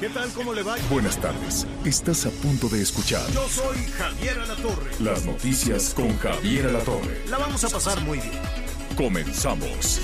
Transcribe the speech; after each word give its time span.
¿Qué 0.00 0.08
tal? 0.08 0.30
¿Cómo 0.30 0.54
le 0.54 0.62
va? 0.62 0.76
Buenas 0.88 1.20
tardes. 1.20 1.66
Estás 1.84 2.24
a 2.26 2.30
punto 2.30 2.68
de 2.68 2.80
escuchar 2.82 3.28
Yo 3.32 3.48
soy 3.48 3.76
Javier 3.96 4.38
Alatorre. 4.38 4.90
las 5.00 5.24
noticias 5.24 5.92
con 5.92 6.16
Javier 6.18 6.66
Alatorre. 6.68 7.24
La 7.28 7.38
vamos 7.38 7.64
a 7.64 7.68
pasar 7.68 8.00
muy 8.02 8.18
bien. 8.18 8.40
Comenzamos. 8.96 10.00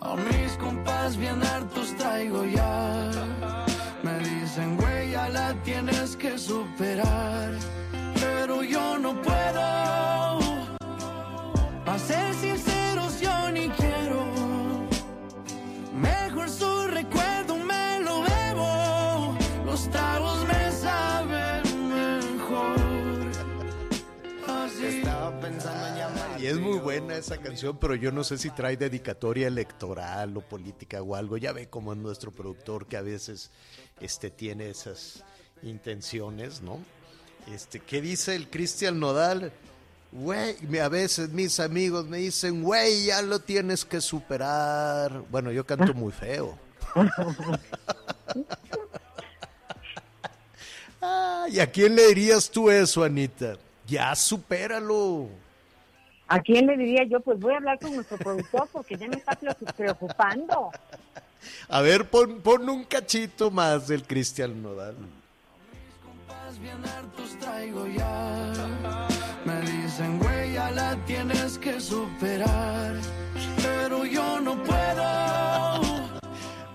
A 0.00 0.16
mis 0.16 0.52
compas 0.58 1.16
bien 1.16 1.40
hartos 1.42 1.96
traigo 1.96 2.44
ya. 2.44 3.10
Me 4.02 4.18
dicen, 4.18 4.76
güey, 4.76 5.12
ya 5.12 5.28
la 5.28 5.54
tienes 5.62 6.16
que 6.16 6.36
superar. 6.38 7.52
Pero 8.14 8.64
yo 8.64 8.98
no 8.98 9.20
puedo. 9.22 9.60
A 11.86 11.98
ser 11.98 12.34
sinceros, 12.34 12.75
Y 26.46 26.48
es 26.48 26.60
muy 26.60 26.78
buena 26.78 27.16
esa 27.16 27.38
canción, 27.38 27.76
pero 27.76 27.96
yo 27.96 28.12
no 28.12 28.22
sé 28.22 28.38
si 28.38 28.50
trae 28.50 28.76
dedicatoria 28.76 29.48
electoral 29.48 30.36
o 30.36 30.42
política 30.42 31.02
o 31.02 31.16
algo. 31.16 31.36
Ya 31.38 31.50
ve 31.50 31.68
cómo 31.68 31.92
es 31.92 31.98
nuestro 31.98 32.30
productor 32.30 32.86
que 32.86 32.96
a 32.96 33.02
veces 33.02 33.50
este, 34.00 34.30
tiene 34.30 34.70
esas 34.70 35.24
intenciones, 35.64 36.62
¿no? 36.62 36.78
Este, 37.52 37.80
¿Qué 37.80 38.00
dice 38.00 38.36
el 38.36 38.48
Cristian 38.48 39.00
Nodal? 39.00 39.50
Güey, 40.12 40.54
a 40.78 40.88
veces 40.88 41.30
mis 41.30 41.58
amigos 41.58 42.06
me 42.06 42.18
dicen, 42.18 42.62
güey, 42.62 43.06
ya 43.06 43.22
lo 43.22 43.40
tienes 43.40 43.84
que 43.84 44.00
superar. 44.00 45.24
Bueno, 45.28 45.50
yo 45.50 45.66
canto 45.66 45.94
muy 45.94 46.12
feo. 46.12 46.56
Ay, 51.00 51.58
¿a 51.58 51.66
quién 51.72 51.96
le 51.96 52.06
dirías 52.06 52.48
tú 52.48 52.70
eso, 52.70 53.02
Anita? 53.02 53.56
Ya 53.84 54.14
supéralo. 54.14 55.44
¿A 56.28 56.40
quién 56.40 56.66
le 56.66 56.76
diría 56.76 57.04
yo? 57.04 57.20
Pues 57.20 57.38
voy 57.38 57.54
a 57.54 57.58
hablar 57.58 57.78
con 57.78 57.94
nuestro 57.94 58.18
productor 58.18 58.68
porque 58.72 58.96
ya 58.96 59.06
me 59.08 59.16
está 59.16 59.32
pre- 59.36 59.54
preocupando. 59.76 60.70
A 61.68 61.80
ver, 61.80 62.08
pon, 62.10 62.40
pon 62.40 62.68
un 62.68 62.84
cachito 62.84 63.50
más 63.50 63.86
del 63.88 64.02
Cristian 64.02 64.60
Nodal. 64.62 64.96
Bien 66.60 66.82
hartos 66.84 67.38
traigo 67.38 67.86
ya. 67.86 68.52
Me 69.44 69.60
dicen, 69.60 70.18
güey, 70.18 70.54
ya 70.54 70.70
la 70.70 70.96
tienes 71.04 71.58
que 71.58 71.78
superar. 71.80 72.94
Pero 73.62 74.04
yo 74.06 74.40
no 74.40 74.60
puedo. 74.64 75.75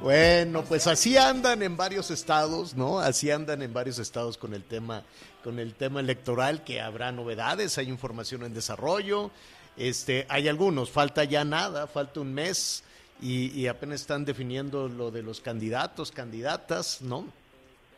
Bueno, 0.01 0.63
pues 0.63 0.87
así 0.87 1.15
andan 1.15 1.61
en 1.61 1.77
varios 1.77 2.09
estados, 2.09 2.75
¿no? 2.75 2.99
Así 2.99 3.29
andan 3.29 3.61
en 3.61 3.71
varios 3.71 3.99
estados 3.99 4.35
con 4.35 4.55
el 4.55 4.63
tema, 4.63 5.03
con 5.43 5.59
el 5.59 5.75
tema 5.75 5.99
electoral, 5.99 6.63
que 6.63 6.81
habrá 6.81 7.11
novedades, 7.11 7.77
hay 7.77 7.87
información 7.87 8.43
en 8.43 8.51
desarrollo. 8.51 9.29
Este, 9.77 10.25
hay 10.27 10.47
algunos, 10.47 10.89
falta 10.89 11.23
ya 11.23 11.45
nada, 11.45 11.85
falta 11.85 12.19
un 12.19 12.33
mes 12.33 12.83
y, 13.21 13.51
y 13.51 13.67
apenas 13.67 14.01
están 14.01 14.25
definiendo 14.25 14.89
lo 14.89 15.11
de 15.11 15.21
los 15.21 15.39
candidatos, 15.39 16.11
candidatas, 16.11 17.03
¿no? 17.03 17.27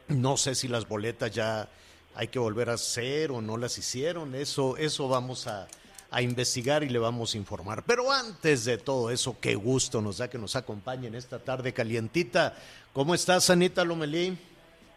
No 0.09 0.35
sé 0.35 0.55
si 0.55 0.67
las 0.67 0.85
boletas 0.85 1.31
ya 1.31 1.69
hay 2.15 2.27
que 2.27 2.37
volver 2.37 2.69
a 2.69 2.73
hacer 2.73 3.31
o 3.31 3.41
no 3.41 3.55
las 3.55 3.77
hicieron. 3.77 4.35
Eso, 4.35 4.75
eso 4.75 5.07
vamos 5.07 5.47
a, 5.47 5.69
a 6.13 6.21
investigar 6.21 6.83
y 6.83 6.89
le 6.89 6.99
vamos 6.99 7.33
a 7.33 7.37
informar. 7.37 7.83
Pero 7.85 8.11
antes 8.11 8.65
de 8.65 8.77
todo 8.77 9.09
eso, 9.09 9.37
qué 9.41 9.55
gusto 9.55 10.01
nos 10.01 10.19
da 10.19 10.29
que 10.29 10.37
nos 10.37 10.55
acompañen 10.55 11.15
esta 11.15 11.39
tarde 11.39 11.73
calientita. 11.73 12.53
¿Cómo 12.93 13.15
estás, 13.15 13.49
Anita 13.49 13.83
Lomelí? 13.83 14.37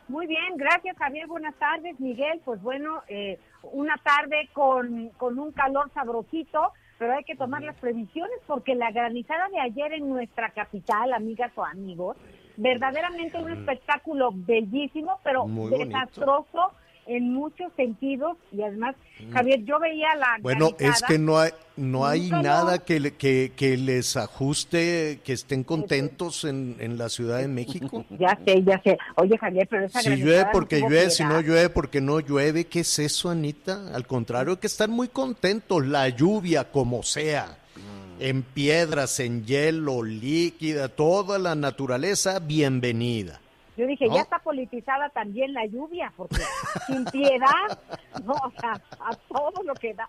Muy 0.08 0.26
bien, 0.26 0.56
gracias 0.56 0.96
Javier, 0.98 1.26
buenas 1.26 1.54
tardes. 1.56 1.98
Miguel, 1.98 2.40
pues 2.44 2.62
bueno, 2.62 3.02
eh, 3.08 3.40
una 3.72 3.96
tarde 3.96 4.48
con, 4.52 5.08
con 5.16 5.38
un 5.38 5.50
calor 5.52 5.90
sabrosito, 5.94 6.72
pero 6.98 7.14
hay 7.14 7.24
que 7.24 7.34
tomar 7.34 7.62
las 7.62 7.76
previsiones 7.76 8.38
porque 8.46 8.74
la 8.74 8.92
granizada 8.92 9.48
de 9.48 9.58
ayer 9.58 9.94
en 9.94 10.08
nuestra 10.08 10.50
capital, 10.50 11.12
amigas 11.12 11.50
o 11.56 11.64
amigos, 11.64 12.16
verdaderamente 12.56 13.38
un 13.38 13.50
espectáculo 13.50 14.30
bellísimo, 14.32 15.18
pero 15.24 15.46
desastroso 15.70 16.72
en 17.06 17.32
muchos 17.32 17.72
sentidos 17.76 18.36
y 18.52 18.62
además, 18.62 18.96
Javier, 19.32 19.64
yo 19.64 19.78
veía 19.78 20.14
la 20.16 20.38
Bueno, 20.40 20.70
es 20.78 21.02
que 21.02 21.18
no 21.18 21.38
hay, 21.38 21.50
no 21.76 22.06
hay 22.06 22.30
Nunca 22.30 22.42
nada 22.42 22.78
que, 22.84 23.00
le- 23.00 23.14
que, 23.14 23.52
que 23.56 23.76
les 23.76 24.16
ajuste, 24.16 25.20
que 25.24 25.32
estén 25.32 25.62
contentos 25.64 26.44
en, 26.44 26.76
en 26.80 26.98
la 26.98 27.08
Ciudad 27.08 27.38
de 27.38 27.48
México. 27.48 28.04
Ya 28.18 28.38
sé, 28.44 28.62
ya 28.64 28.80
sé. 28.82 28.98
Oye, 29.16 29.36
Javier, 29.38 29.66
pero 29.70 29.86
esa 29.86 30.00
Si 30.00 30.16
llueve 30.16 30.46
porque 30.52 30.80
llueve, 30.80 31.10
si 31.10 31.22
no 31.24 31.40
llueve 31.40 31.68
porque 31.70 32.00
no 32.00 32.20
llueve, 32.20 32.64
¿qué 32.66 32.80
es 32.80 32.98
eso, 32.98 33.30
Anita? 33.30 33.94
Al 33.94 34.06
contrario, 34.06 34.52
hay 34.52 34.58
que 34.58 34.66
estar 34.66 34.88
muy 34.88 35.08
contentos, 35.08 35.86
la 35.86 36.08
lluvia 36.08 36.70
como 36.70 37.02
sea, 37.02 37.58
en 38.18 38.42
piedras, 38.42 39.20
en 39.20 39.44
hielo, 39.44 40.02
líquida, 40.02 40.88
toda 40.88 41.38
la 41.38 41.54
naturaleza, 41.54 42.38
bienvenida. 42.38 43.40
Yo 43.76 43.86
dije, 43.86 44.06
¿No? 44.08 44.14
ya 44.14 44.22
está 44.22 44.38
politizada 44.38 45.10
también 45.10 45.52
la 45.52 45.66
lluvia, 45.66 46.12
porque 46.16 46.36
sin 46.86 47.04
piedad, 47.06 47.78
no, 48.24 48.32
o 48.32 48.52
sea, 48.58 48.80
a 49.00 49.14
todo 49.28 49.62
lo 49.62 49.74
que 49.74 49.94
da. 49.94 50.08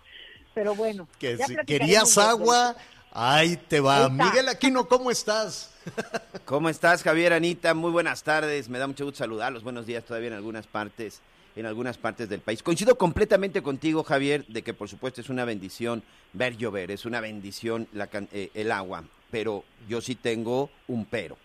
Pero 0.53 0.73
bueno, 0.73 1.07
Que 1.19 1.37
ya 1.37 1.45
si 1.45 1.55
querías 1.57 2.17
agua, 2.17 2.75
ahí 3.11 3.57
te 3.57 3.79
va. 3.79 4.05
Ahí. 4.05 4.11
Miguel 4.11 4.49
Aquino, 4.49 4.87
¿cómo 4.87 5.11
estás? 5.11 5.73
¿Cómo 6.45 6.69
estás, 6.69 7.03
Javier, 7.03 7.33
Anita? 7.33 7.73
Muy 7.73 7.91
buenas 7.91 8.23
tardes. 8.23 8.69
Me 8.69 8.79
da 8.79 8.87
mucho 8.87 9.05
gusto 9.05 9.19
saludarlos. 9.19 9.63
Buenos 9.63 9.85
días 9.85 10.03
todavía 10.03 10.29
en 10.29 10.33
algunas 10.33 10.65
partes, 10.65 11.21
en 11.55 11.65
algunas 11.65 11.97
partes 11.97 12.29
del 12.29 12.39
país. 12.39 12.63
Coincido 12.63 12.97
completamente 12.97 13.61
contigo, 13.61 14.03
Javier, 14.03 14.45
de 14.47 14.63
que 14.63 14.73
por 14.73 14.89
supuesto 14.89 15.21
es 15.21 15.29
una 15.29 15.45
bendición 15.45 16.01
ver 16.33 16.57
llover, 16.57 16.89
es 16.89 17.05
una 17.05 17.19
bendición 17.19 17.87
la 17.93 18.09
eh, 18.31 18.49
el 18.53 18.71
agua, 18.71 19.03
pero 19.29 19.63
yo 19.87 20.01
sí 20.01 20.15
tengo 20.15 20.69
un 20.87 21.05
pero. 21.05 21.37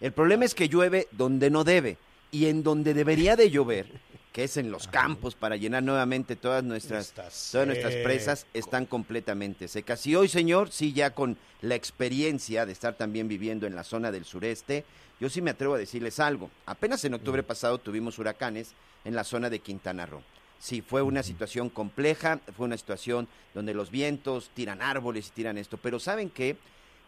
El 0.00 0.12
problema 0.12 0.44
es 0.44 0.54
que 0.54 0.68
llueve 0.68 1.08
donde 1.10 1.50
no 1.50 1.64
debe 1.64 1.98
y 2.30 2.46
en 2.46 2.62
donde 2.62 2.94
debería 2.94 3.34
de 3.34 3.50
llover, 3.50 3.90
que 4.32 4.44
es 4.44 4.56
en 4.56 4.70
los 4.70 4.86
campos 4.86 5.34
para 5.34 5.56
llenar 5.56 5.82
nuevamente 5.82 6.36
todas 6.36 6.62
nuestras 6.62 7.12
todas 7.50 7.66
nuestras 7.66 7.94
presas 7.96 8.46
están 8.54 8.86
completamente 8.86 9.66
secas. 9.66 10.06
Y 10.06 10.14
hoy, 10.14 10.28
señor, 10.28 10.70
sí 10.70 10.92
ya 10.92 11.10
con 11.10 11.36
la 11.62 11.74
experiencia 11.74 12.64
de 12.64 12.72
estar 12.72 12.94
también 12.94 13.26
viviendo 13.26 13.66
en 13.66 13.74
la 13.74 13.82
zona 13.82 14.12
del 14.12 14.24
sureste, 14.24 14.84
yo 15.20 15.28
sí 15.28 15.42
me 15.42 15.50
atrevo 15.50 15.74
a 15.74 15.78
decirles 15.78 16.20
algo. 16.20 16.48
Apenas 16.66 17.04
en 17.04 17.14
octubre 17.14 17.42
pasado 17.42 17.78
tuvimos 17.78 18.18
huracanes 18.18 18.74
en 19.04 19.16
la 19.16 19.24
zona 19.24 19.50
de 19.50 19.58
Quintana 19.58 20.06
Roo. 20.06 20.22
Sí, 20.60 20.80
fue 20.80 21.02
una 21.02 21.22
situación 21.22 21.70
compleja, 21.70 22.40
fue 22.56 22.66
una 22.66 22.76
situación 22.76 23.28
donde 23.54 23.74
los 23.74 23.90
vientos 23.90 24.50
tiran 24.54 24.82
árboles 24.82 25.28
y 25.28 25.30
tiran 25.30 25.58
esto, 25.58 25.76
pero 25.76 25.98
¿saben 25.98 26.30
qué? 26.30 26.56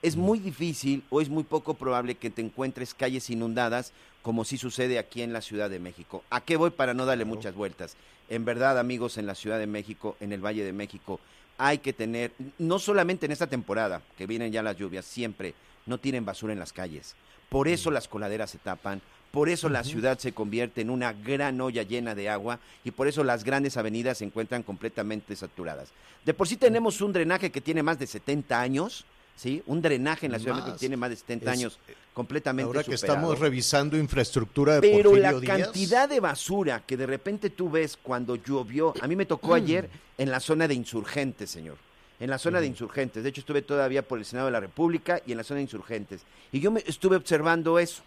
Es 0.02 0.16
muy 0.16 0.38
difícil 0.38 1.02
o 1.10 1.20
es 1.20 1.28
muy 1.28 1.44
poco 1.44 1.74
probable 1.74 2.14
que 2.14 2.30
te 2.30 2.40
encuentres 2.40 2.94
calles 2.94 3.28
inundadas 3.28 3.92
como 4.22 4.44
sí 4.44 4.56
sucede 4.56 4.98
aquí 4.98 5.20
en 5.20 5.32
la 5.32 5.42
Ciudad 5.42 5.68
de 5.68 5.78
México. 5.78 6.24
¿A 6.30 6.40
qué 6.40 6.56
voy 6.56 6.70
para 6.70 6.94
no 6.94 7.04
darle 7.04 7.24
muchas 7.24 7.54
vueltas? 7.54 7.96
En 8.28 8.44
verdad, 8.44 8.78
amigos, 8.78 9.18
en 9.18 9.26
la 9.26 9.34
Ciudad 9.34 9.58
de 9.58 9.66
México, 9.66 10.16
en 10.20 10.32
el 10.32 10.44
Valle 10.44 10.64
de 10.64 10.72
México, 10.72 11.20
hay 11.58 11.78
que 11.78 11.92
tener, 11.92 12.32
no 12.58 12.78
solamente 12.78 13.26
en 13.26 13.32
esta 13.32 13.46
temporada, 13.46 14.00
que 14.16 14.26
vienen 14.26 14.52
ya 14.52 14.62
las 14.62 14.76
lluvias, 14.76 15.04
siempre, 15.04 15.54
no 15.84 15.98
tienen 15.98 16.24
basura 16.24 16.54
en 16.54 16.58
las 16.58 16.72
calles. 16.72 17.14
Por 17.50 17.68
eso 17.68 17.90
las 17.90 18.08
coladeras 18.08 18.50
se 18.50 18.58
tapan, 18.58 19.02
por 19.30 19.48
eso 19.48 19.68
la 19.68 19.84
ciudad 19.84 20.18
se 20.18 20.32
convierte 20.32 20.80
en 20.80 20.90
una 20.90 21.12
gran 21.12 21.60
olla 21.60 21.82
llena 21.82 22.14
de 22.14 22.28
agua 22.30 22.58
y 22.84 22.92
por 22.92 23.08
eso 23.08 23.24
las 23.24 23.44
grandes 23.44 23.76
avenidas 23.76 24.18
se 24.18 24.24
encuentran 24.24 24.62
completamente 24.62 25.36
saturadas. 25.36 25.90
De 26.24 26.32
por 26.32 26.48
sí 26.48 26.56
tenemos 26.56 27.00
un 27.00 27.12
drenaje 27.12 27.50
que 27.50 27.60
tiene 27.60 27.82
más 27.82 27.98
de 27.98 28.06
70 28.06 28.60
años, 28.60 29.04
¿sí? 29.36 29.62
Un 29.66 29.80
drenaje 29.82 30.26
en 30.26 30.32
la 30.32 30.38
Ciudad 30.38 30.52
de 30.52 30.56
México 30.56 30.70
Más. 30.72 30.76
que 30.78 30.80
tiene 30.80 30.96
más 30.96 31.10
de 31.10 31.16
70 31.16 31.52
Es- 31.52 31.58
años 31.58 31.78
completamente 32.14 32.66
Ahora 32.66 32.82
que 32.82 32.96
superado. 32.96 33.18
estamos 33.18 33.38
revisando 33.38 33.96
infraestructura 33.96 34.74
de 34.74 34.80
Pero 34.80 35.10
Porfirio 35.10 35.32
la 35.32 35.38
Díaz, 35.40 35.58
cantidad 35.64 36.08
de 36.08 36.20
basura 36.20 36.82
que 36.86 36.96
de 36.96 37.06
repente 37.06 37.50
tú 37.50 37.70
ves 37.70 37.96
cuando 38.02 38.36
llovió, 38.36 38.92
a 39.00 39.06
mí 39.06 39.16
me 39.16 39.26
tocó 39.26 39.54
ayer 39.54 39.88
en 40.18 40.30
la 40.30 40.40
zona 40.40 40.66
de 40.68 40.74
insurgentes, 40.74 41.50
señor. 41.50 41.76
en 42.18 42.28
la 42.28 42.36
zona 42.36 42.60
de 42.60 42.66
insurgentes. 42.66 43.22
De 43.22 43.30
hecho, 43.30 43.40
estuve 43.40 43.62
todavía 43.62 44.02
por 44.06 44.18
el 44.18 44.26
Senado 44.26 44.44
de 44.48 44.52
la 44.52 44.60
República 44.60 45.22
y 45.26 45.32
en 45.32 45.38
la 45.38 45.42
zona 45.44 45.56
de 45.56 45.62
insurgentes. 45.62 46.20
Y 46.52 46.60
yo 46.60 46.70
me 46.70 46.84
estuve 46.86 47.16
observando 47.16 47.78
eso, 47.78 48.02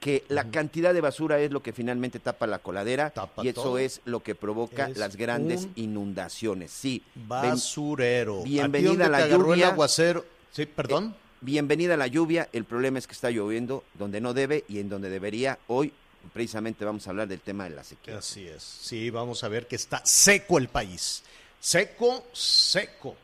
que 0.00 0.24
la 0.28 0.44
cantidad 0.50 0.94
de 0.94 1.02
basura 1.02 1.38
es 1.40 1.50
lo 1.50 1.62
que 1.62 1.74
finalmente 1.74 2.18
tapa 2.20 2.46
la 2.46 2.60
coladera 2.60 3.10
Tapa 3.10 3.44
y 3.44 3.48
eso 3.48 3.62
todo. 3.62 3.76
es 3.78 4.00
lo 4.06 4.20
que 4.20 4.34
provoca 4.34 4.86
Es 4.88 4.96
las 4.96 5.14
grandes 5.16 5.64
un 5.64 5.72
inundaciones. 5.76 6.70
Sí, 6.70 7.02
Basurero. 7.14 8.42
bienvenida 8.44 9.04
¿A 9.06 9.08
la 9.10 9.28
lluvia? 9.28 9.66
el 9.66 9.72
aguacero? 9.72 10.24
Sí, 10.52 10.66
perdón. 10.66 11.14
bienvenida 11.40 11.96
la 11.96 12.06
lluvia. 12.06 12.48
El 12.52 12.64
problema 12.64 12.98
es 12.98 13.06
que 13.06 13.12
está 13.12 13.30
lloviendo 13.30 13.84
donde 13.94 14.20
no 14.20 14.34
debe 14.34 14.64
y 14.68 14.78
en 14.78 14.88
donde 14.88 15.08
debería. 15.08 15.58
Hoy 15.68 15.92
precisamente 16.32 16.84
vamos 16.84 17.06
a 17.06 17.10
hablar 17.10 17.28
del 17.28 17.40
tema 17.40 17.64
de 17.64 17.70
la 17.70 17.84
sequía. 17.84 18.18
Así 18.18 18.46
es. 18.46 18.62
Sí, 18.62 19.10
vamos 19.10 19.44
a 19.44 19.48
ver 19.48 19.66
que 19.66 19.76
está 19.76 20.04
seco 20.04 20.58
el 20.58 20.68
país. 20.68 21.22
Seco, 21.60 22.26
seco. 22.32 23.16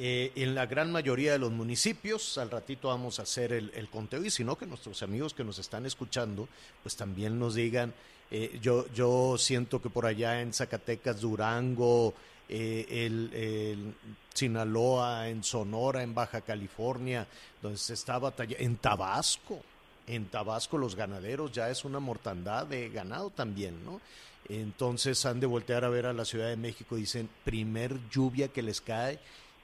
Eh, 0.00 0.30
en 0.36 0.54
la 0.54 0.66
gran 0.66 0.92
mayoría 0.92 1.32
de 1.32 1.38
los 1.40 1.50
municipios, 1.50 2.38
al 2.38 2.50
ratito 2.50 2.86
vamos 2.88 3.18
a 3.18 3.22
hacer 3.22 3.52
el, 3.52 3.72
el 3.74 3.88
conteo 3.88 4.24
y 4.24 4.30
si 4.30 4.44
no, 4.44 4.56
que 4.56 4.64
nuestros 4.64 5.02
amigos 5.02 5.34
que 5.34 5.42
nos 5.42 5.58
están 5.58 5.86
escuchando, 5.86 6.48
pues 6.84 6.94
también 6.94 7.36
nos 7.36 7.56
digan, 7.56 7.92
eh, 8.30 8.60
yo, 8.62 8.86
yo 8.94 9.36
siento 9.38 9.82
que 9.82 9.90
por 9.90 10.06
allá 10.06 10.40
en 10.40 10.52
Zacatecas, 10.52 11.20
Durango, 11.20 12.14
eh, 12.48 12.86
el, 13.06 13.94
Sinaloa, 14.32 15.28
en 15.28 15.42
Sonora, 15.42 16.02
en 16.02 16.14
Baja 16.14 16.40
California, 16.40 17.26
donde 17.60 17.78
se 17.78 17.94
está 17.94 18.18
batallando, 18.18 18.64
en 18.64 18.76
Tabasco, 18.76 19.60
en 20.06 20.26
Tabasco 20.26 20.78
los 20.78 20.94
ganaderos 20.94 21.52
ya 21.52 21.68
es 21.68 21.84
una 21.84 22.00
mortandad 22.00 22.66
de 22.66 22.88
ganado 22.88 23.30
también, 23.30 23.84
¿no? 23.84 24.00
Entonces 24.48 25.26
han 25.26 25.40
de 25.40 25.46
voltear 25.46 25.84
a 25.84 25.88
ver 25.88 26.06
a 26.06 26.12
la 26.12 26.24
Ciudad 26.24 26.48
de 26.48 26.56
México, 26.56 26.96
dicen, 26.96 27.28
primer 27.44 27.98
lluvia 28.08 28.48
que 28.48 28.62
les 28.62 28.80
cae 28.80 29.18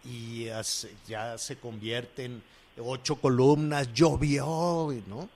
y 0.04 0.44
ya 0.46 0.62
se, 0.62 0.92
ya 1.06 1.38
se 1.38 1.56
convierte 1.56 2.24
en 2.24 2.42
ocho 2.78 3.16
columnas, 3.16 3.92
llovió, 3.94 4.88
¿no? 5.06 5.28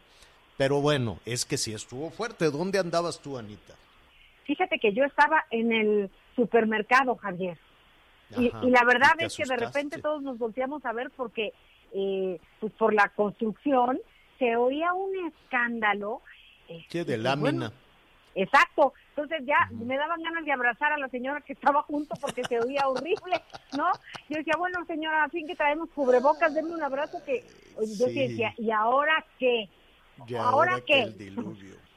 Pero 0.58 0.80
bueno, 0.80 1.20
es 1.24 1.44
que 1.44 1.56
sí 1.56 1.72
estuvo 1.72 2.10
fuerte. 2.10 2.50
¿Dónde 2.50 2.78
andabas 2.78 3.20
tú, 3.20 3.38
Anita? 3.38 3.74
Fíjate 4.44 4.78
que 4.78 4.92
yo 4.92 5.04
estaba 5.04 5.44
en 5.50 5.72
el 5.72 6.10
supermercado, 6.38 7.16
Javier. 7.16 7.58
Y, 8.38 8.48
Ajá, 8.48 8.60
y 8.64 8.70
la 8.70 8.84
verdad 8.84 9.12
es 9.18 9.36
que 9.36 9.44
de 9.44 9.56
repente 9.56 10.00
todos 10.00 10.22
nos 10.22 10.38
volteamos 10.38 10.84
a 10.84 10.92
ver 10.92 11.10
porque 11.16 11.52
eh, 11.92 12.38
pues 12.60 12.72
por 12.74 12.92
la 12.94 13.08
construcción 13.10 13.98
se 14.38 14.54
oía 14.56 14.92
un 14.92 15.10
escándalo. 15.26 16.20
eh, 16.68 16.84
Sí, 16.90 17.02
de 17.04 17.16
lámina. 17.18 17.50
bueno, 17.50 17.72
exacto. 18.34 18.92
Entonces 19.16 19.44
ya 19.46 19.56
me 19.72 19.96
daban 19.96 20.22
ganas 20.22 20.44
de 20.44 20.52
abrazar 20.52 20.92
a 20.92 20.98
la 20.98 21.08
señora 21.08 21.40
que 21.40 21.54
estaba 21.54 21.82
junto 21.82 22.14
porque 22.20 22.44
se 22.44 22.60
oía 22.60 22.86
horrible, 22.86 23.42
¿no? 23.76 23.86
Yo 24.28 24.36
decía, 24.36 24.54
bueno, 24.58 24.84
señora, 24.86 25.24
a 25.24 25.28
fin 25.28 25.46
que 25.46 25.56
traemos 25.56 25.88
cubrebocas, 25.90 26.54
denme 26.54 26.72
un 26.74 26.82
abrazo 26.82 27.18
que... 27.24 27.44
Yo 27.98 28.06
sí 28.08 28.28
decía, 28.28 28.52
¿y 28.58 28.70
ahora 28.70 29.24
qué? 29.38 29.68
Y 30.26 30.34
¿Ahora 30.34 30.76
que 30.76 30.84
qué? 30.86 31.02
el 31.02 31.18
diluvio. 31.18 31.74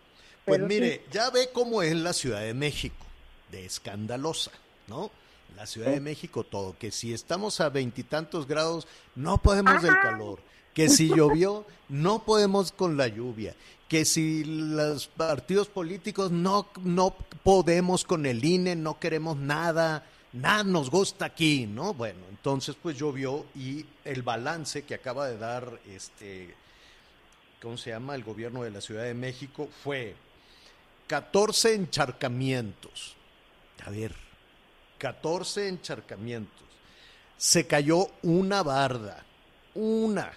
Pues 0.44 0.58
Pero 0.58 0.68
mire, 0.68 1.04
ya 1.12 1.30
ve 1.30 1.50
cómo 1.54 1.84
es 1.84 1.96
la 1.96 2.14
Ciudad 2.14 2.42
de 2.42 2.56
México, 2.56 3.06
de 3.52 3.66
escandalosa, 3.66 4.52
¿no? 4.88 5.12
La 5.56 5.66
Ciudad 5.66 5.92
de 5.92 6.00
México 6.00 6.44
todo, 6.44 6.78
que 6.78 6.92
si 6.92 7.14
estamos 7.14 7.60
a 7.60 7.70
veintitantos 7.70 8.48
grados, 8.48 8.88
no 9.16 9.38
podemos 9.40 9.82
del 9.82 9.94
calor, 10.02 10.40
que 10.74 10.88
si 10.88 11.10
llovió, 11.10 11.66
no 11.90 12.24
podemos 12.24 12.72
con 12.72 12.96
la 12.96 13.08
lluvia, 13.08 13.54
que 13.90 14.06
si 14.06 14.46
los 14.46 15.08
partidos 15.08 15.68
políticos 15.68 16.32
no, 16.32 16.68
no 16.84 17.14
podemos 17.44 18.06
con 18.06 18.26
el 18.26 18.44
INE, 18.46 18.78
no 18.78 18.98
queremos 18.98 19.36
nada, 19.36 20.06
nada 20.32 20.64
nos 20.64 20.90
gusta 20.90 21.26
aquí, 21.26 21.68
¿no? 21.68 21.94
Bueno, 21.94 22.22
entonces 22.30 22.78
pues 22.82 22.98
llovió 22.98 23.46
y 23.54 23.86
el 24.06 24.24
balance 24.24 24.84
que 24.84 24.96
acaba 24.96 25.28
de 25.28 25.38
dar 25.38 25.80
este 25.90 26.56
¿cómo 27.62 27.78
se 27.78 27.92
llama? 27.92 28.16
El 28.16 28.24
gobierno 28.24 28.64
de 28.64 28.72
la 28.72 28.82
Ciudad 28.82 29.04
de 29.04 29.14
México 29.14 29.70
fue 29.84 30.16
14 31.08 31.76
encharcamientos. 31.76 33.16
A 33.86 33.90
ver, 33.90 34.14
14 34.98 35.68
encharcamientos. 35.68 36.62
Se 37.38 37.66
cayó 37.66 38.08
una 38.22 38.62
barda, 38.64 39.24
una. 39.74 40.32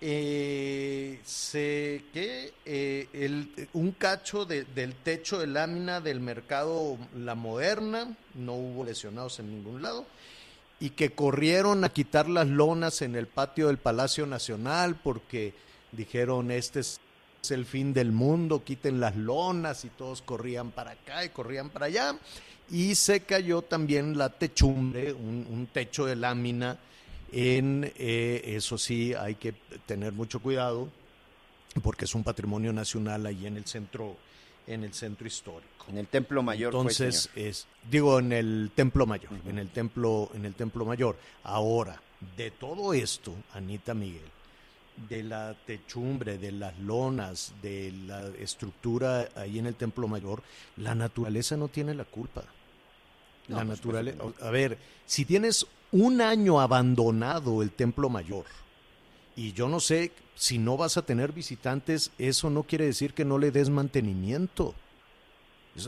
Eh, 0.00 1.20
se, 1.24 2.04
¿qué? 2.12 2.52
Eh, 2.64 3.08
el- 3.12 3.68
un 3.74 3.92
cacho 3.92 4.44
de- 4.44 4.64
del 4.64 4.94
techo 4.96 5.38
de 5.38 5.46
lámina 5.46 6.00
del 6.00 6.18
mercado 6.18 6.98
La 7.16 7.36
Moderna, 7.36 8.16
no 8.34 8.54
hubo 8.54 8.84
lesionados 8.84 9.38
en 9.38 9.50
ningún 9.50 9.80
lado 9.80 10.04
y 10.80 10.90
que 10.90 11.10
corrieron 11.12 11.84
a 11.84 11.90
quitar 11.90 12.28
las 12.28 12.48
lonas 12.48 13.00
en 13.02 13.14
el 13.14 13.28
patio 13.28 13.68
del 13.68 13.78
Palacio 13.78 14.26
Nacional 14.26 14.96
porque 14.96 15.54
dijeron 15.92 16.50
este 16.50 16.80
es 16.80 16.98
el 17.50 17.66
fin 17.66 17.92
del 17.92 18.12
mundo, 18.12 18.62
quiten 18.62 19.00
las 19.00 19.16
lonas 19.16 19.84
y 19.84 19.88
todos 19.88 20.22
corrían 20.22 20.70
para 20.70 20.92
acá 20.92 21.24
y 21.24 21.30
corrían 21.30 21.70
para 21.70 21.86
allá 21.86 22.16
y 22.70 22.94
se 22.94 23.22
cayó 23.22 23.62
también 23.62 24.16
la 24.16 24.28
techumbre, 24.28 25.12
un, 25.12 25.48
un 25.50 25.66
techo 25.66 26.06
de 26.06 26.14
lámina 26.14 26.78
en, 27.32 27.92
eh, 27.96 28.42
eso 28.44 28.78
sí 28.78 29.12
hay 29.14 29.34
que 29.34 29.54
tener 29.86 30.12
mucho 30.12 30.38
cuidado 30.38 30.88
porque 31.82 32.04
es 32.04 32.14
un 32.14 32.22
patrimonio 32.22 32.72
nacional 32.72 33.26
ahí 33.26 33.44
en 33.44 33.56
el 33.56 33.66
centro, 33.66 34.16
en 34.68 34.84
el 34.84 34.94
centro 34.94 35.26
histórico. 35.26 35.86
En 35.88 35.98
el 35.98 36.06
Templo 36.06 36.44
Mayor 36.44 36.72
Entonces 36.72 37.28
es 37.34 37.66
digo 37.90 38.20
en 38.20 38.32
el 38.32 38.70
templo 38.72 39.04
mayor, 39.04 39.32
en 39.48 39.58
el 39.58 39.68
templo 39.70 40.30
en 40.32 40.44
el 40.44 40.54
templo 40.54 40.84
mayor. 40.84 41.16
Ahora, 41.42 42.00
de 42.36 42.52
todo 42.52 42.94
esto, 42.94 43.34
Anita 43.52 43.94
Miguel, 43.94 44.30
de 45.08 45.22
la 45.22 45.54
techumbre, 45.66 46.38
de 46.38 46.52
las 46.52 46.78
lonas, 46.78 47.52
de 47.62 47.92
la 48.06 48.28
estructura 48.38 49.28
ahí 49.36 49.58
en 49.58 49.66
el 49.66 49.74
templo 49.74 50.08
mayor, 50.08 50.42
la 50.76 50.94
naturaleza 50.94 51.56
no 51.56 51.68
tiene 51.68 51.94
la 51.94 52.04
culpa. 52.04 52.44
No, 53.48 53.56
la 53.56 53.64
naturaleza, 53.64 54.18
a 54.40 54.50
ver, 54.50 54.78
si 55.04 55.24
tienes 55.24 55.66
un 55.90 56.20
año 56.20 56.60
abandonado 56.60 57.62
el 57.62 57.70
templo 57.72 58.08
mayor 58.08 58.46
y 59.36 59.52
yo 59.52 59.68
no 59.68 59.80
sé 59.80 60.12
si 60.34 60.58
no 60.58 60.76
vas 60.76 60.96
a 60.96 61.04
tener 61.04 61.32
visitantes, 61.32 62.10
eso 62.18 62.50
no 62.50 62.62
quiere 62.62 62.86
decir 62.86 63.14
que 63.14 63.24
no 63.24 63.38
le 63.38 63.50
des 63.50 63.70
mantenimiento. 63.70 64.74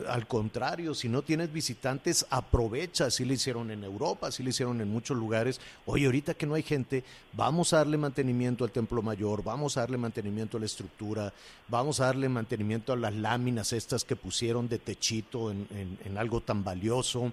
Al 0.08 0.26
contrario, 0.26 0.94
si 0.94 1.10
no 1.10 1.20
tienes 1.20 1.52
visitantes, 1.52 2.24
aprovecha. 2.30 3.04
Así 3.06 3.24
lo 3.26 3.34
hicieron 3.34 3.70
en 3.70 3.84
Europa, 3.84 4.28
así 4.28 4.42
lo 4.42 4.48
hicieron 4.48 4.80
en 4.80 4.88
muchos 4.88 5.14
lugares. 5.16 5.60
Oye, 5.84 6.06
ahorita 6.06 6.32
que 6.32 6.46
no 6.46 6.54
hay 6.54 6.62
gente, 6.62 7.04
vamos 7.34 7.74
a 7.74 7.78
darle 7.78 7.98
mantenimiento 7.98 8.64
al 8.64 8.70
templo 8.72 9.02
mayor, 9.02 9.44
vamos 9.44 9.76
a 9.76 9.80
darle 9.80 9.98
mantenimiento 9.98 10.56
a 10.56 10.60
la 10.60 10.66
estructura, 10.66 11.34
vamos 11.68 12.00
a 12.00 12.06
darle 12.06 12.30
mantenimiento 12.30 12.94
a 12.94 12.96
las 12.96 13.14
láminas 13.14 13.74
estas 13.74 14.04
que 14.04 14.16
pusieron 14.16 14.68
de 14.68 14.78
techito 14.78 15.50
en, 15.50 15.66
en- 15.70 15.98
en 16.04 16.16
algo 16.18 16.40
tan 16.40 16.64
valioso. 16.64 17.30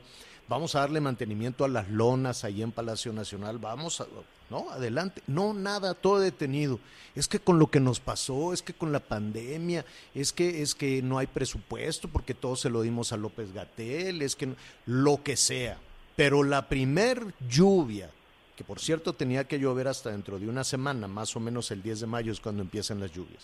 Vamos 0.50 0.75
a 0.75 0.79
darle 0.81 1.00
mantenimiento 1.00 1.63
a 1.63 1.70
las 1.70 1.89
lonas 1.89 2.43
ahí 2.43 2.62
en 2.62 2.74
Palacio 2.74 3.13
Nacional. 3.13 3.60
Vamos 3.60 4.01
a, 4.01 4.08
no, 4.51 4.70
adelante. 4.70 5.24
No, 5.25 5.53
nada, 5.53 5.93
todo 5.96 6.20
detenido. 6.20 6.79
Es 7.15 7.27
que 7.27 7.39
con 7.39 7.58
lo 7.58 7.72
que 7.72 7.79
nos 7.79 8.00
pasó, 8.00 8.53
es 8.53 8.62
que 8.62 8.74
con 8.74 8.91
la 8.91 9.00
pandemia, 9.00 9.86
es 10.13 10.31
que 10.34 10.62
es 10.62 10.75
que 10.75 11.01
no 11.01 11.17
hay 11.17 11.27
presupuesto 11.27 12.08
porque 12.10 12.34
todo 12.34 12.55
se 12.55 12.70
lo 12.70 12.81
dimos 12.81 13.12
a 13.13 13.17
López 13.17 13.53
Gatel, 13.53 14.22
es 14.22 14.36
que 14.36 14.46
no- 14.48 14.55
lo 14.86 15.24
que 15.24 15.36
sea. 15.38 15.79
Pero 16.15 16.43
la 16.43 16.67
primer 16.70 17.34
lluvia, 17.50 18.12
que 18.58 18.63
por 18.65 18.79
cierto 18.79 19.13
tenía 19.13 19.46
que 19.46 19.58
llover 19.60 19.88
hasta 19.88 20.12
dentro 20.12 20.38
de 20.38 20.48
una 20.48 20.63
semana, 20.65 21.08
más 21.08 21.36
o 21.36 21.39
menos 21.39 21.72
el 21.72 21.81
10 21.81 22.01
de 22.01 22.08
mayo 22.08 22.31
es 22.31 22.39
cuando 22.41 22.62
empiezan 22.62 23.00
las 23.00 23.12
lluvias. 23.12 23.43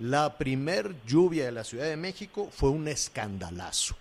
La 0.00 0.36
primer 0.36 0.94
lluvia 1.06 1.44
de 1.46 1.52
la 1.52 1.64
Ciudad 1.64 1.86
de 1.86 1.96
México 1.96 2.48
fue 2.52 2.70
un 2.70 2.86
escandalazo 2.88 3.96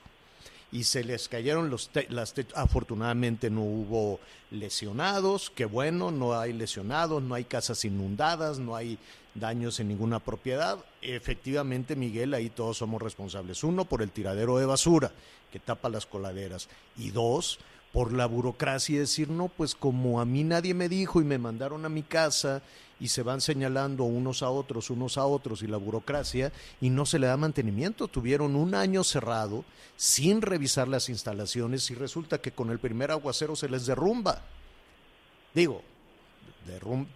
y 0.72 0.84
se 0.84 1.04
les 1.04 1.28
cayeron 1.30 1.70
los 1.70 1.90
te- 1.90 2.08
las 2.10 2.34
te- 2.34 2.46
afortunadamente 2.56 3.50
no 3.50 3.62
hubo 3.62 4.20
lesionados, 4.52 5.50
que 5.50 5.66
bueno, 5.66 6.12
no 6.12 6.38
hay 6.40 6.54
lesionados, 6.54 7.24
no 7.24 7.36
hay 7.36 7.46
casas 7.46 7.86
inundadas, 7.86 8.60
no 8.60 8.76
hay 8.76 8.98
daños 9.34 9.80
en 9.80 9.88
ninguna 9.88 10.20
propiedad. 10.20 10.78
Efectivamente, 11.02 11.96
Miguel, 11.96 12.34
ahí 12.34 12.50
todos 12.50 12.78
somos 12.78 13.02
responsables. 13.02 13.64
Uno, 13.64 13.86
por 13.86 14.02
el 14.02 14.12
tiradero 14.12 14.58
de 14.58 14.66
basura 14.66 15.12
que 15.52 15.60
tapa 15.60 15.90
las 15.90 16.06
coladeras 16.06 16.68
y 16.98 17.12
dos, 17.12 17.60
por 17.94 18.12
la 18.12 18.26
burocracia 18.26 18.96
y 18.96 19.00
decir, 19.00 19.30
no, 19.30 19.48
pues 19.48 19.74
como 19.74 20.20
a 20.20 20.26
mí 20.26 20.44
nadie 20.44 20.74
me 20.74 20.90
dijo 20.90 21.22
y 21.22 21.24
me 21.24 21.38
mandaron 21.38 21.86
a 21.86 21.90
mi 21.90 22.04
casa 22.04 22.62
y 23.00 23.10
se 23.10 23.22
van 23.24 23.42
señalando 23.42 24.04
unos 24.06 24.42
a 24.44 24.50
otros, 24.50 24.90
unos 24.90 25.18
a 25.18 25.26
otros 25.26 25.62
y 25.62 25.68
la 25.68 25.78
burocracia 25.78 26.52
y 26.82 26.90
no 26.90 27.06
se 27.06 27.20
le 27.20 27.28
da 27.28 27.38
mantenimiento. 27.38 28.08
Tuvieron 28.08 28.56
un 28.56 28.74
año 28.76 29.04
cerrado 29.04 29.66
sin 29.96 30.42
revisar 30.42 30.88
las 30.88 31.10
instalaciones 31.10 31.90
y 31.92 31.96
resulta 31.96 32.40
que 32.40 32.52
con 32.52 32.70
el 32.72 32.80
primer 32.80 33.12
aguacero 33.12 33.56
se 33.56 33.70
les 33.70 33.86
derrumba. 33.86 34.42
Digo, 35.54 35.82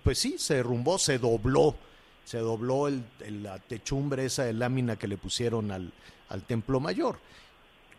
pues 0.03 0.19
sí, 0.19 0.35
se 0.37 0.55
derrumbó, 0.55 0.97
se 0.97 1.17
dobló, 1.19 1.75
se 2.23 2.37
dobló 2.37 2.87
el- 2.87 3.03
la 3.41 3.59
techumbre 3.59 4.25
esa 4.25 4.43
de 4.43 4.53
lámina 4.53 4.95
que 4.97 5.07
le 5.07 5.17
pusieron 5.17 5.71
al, 5.71 5.91
al 6.29 6.43
templo 6.43 6.79
mayor. 6.79 7.19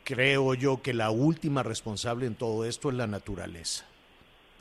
Creo 0.05 0.55
yo 0.55 0.83
que 0.83 0.95
la 0.95 1.11
última 1.11 1.63
responsable 1.63 2.27
en 2.27 2.35
todo 2.35 2.65
esto 2.65 2.89
es 2.91 2.97
la 2.97 3.07
naturaleza 3.07 3.85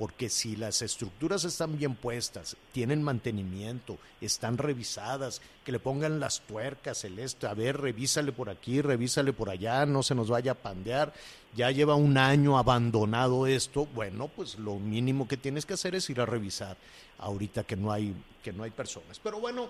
porque 0.02 0.30
si 0.30 0.56
las 0.56 0.82
estructuras 0.82 1.44
están 1.44 1.78
bien 1.78 1.94
puestas, 1.94 2.58
tienen 2.72 3.04
mantenimiento, 3.04 4.00
están 4.20 4.58
revisadas, 4.58 5.44
que 5.64 5.72
le 5.72 5.78
pongan 5.78 6.20
las 6.20 6.42
tuercas, 6.42 7.04
el 7.04 7.20
esto, 7.20 7.48
a 7.48 7.54
ver, 7.54 7.80
revísale 7.80 8.32
por 8.32 8.50
aquí, 8.50 8.82
revísale 8.82 9.32
por 9.32 9.52
allá, 9.52 9.86
no 9.86 10.02
se 10.02 10.16
nos 10.16 10.28
vaya 10.28 10.54
a 10.54 10.56
pandear, 10.56 11.14
ya 11.56 11.70
lleva 11.70 11.94
un 11.94 12.18
año 12.18 12.58
abandonado 12.58 13.46
esto, 13.46 13.86
bueno, 13.94 14.28
pues 14.28 14.58
lo 14.58 14.80
mínimo 14.80 15.28
que 15.28 15.38
tienes 15.38 15.68
que 15.68 15.76
hacer 15.76 15.94
es 15.94 16.10
ir 16.10 16.20
a 16.20 16.26
revisar 16.26 16.78
ahorita 17.20 17.64
que 17.64 17.76
no 17.76 17.92
hay, 17.92 18.16
que 18.42 18.54
no 18.54 18.64
hay 18.64 18.72
personas. 18.72 19.20
Pero 19.20 19.40
bueno, 19.40 19.70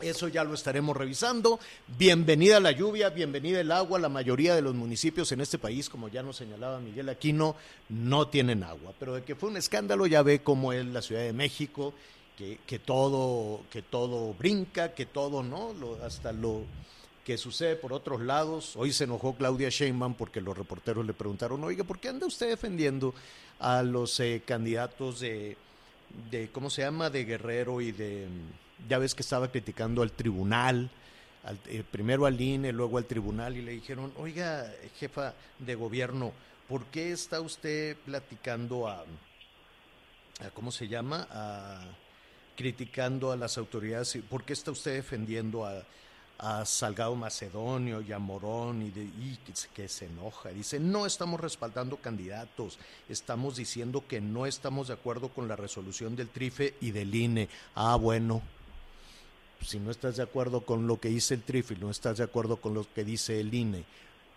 eso 0.00 0.28
ya 0.28 0.42
lo 0.42 0.54
estaremos 0.54 0.96
revisando. 0.96 1.60
Bienvenida 1.98 2.58
la 2.58 2.72
lluvia, 2.72 3.10
bienvenida 3.10 3.60
el 3.60 3.70
agua. 3.70 3.98
La 3.98 4.08
mayoría 4.08 4.54
de 4.54 4.62
los 4.62 4.74
municipios 4.74 5.30
en 5.32 5.40
este 5.40 5.58
país, 5.58 5.88
como 5.88 6.08
ya 6.08 6.22
nos 6.22 6.36
señalaba 6.36 6.80
Miguel 6.80 7.08
Aquino, 7.08 7.54
no 7.88 8.28
tienen 8.28 8.64
agua. 8.64 8.92
Pero 8.98 9.14
de 9.14 9.22
que 9.22 9.36
fue 9.36 9.50
un 9.50 9.56
escándalo, 9.56 10.06
ya 10.06 10.22
ve 10.22 10.42
cómo 10.42 10.72
es 10.72 10.84
la 10.84 11.00
Ciudad 11.00 11.22
de 11.22 11.32
México, 11.32 11.94
que, 12.36 12.58
que 12.66 12.80
todo, 12.80 13.62
que 13.70 13.82
todo 13.82 14.34
brinca, 14.34 14.94
que 14.94 15.06
todo, 15.06 15.42
¿no? 15.44 15.72
Lo, 15.74 16.02
hasta 16.04 16.32
lo 16.32 16.62
que 17.24 17.38
sucede 17.38 17.76
por 17.76 17.92
otros 17.92 18.20
lados. 18.20 18.74
Hoy 18.76 18.92
se 18.92 19.04
enojó 19.04 19.36
Claudia 19.36 19.68
Sheinbaum 19.70 20.14
porque 20.14 20.40
los 20.40 20.58
reporteros 20.58 21.06
le 21.06 21.14
preguntaron, 21.14 21.62
oiga, 21.62 21.84
¿por 21.84 22.00
qué 22.00 22.08
anda 22.08 22.26
usted 22.26 22.48
defendiendo 22.48 23.14
a 23.60 23.82
los 23.82 24.18
eh, 24.18 24.42
candidatos 24.44 25.20
de, 25.20 25.56
de, 26.30 26.48
¿cómo 26.50 26.68
se 26.68 26.82
llama?, 26.82 27.10
de 27.10 27.24
Guerrero 27.24 27.80
y 27.80 27.92
de 27.92 28.26
ya 28.88 28.98
ves 28.98 29.14
que 29.14 29.22
estaba 29.22 29.48
criticando 29.48 30.02
al 30.02 30.12
tribunal, 30.12 30.90
al, 31.44 31.58
eh, 31.66 31.84
primero 31.88 32.26
al 32.26 32.40
INE, 32.40 32.72
luego 32.72 32.98
al 32.98 33.04
tribunal, 33.04 33.56
y 33.56 33.62
le 33.62 33.72
dijeron, 33.72 34.12
oiga, 34.16 34.70
jefa 34.98 35.34
de 35.58 35.74
gobierno, 35.74 36.32
¿por 36.68 36.84
qué 36.86 37.12
está 37.12 37.40
usted 37.40 37.96
platicando 38.04 38.88
a, 38.88 39.00
a 39.00 40.50
¿cómo 40.54 40.72
se 40.72 40.88
llama? 40.88 41.26
A, 41.30 41.82
criticando 42.56 43.32
a 43.32 43.36
las 43.36 43.58
autoridades, 43.58 44.18
¿por 44.28 44.44
qué 44.44 44.52
está 44.52 44.70
usted 44.70 44.94
defendiendo 44.94 45.66
a, 45.66 45.82
a 46.38 46.64
Salgado 46.64 47.14
Macedonio 47.14 48.00
y 48.00 48.12
a 48.12 48.18
Morón 48.18 48.82
y, 48.82 48.90
de, 48.90 49.02
y 49.02 49.38
que, 49.44 49.52
que 49.74 49.88
se 49.88 50.06
enoja. 50.06 50.50
Dice, 50.50 50.80
no 50.80 51.06
estamos 51.06 51.40
respaldando 51.40 51.96
candidatos, 51.96 52.78
estamos 53.08 53.56
diciendo 53.56 54.04
que 54.06 54.20
no 54.20 54.46
estamos 54.46 54.88
de 54.88 54.94
acuerdo 54.94 55.28
con 55.28 55.48
la 55.48 55.56
resolución 55.56 56.16
del 56.16 56.28
TRIFE 56.28 56.74
y 56.80 56.90
del 56.90 57.14
INE. 57.14 57.48
Ah, 57.74 57.96
bueno, 57.96 58.42
si 59.64 59.78
no 59.78 59.90
estás 59.90 60.16
de 60.16 60.22
acuerdo 60.22 60.60
con 60.62 60.86
lo 60.86 61.00
que 61.00 61.08
dice 61.08 61.34
el 61.34 61.42
TRIFE 61.42 61.74
y 61.74 61.78
no 61.78 61.90
estás 61.90 62.18
de 62.18 62.24
acuerdo 62.24 62.56
con 62.56 62.74
lo 62.74 62.86
que 62.92 63.04
dice 63.04 63.40
el 63.40 63.52
INE 63.52 63.84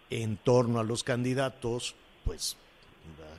en 0.09 0.37
torno 0.37 0.79
a 0.79 0.83
los 0.83 1.03
candidatos, 1.03 1.95
pues 2.23 2.55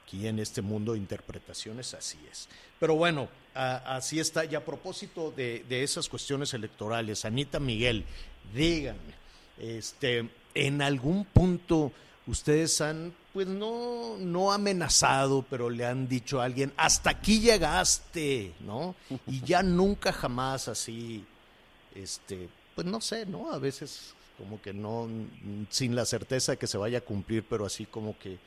aquí 0.03 0.27
en 0.27 0.39
este 0.39 0.63
mundo 0.63 0.93
de 0.93 0.99
interpretaciones 0.99 1.95
así 1.95 2.19
es. 2.31 2.49
Pero 2.79 2.95
bueno, 2.95 3.29
así 3.55 4.21
está. 4.21 4.45
Y 4.45 4.55
a 4.55 4.65
propósito 4.65 5.31
de, 5.31 5.65
de 5.69 5.83
esas 5.83 6.09
cuestiones 6.09 6.55
electorales, 6.55 7.25
Anita 7.25 7.59
Miguel, 7.59 8.05
díganme, 8.55 9.15
este, 9.59 10.29
en 10.55 10.83
algún 10.83 11.25
punto 11.25 11.93
ustedes 12.27 12.81
han, 12.81 13.13
pues 13.33 13.47
no, 13.47 14.17
no 14.19 14.53
amenazado, 14.53 15.45
pero 15.49 15.71
le 15.71 15.85
han 15.87 16.09
dicho 16.09 16.41
a 16.41 16.45
alguien, 16.45 16.73
hasta 16.77 17.11
aquí 17.11 17.41
llegaste, 17.41 18.53
¿no? 18.61 18.95
Y 19.27 19.41
ya 19.41 19.63
nunca 19.63 20.13
jamás 20.13 20.69
así, 20.69 21.25
este, 22.03 22.49
pues 22.75 22.87
no 22.87 23.01
sé, 23.01 23.27
¿no? 23.27 23.53
A 23.53 23.59
veces 23.59 24.15
como 24.37 24.61
que 24.63 24.73
no, 24.73 25.09
sin 25.69 25.97
la 25.97 26.05
certeza 26.05 26.53
de 26.53 26.59
que 26.59 26.67
se 26.67 26.79
vaya 26.79 26.99
a 26.99 27.03
cumplir, 27.03 27.45
pero 27.49 27.67
así 27.67 27.87
como 27.87 28.17
que 28.19 28.39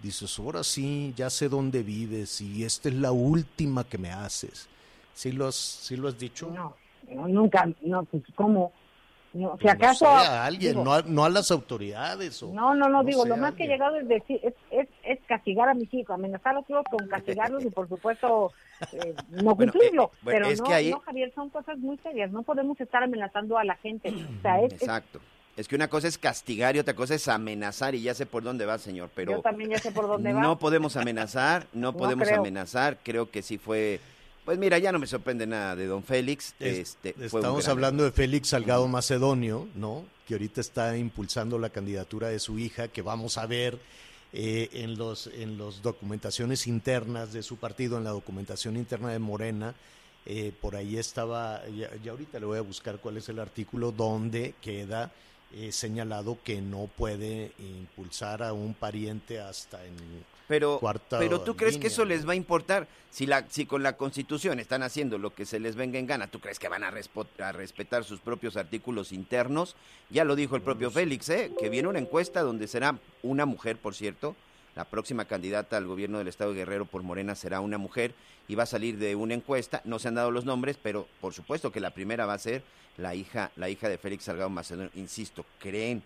dices, 0.00 0.38
ahora 0.38 0.62
sí, 0.62 1.12
ya 1.16 1.28
sé 1.28 1.48
dónde 1.48 1.82
vives 1.82 2.40
y 2.40 2.64
esta 2.64 2.88
es 2.88 2.94
la 2.94 3.12
última 3.12 3.84
que 3.84 3.98
me 3.98 4.10
haces. 4.10 4.68
¿Sí 5.12 5.32
lo 5.32 5.48
has, 5.48 5.56
sí 5.56 5.96
lo 5.96 6.08
has 6.08 6.18
dicho? 6.18 6.50
No, 6.54 6.76
no, 7.08 7.28
nunca, 7.28 7.68
no, 7.82 8.04
pues 8.04 8.22
cómo. 8.34 8.72
No, 9.32 9.56
si 9.58 9.62
Pues, 9.62 9.78
no 9.78 9.84
acaso. 9.84 10.04
sé, 10.06 10.06
a 10.06 10.44
alguien, 10.44 10.72
digo, 10.72 10.84
no, 10.84 10.92
a, 10.94 11.02
no 11.02 11.24
a 11.24 11.28
las 11.28 11.50
autoridades. 11.50 12.42
O, 12.42 12.52
No, 12.52 12.74
no, 12.74 12.88
no, 12.88 13.04
digo, 13.04 13.24
lo 13.24 13.34
a 13.34 13.36
más 13.36 13.54
que 13.54 13.64
he 13.64 13.68
llegado 13.68 13.96
es 13.96 14.08
decir, 14.08 14.40
es, 14.42 14.54
es, 14.70 14.88
es 15.04 15.18
castigar 15.26 15.68
a 15.68 15.74
mis 15.74 15.92
hijos, 15.94 16.14
amenazarlos 16.14 16.66
digo, 16.66 16.82
con 16.90 17.06
castigarlos 17.08 17.64
y 17.64 17.70
por 17.70 17.88
supuesto 17.88 18.52
eh, 18.92 19.14
no 19.30 19.54
Bueno, 19.54 19.72
cumplirlo. 19.72 20.04
eh, 20.04 20.18
bueno, 20.22 20.38
pero 20.38 20.46
es 20.46 20.58
no, 20.60 20.66
que 20.66 20.74
ahí- 20.74 20.90
no, 20.90 21.00
Javier, 21.00 21.32
son 21.34 21.48
cosas 21.50 21.78
muy 21.78 21.96
serias, 21.98 22.32
no 22.32 22.42
podemos 22.42 22.80
estar 22.80 23.02
amenazando 23.04 23.56
a 23.56 23.64
la 23.64 23.76
gente. 23.76 24.08
O 24.08 24.42
sea, 24.42 24.60
es, 24.62 24.72
es- 24.72 24.82
Exacto. 24.82 25.20
Es 25.56 25.68
que 25.68 25.74
una 25.76 25.88
cosa 25.88 26.08
es 26.08 26.16
castigar 26.16 26.74
y 26.74 26.78
otra 26.78 26.94
cosa 26.94 27.14
es 27.14 27.28
amenazar 27.28 27.94
y 27.94 28.00
ya 28.02 28.14
sé 28.14 28.24
por 28.24 28.42
dónde 28.42 28.64
va, 28.66 28.78
señor, 28.78 29.10
pero 29.14 29.32
yo 29.32 29.42
también 29.42 29.70
ya 29.70 29.78
sé 29.78 29.90
por 29.92 30.06
dónde 30.06 30.32
va. 30.32 30.40
no 30.40 30.58
podemos 30.58 30.96
amenazar, 30.96 31.66
no 31.74 31.92
No 31.92 31.98
podemos 31.98 32.28
creo. 32.28 32.40
amenazar, 32.40 32.96
creo 33.02 33.30
que 33.30 33.42
sí 33.42 33.58
fue, 33.58 34.00
pues 34.44 34.58
mira, 34.58 34.78
ya 34.78 34.90
no 34.92 34.98
me 34.98 35.06
sorprende 35.06 35.46
nada 35.46 35.76
de 35.76 35.86
don 35.86 36.02
Félix, 36.02 36.54
Es- 36.58 36.78
este, 36.78 37.14
Estamos 37.20 37.64
gran 37.64 37.70
hablando 37.70 38.04
de 38.04 38.12
Félix 38.12 38.48
Salgado 38.48 38.86
Macedonio, 38.88 39.68
¿no? 39.74 40.04
Que 40.26 40.34
ahorita 40.34 40.60
está 40.60 40.96
impulsando 40.96 41.58
la 41.58 41.70
candidatura 41.70 42.28
de 42.28 42.38
su 42.38 42.58
hija, 42.58 42.88
que 42.88 43.02
vamos 43.02 43.38
a 43.38 43.46
ver 43.46 43.78
eh, 44.32 44.68
en 44.72 44.96
los 44.96 45.26
en 45.26 45.58
las 45.58 45.82
documentaciones 45.82 46.66
internas 46.68 47.32
de 47.32 47.42
su 47.42 47.56
partido, 47.56 47.98
en 47.98 48.04
la 48.04 48.10
documentación 48.10 48.76
interna 48.76 49.08
de 49.10 49.18
Morena. 49.18 49.74
eh, 50.26 50.52
por 50.60 50.76
ahí 50.76 50.98
estaba, 50.98 51.66
ya, 51.68 51.88
ya 52.04 52.10
ahorita 52.12 52.38
le 52.38 52.46
voy 52.46 52.58
a 52.58 52.60
buscar 52.60 52.98
cuál 52.98 53.16
es 53.16 53.28
el 53.30 53.38
artículo 53.38 53.90
donde 53.90 54.54
queda 54.60 55.10
eh, 55.52 55.72
señalado 55.72 56.38
que 56.44 56.60
no 56.60 56.88
puede 56.94 57.52
impulsar 57.58 58.42
a 58.42 58.52
un 58.52 58.74
pariente 58.74 59.40
hasta 59.40 59.84
en 59.84 59.94
Pero, 60.50 60.80
pero 61.10 61.42
tú 61.42 61.54
crees 61.54 61.78
que 61.78 61.86
eso 61.86 62.04
les 62.04 62.26
va 62.26 62.32
a 62.32 62.34
importar 62.34 62.88
si 63.08 63.24
la 63.24 63.46
si 63.48 63.66
con 63.66 63.84
la 63.84 63.96
Constitución 63.96 64.58
están 64.58 64.82
haciendo 64.82 65.16
lo 65.16 65.32
que 65.32 65.46
se 65.46 65.60
les 65.60 65.76
venga 65.76 66.00
en 66.00 66.08
gana, 66.08 66.26
¿tú 66.26 66.40
crees 66.40 66.58
que 66.58 66.68
van 66.68 66.82
a 66.82 66.90
respetar 66.90 68.02
sus 68.02 68.18
propios 68.18 68.56
artículos 68.56 69.12
internos? 69.12 69.76
Ya 70.10 70.24
lo 70.24 70.34
dijo 70.34 70.56
el 70.56 70.62
propio 70.62 70.90
Félix, 70.90 71.28
¿eh? 71.28 71.52
que 71.56 71.68
viene 71.68 71.86
una 71.86 72.00
encuesta 72.00 72.42
donde 72.42 72.66
será 72.66 72.98
una 73.22 73.46
mujer, 73.46 73.76
por 73.76 73.94
cierto, 73.94 74.34
la 74.74 74.86
próxima 74.86 75.24
candidata 75.24 75.76
al 75.76 75.86
gobierno 75.86 76.18
del 76.18 76.26
estado 76.26 76.50
de 76.50 76.56
Guerrero 76.56 76.84
por 76.84 77.04
Morena 77.04 77.36
será 77.36 77.60
una 77.60 77.78
mujer 77.78 78.12
y 78.48 78.56
va 78.56 78.64
a 78.64 78.66
salir 78.66 78.98
de 78.98 79.14
una 79.14 79.34
encuesta, 79.34 79.82
no 79.84 80.00
se 80.00 80.08
han 80.08 80.16
dado 80.16 80.32
los 80.32 80.46
nombres, 80.46 80.76
pero 80.82 81.06
por 81.20 81.32
supuesto 81.32 81.70
que 81.70 81.78
la 81.78 81.90
primera 81.90 82.26
va 82.26 82.32
a 82.32 82.38
ser 82.38 82.64
la 82.96 83.14
hija 83.14 83.52
la 83.54 83.68
hija 83.68 83.88
de 83.88 83.98
Félix 83.98 84.24
Salgado 84.24 84.50
Macedonio, 84.50 84.90
insisto, 84.96 85.46
creen 85.60 86.02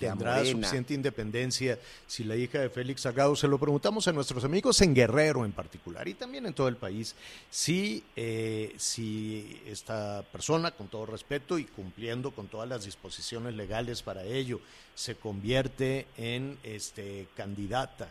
que 0.00 0.06
tendrá 0.06 0.36
Morena 0.36 0.50
suficiente 0.50 0.94
independencia 0.94 1.78
si 2.06 2.24
la 2.24 2.34
hija 2.34 2.58
de 2.58 2.70
Félix 2.70 3.02
Salgado, 3.02 3.36
se 3.36 3.46
lo 3.46 3.58
preguntamos 3.58 4.08
a 4.08 4.12
nuestros 4.12 4.44
amigos 4.44 4.80
en 4.80 4.94
Guerrero 4.94 5.44
en 5.44 5.52
particular 5.52 6.08
y 6.08 6.14
también 6.14 6.46
en 6.46 6.54
todo 6.54 6.68
el 6.68 6.76
país, 6.76 7.14
si, 7.50 8.02
eh, 8.16 8.74
si 8.78 9.60
esta 9.66 10.24
persona, 10.32 10.70
con 10.70 10.88
todo 10.88 11.04
respeto 11.04 11.58
y 11.58 11.64
cumpliendo 11.64 12.30
con 12.30 12.48
todas 12.48 12.68
las 12.68 12.84
disposiciones 12.84 13.54
legales 13.54 14.02
para 14.02 14.24
ello, 14.24 14.60
se 14.94 15.16
convierte 15.16 16.06
en 16.16 16.56
este 16.62 17.26
candidata 17.36 18.08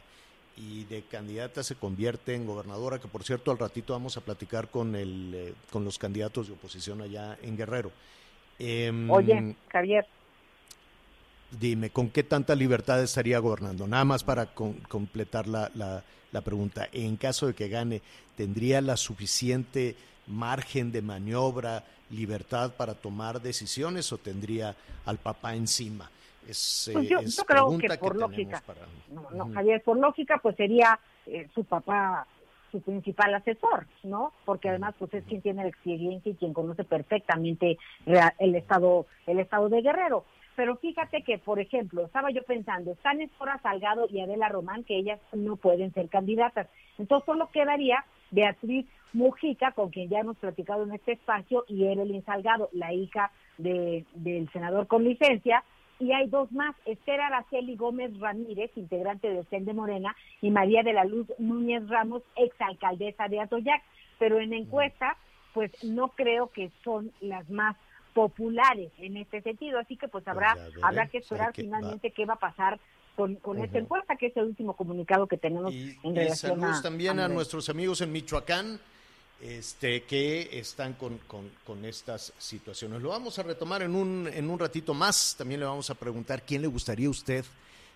y 0.56 0.84
de 0.84 1.04
candidata 1.04 1.64
se 1.64 1.76
convierte 1.76 2.36
en 2.36 2.46
gobernadora, 2.46 3.00
que 3.00 3.08
por 3.08 3.24
cierto 3.24 3.50
al 3.50 3.58
ratito 3.58 3.94
vamos 3.94 4.18
a 4.18 4.22
platicar 4.22 4.68
con, 4.68 4.96
el, 4.96 5.32
eh, 5.34 5.54
con 5.72 5.84
los 5.84 5.98
candidatos 5.98 6.48
de 6.48 6.54
oposición 6.54 7.02
allá 7.02 7.38
en 7.42 7.58
Guerrero. 7.58 7.92
Em, 8.60 9.10
Oye, 9.10 9.56
Javier, 9.70 10.06
Dime, 11.52 11.90
¿con 11.90 12.10
qué 12.10 12.24
tanta 12.24 12.54
libertad 12.54 13.02
estaría 13.02 13.40
gobernando? 13.40 13.88
Nada 13.88 14.06
más 14.06 14.24
para 14.24 14.46
con- 14.54 14.74
completar 14.82 15.48
la, 15.48 15.72
la- 15.74 16.04
la 16.32 16.42
pregunta. 16.42 16.88
En 16.92 17.18
caso 17.18 17.48
de 17.48 17.56
que 17.56 17.68
gane, 17.70 18.02
¿tendría 18.38 18.82
la 18.82 18.98
suficiente 18.98 19.96
margen 20.28 20.92
de 20.92 21.02
maniobra, 21.02 21.84
libertad 22.12 22.76
para 22.76 22.94
tomar 22.94 23.42
decisiones 23.42 24.12
o 24.14 24.20
tendría 24.20 24.76
al 25.06 25.18
papá 25.18 25.56
encima? 25.56 26.12
Es, 26.48 26.90
Pues 26.94 27.06
eh, 27.06 27.10
yo- 27.10 27.20
es 27.20 27.36
yo 27.38 27.44
creo 27.46 27.64
pregunta 27.64 27.88
que 27.88 27.98
por 27.98 28.16
lógica. 28.16 28.64
para- 28.66 28.82
no, 29.12 29.28
no. 29.32 29.54
Javier, 29.54 29.82
por 29.84 29.98
lógica, 29.98 30.38
pues 30.42 30.56
sería 30.56 31.00
eh, 31.26 31.48
su 31.54 31.64
papá 31.64 32.28
su 32.72 32.80
principal 32.82 33.34
asesor, 33.34 33.88
¿no? 34.04 34.32
Porque 34.46 34.70
además, 34.70 34.94
pues 35.00 35.12
es 35.16 35.24
quien 35.24 35.42
tiene 35.42 35.64
la 35.64 35.70
experiencia 35.70 36.32
y 36.32 36.36
quien 36.36 36.54
conoce 36.54 36.84
perfectamente 36.84 37.80
el 38.38 38.54
estado, 38.56 39.08
el 39.26 39.40
estado 39.40 39.70
de 39.70 39.82
Guerrero. 39.82 40.24
Pero 40.60 40.76
fíjate 40.76 41.24
que, 41.24 41.38
por 41.38 41.62
ejemplo, 41.62 42.04
estaba 42.04 42.32
yo 42.32 42.44
pensando, 42.44 42.92
están 42.92 43.22
Escora 43.22 43.60
Salgado 43.60 44.08
y 44.10 44.20
Adela 44.20 44.50
Román, 44.50 44.84
que 44.84 44.98
ellas 44.98 45.18
no 45.32 45.56
pueden 45.56 45.94
ser 45.94 46.10
candidatas. 46.10 46.68
Entonces 46.98 47.26
solo 47.26 47.50
quedaría 47.50 48.04
Beatriz 48.30 48.86
Mujica, 49.14 49.72
con 49.72 49.90
quien 49.90 50.10
ya 50.10 50.20
hemos 50.20 50.36
platicado 50.36 50.84
en 50.84 50.92
este 50.92 51.14
espacio, 51.14 51.64
y 51.70 51.86
Evelyn 51.86 52.26
Salgado, 52.26 52.68
la 52.74 52.92
hija 52.92 53.32
de, 53.58 54.04
del 54.16 54.52
senador 54.52 54.88
con 54.88 55.06
licencia, 55.06 55.64
y 55.98 56.12
hay 56.12 56.28
dos 56.28 56.52
más, 56.52 56.76
Esther 56.84 57.22
Araceli 57.22 57.78
Gómez 57.78 58.20
Ramírez, 58.20 58.70
integrante 58.76 59.30
de 59.30 59.46
CEN 59.46 59.64
de 59.64 59.74
Morena, 59.74 60.14
y 60.42 60.52
María 60.52 60.84
de 60.84 60.92
la 60.92 61.06
Luz 61.06 61.28
Núñez 61.38 61.88
Ramos, 61.88 62.22
exalcaldesa 62.36 63.30
de 63.30 63.40
Atoyac. 63.40 63.82
Pero 64.18 64.42
en 64.42 64.52
encuesta, 64.52 65.16
pues 65.54 65.72
no 65.86 66.10
creo 66.10 66.48
que 66.48 66.70
son 66.84 67.14
las 67.22 67.50
más 67.50 67.78
populares 68.14 68.92
en 68.98 69.18
este 69.18 69.42
sentido, 69.42 69.80
así 69.80 69.96
que 69.98 70.08
pues 70.08 70.28
habrá 70.28 70.58
habrá 70.82 71.08
que 71.08 71.20
esperar 71.20 71.54
que- 71.54 71.64
finalmente 71.64 72.12
qué 72.12 72.26
va 72.26 72.34
a 72.36 72.40
pasar 72.40 72.80
con, 73.16 73.36
con 73.36 73.60
esta 73.60 73.78
encuesta, 73.80 74.16
que 74.16 74.28
es 74.28 74.38
el 74.38 74.46
último 74.46 74.76
comunicado 74.76 75.28
que 75.28 75.38
tenemos 75.38 75.74
Y, 75.74 75.98
en 76.04 76.12
y 76.12 76.20
relación 76.20 76.52
saludos 76.60 76.80
a, 76.80 76.82
también 76.82 77.20
a, 77.20 77.28
nuestros 77.28 77.68
amigos 77.70 78.00
en 78.02 78.12
Michoacán, 78.14 78.80
este, 79.42 80.04
que 80.04 80.58
están 80.60 80.94
con, 80.94 81.18
con- 81.20 81.50
con 81.66 81.84
estas 81.86 82.34
situaciones. 82.38 83.02
Lo 83.02 83.10
vamos 83.10 83.38
a 83.40 83.44
retomar 83.44 83.82
en 83.82 83.96
un, 83.96 84.30
en 84.34 84.50
un 84.50 84.60
ratito 84.60 84.94
más. 84.94 85.36
También 85.38 85.60
le 85.62 85.66
vamos 85.66 85.90
a 85.90 85.96
preguntar 85.96 86.44
quién 86.44 86.62
le 86.62 86.68
gustaría 86.68 87.08
a 87.08 87.12
usted 87.12 87.46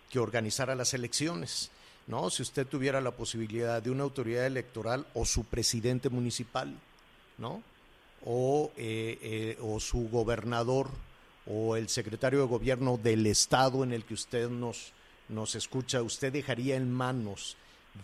que 0.10 0.20
organizara 0.20 0.76
las 0.76 0.94
elecciones. 0.94 1.70
¿no? 2.08 2.30
Si 2.30 2.42
usted 2.42 2.68
tuviera 2.68 3.00
la 3.02 3.12
posibilidad 3.12 3.82
de 3.82 3.92
una 3.92 4.04
autoridad 4.04 4.46
electoral 4.46 5.06
o 5.14 5.26
su 5.26 5.46
presidente 5.46 6.10
municipal, 6.10 6.74
¿no? 7.38 7.62
O, 8.26 8.72
eh, 8.78 9.18
eh, 9.22 9.58
o 9.62 9.80
su 9.80 10.08
gobernador 10.10 10.90
o 11.46 11.76
el 11.76 11.90
secretario 11.90 12.40
de 12.40 12.46
gobierno 12.48 12.98
del 13.02 13.28
estado 13.28 13.84
en 13.84 13.92
el 13.92 14.06
que 14.06 14.14
usted 14.14 14.50
nos, 14.50 14.94
nos 15.28 15.56
escucha, 15.56 16.02
usted 16.02 16.32
dejaría 16.32 16.78
en 16.78 16.90
manos 16.92 17.58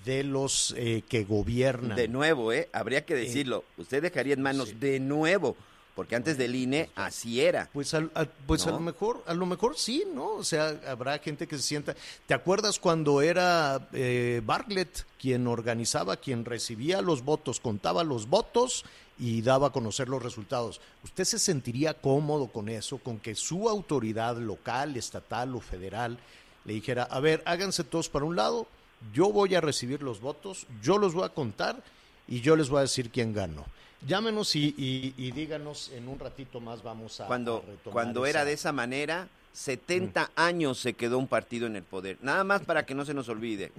de 0.04 0.24
los 0.26 0.74
eh, 0.78 1.04
que 1.08 1.24
gobiernan. 1.24 1.96
De 1.96 2.10
nuevo, 2.10 2.52
¿eh? 2.52 2.68
Habría 2.74 3.06
que 3.06 3.16
decirlo. 3.16 3.64
Usted 3.78 4.02
dejaría 4.02 4.34
en 4.34 4.42
manos 4.42 4.70
Sí. 4.70 4.76
de 4.76 5.00
nuevo, 5.00 5.56
porque 5.96 6.16
antes 6.18 6.38
del 6.38 6.54
INE 6.54 6.90
así 6.96 7.40
era. 7.42 7.70
Pues, 7.72 7.94
al- 7.94 8.12
al- 8.14 8.28
pues 8.46 8.68
a 8.68 8.72
lo 8.72 8.80
mejor, 8.82 9.24
a 9.26 9.34
lo 9.34 9.46
mejor 9.46 9.78
sí, 9.78 10.04
¿no? 10.14 10.34
O 10.34 10.44
sea, 10.44 10.78
habrá 10.86 11.18
gente 11.20 11.48
que 11.48 11.56
se 11.58 11.64
sienta. 11.64 11.96
¿Te 12.28 12.34
acuerdas 12.34 12.78
cuando 12.78 13.22
era 13.22 13.88
eh, 13.94 14.42
Bartlett 14.46 15.06
quien 15.20 15.48
organizaba, 15.48 16.18
quien 16.18 16.44
recibía 16.46 17.02
los 17.02 17.24
votos, 17.24 17.60
contaba 17.62 18.04
los 18.04 18.28
votos 18.28 18.84
y 19.20 19.42
daba 19.42 19.68
a 19.68 19.72
conocer 19.72 20.08
los 20.10 20.24
resultados? 20.24 20.80
¿Usted 21.04 21.26
se 21.26 21.38
sentiría 21.40 21.94
cómodo 21.94 22.48
con 22.48 22.70
eso, 22.70 22.98
con 22.98 23.20
que 23.20 23.36
su 23.36 23.68
autoridad 23.70 24.38
local, 24.38 24.96
estatal 24.98 25.54
o 25.56 25.60
federal 25.60 26.18
le 26.66 26.74
dijera, 26.74 27.04
a 27.04 27.20
ver, 27.20 27.44
háganse 27.46 27.84
todos 27.84 28.10
para 28.10 28.26
un 28.26 28.36
lado, 28.36 28.68
yo 29.14 29.32
voy 29.32 29.56
a 29.56 29.62
recibir 29.62 30.02
los 30.04 30.20
votos, 30.22 30.66
yo 30.82 30.98
los 30.98 31.14
voy 31.14 31.24
a 31.26 31.30
contar 31.30 31.82
y 32.28 32.42
yo 32.42 32.56
les 32.56 32.70
voy 32.70 32.80
a 32.80 32.82
decir 32.82 33.10
quién 33.12 33.34
ganó? 33.34 33.66
Llámenos 34.08 34.56
y, 34.56 34.74
y- 34.78 35.14
y 35.18 35.32
díganos 35.32 35.90
en 35.94 36.08
un 36.08 36.18
ratito 36.20 36.62
más 36.62 36.82
vamos 36.84 37.20
a 37.20 37.28
Cuando, 37.28 37.64
a 37.88 37.90
cuando 37.92 38.26
era 38.26 38.40
esa- 38.42 38.46
de 38.46 38.54
esa 38.54 38.72
manera, 38.72 39.28
70 39.52 40.32
años 40.36 40.80
se 40.80 40.94
quedó 40.94 41.18
un 41.18 41.28
partido 41.28 41.68
en 41.68 41.76
el 41.76 41.84
poder. 41.84 42.18
Nada 42.22 42.44
más 42.46 42.62
para 42.62 42.86
que 42.86 42.96
no 42.96 43.04
se 43.04 43.14
nos 43.14 43.28
olvide. 43.28 43.72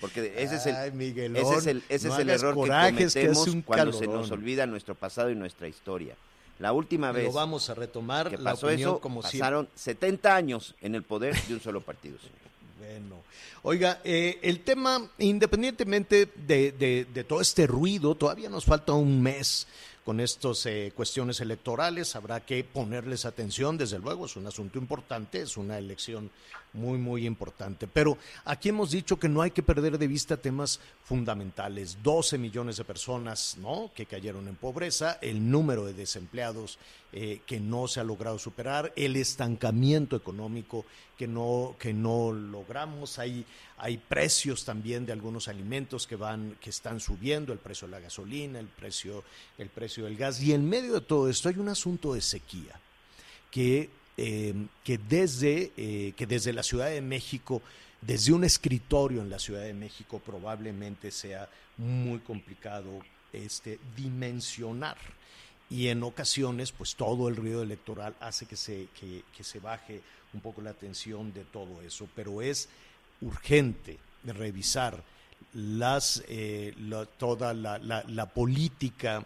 Porque 0.00 0.32
ese 0.36 0.56
es 0.56 0.66
el, 0.66 0.76
Ay, 0.76 0.92
Miguelón, 0.92 1.36
ese 1.44 1.54
es 1.56 1.66
el, 1.66 1.82
ese 1.88 2.08
no 2.08 2.14
es 2.14 2.20
el 2.20 2.30
hagas 2.30 2.42
error 2.42 2.54
que 2.54 2.60
que 2.62 3.04
cometemos 3.10 3.48
un 3.48 3.62
cuando 3.62 3.92
se 3.92 4.06
nos 4.06 4.30
olvida 4.30 4.66
nuestro 4.66 4.94
pasado 4.94 5.30
y 5.30 5.34
nuestra 5.34 5.66
historia. 5.68 6.14
La 6.60 6.72
última 6.72 7.12
vez 7.12 7.24
Lo 7.26 7.32
vamos 7.32 7.68
a 7.70 7.74
retomar. 7.74 8.30
que 8.30 8.36
la 8.36 8.50
pasó 8.50 8.66
opinión, 8.66 8.90
eso, 8.90 9.00
como 9.00 9.22
siempre. 9.22 9.38
pasaron 9.40 9.68
70 9.74 10.34
años 10.36 10.74
en 10.80 10.94
el 10.94 11.02
poder 11.02 11.34
de 11.46 11.54
un 11.54 11.60
solo 11.60 11.80
partido. 11.80 12.18
señor. 12.18 12.34
Bueno, 12.78 13.16
oiga, 13.62 14.00
eh, 14.04 14.38
el 14.42 14.60
tema, 14.60 15.08
independientemente 15.18 16.28
de, 16.34 16.72
de- 16.72 17.06
de 17.12 17.24
todo 17.24 17.40
este 17.40 17.66
ruido, 17.66 18.14
todavía 18.14 18.48
nos 18.48 18.64
falta 18.64 18.92
un 18.92 19.20
mes 19.22 19.66
con 20.04 20.20
estas 20.20 20.64
eh, 20.66 20.92
cuestiones 20.94 21.40
electorales. 21.40 22.16
Habrá 22.16 22.40
que 22.40 22.64
ponerles 22.64 23.24
atención, 23.24 23.76
desde 23.76 23.98
luego, 23.98 24.26
es 24.26 24.36
un 24.36 24.46
asunto 24.46 24.78
importante, 24.78 25.42
es 25.42 25.56
una 25.56 25.76
elección 25.78 26.30
muy, 26.72 26.98
muy 26.98 27.26
importante. 27.26 27.86
Pero 27.86 28.18
aquí 28.44 28.68
hemos 28.68 28.90
dicho 28.90 29.18
que 29.18 29.28
no 29.28 29.42
hay 29.42 29.50
que 29.50 29.62
perder 29.62 29.98
de 29.98 30.06
vista 30.06 30.36
temas 30.36 30.80
fundamentales. 31.04 31.98
12 32.02 32.38
millones 32.38 32.76
de 32.76 32.84
personas 32.84 33.56
¿no? 33.58 33.90
que 33.94 34.06
cayeron 34.06 34.48
en 34.48 34.56
pobreza, 34.56 35.18
el 35.20 35.50
número 35.50 35.84
de 35.84 35.94
desempleados 35.94 36.78
eh, 37.12 37.40
que 37.46 37.58
no 37.58 37.88
se 37.88 38.00
ha 38.00 38.04
logrado 38.04 38.38
superar, 38.38 38.92
el 38.94 39.16
estancamiento 39.16 40.14
económico 40.14 40.84
que 41.16 41.26
no, 41.26 41.74
que 41.78 41.92
no 41.92 42.32
logramos. 42.32 43.18
Hay, 43.18 43.46
hay 43.78 43.96
precios 43.96 44.64
también 44.64 45.06
de 45.06 45.12
algunos 45.12 45.48
alimentos 45.48 46.06
que 46.06 46.16
van, 46.16 46.56
que 46.60 46.70
están 46.70 47.00
subiendo, 47.00 47.52
el 47.52 47.58
precio 47.58 47.88
de 47.88 47.92
la 47.92 48.00
gasolina, 48.00 48.60
el 48.60 48.68
precio, 48.68 49.24
el 49.56 49.70
precio 49.70 50.04
del 50.04 50.16
gas. 50.16 50.40
Y 50.42 50.52
en 50.52 50.68
medio 50.68 50.94
de 50.94 51.00
todo 51.00 51.28
esto 51.28 51.48
hay 51.48 51.56
un 51.56 51.68
asunto 51.68 52.14
de 52.14 52.20
sequía 52.20 52.78
que, 53.50 53.90
eh, 54.18 54.52
que, 54.84 54.98
desde, 54.98 55.72
eh, 55.76 56.12
que 56.16 56.26
desde 56.26 56.52
la 56.52 56.62
Ciudad 56.62 56.90
de 56.90 57.00
México, 57.00 57.62
desde 58.02 58.32
un 58.32 58.44
escritorio 58.44 59.22
en 59.22 59.30
la 59.30 59.38
Ciudad 59.38 59.62
de 59.62 59.72
México, 59.74 60.20
probablemente 60.24 61.10
sea 61.10 61.48
muy 61.78 62.18
complicado 62.18 63.00
este, 63.32 63.78
dimensionar. 63.96 64.96
Y 65.70 65.88
en 65.88 66.02
ocasiones, 66.02 66.72
pues 66.72 66.94
todo 66.96 67.28
el 67.28 67.36
ruido 67.36 67.62
electoral 67.62 68.14
hace 68.20 68.46
que 68.46 68.56
se, 68.56 68.88
que, 68.98 69.44
se 69.44 69.60
baje 69.60 70.00
un 70.34 70.40
poco 70.40 70.62
la 70.62 70.70
atención 70.70 71.32
de 71.32 71.44
todo 71.44 71.80
eso. 71.82 72.08
Pero 72.14 72.42
es 72.42 72.68
urgente 73.20 73.98
revisar 74.24 75.02
las, 75.54 76.22
eh, 76.28 76.74
toda 77.18 77.54
la, 77.54 77.78
la- 77.78 78.04
la 78.08 78.26
política 78.26 79.24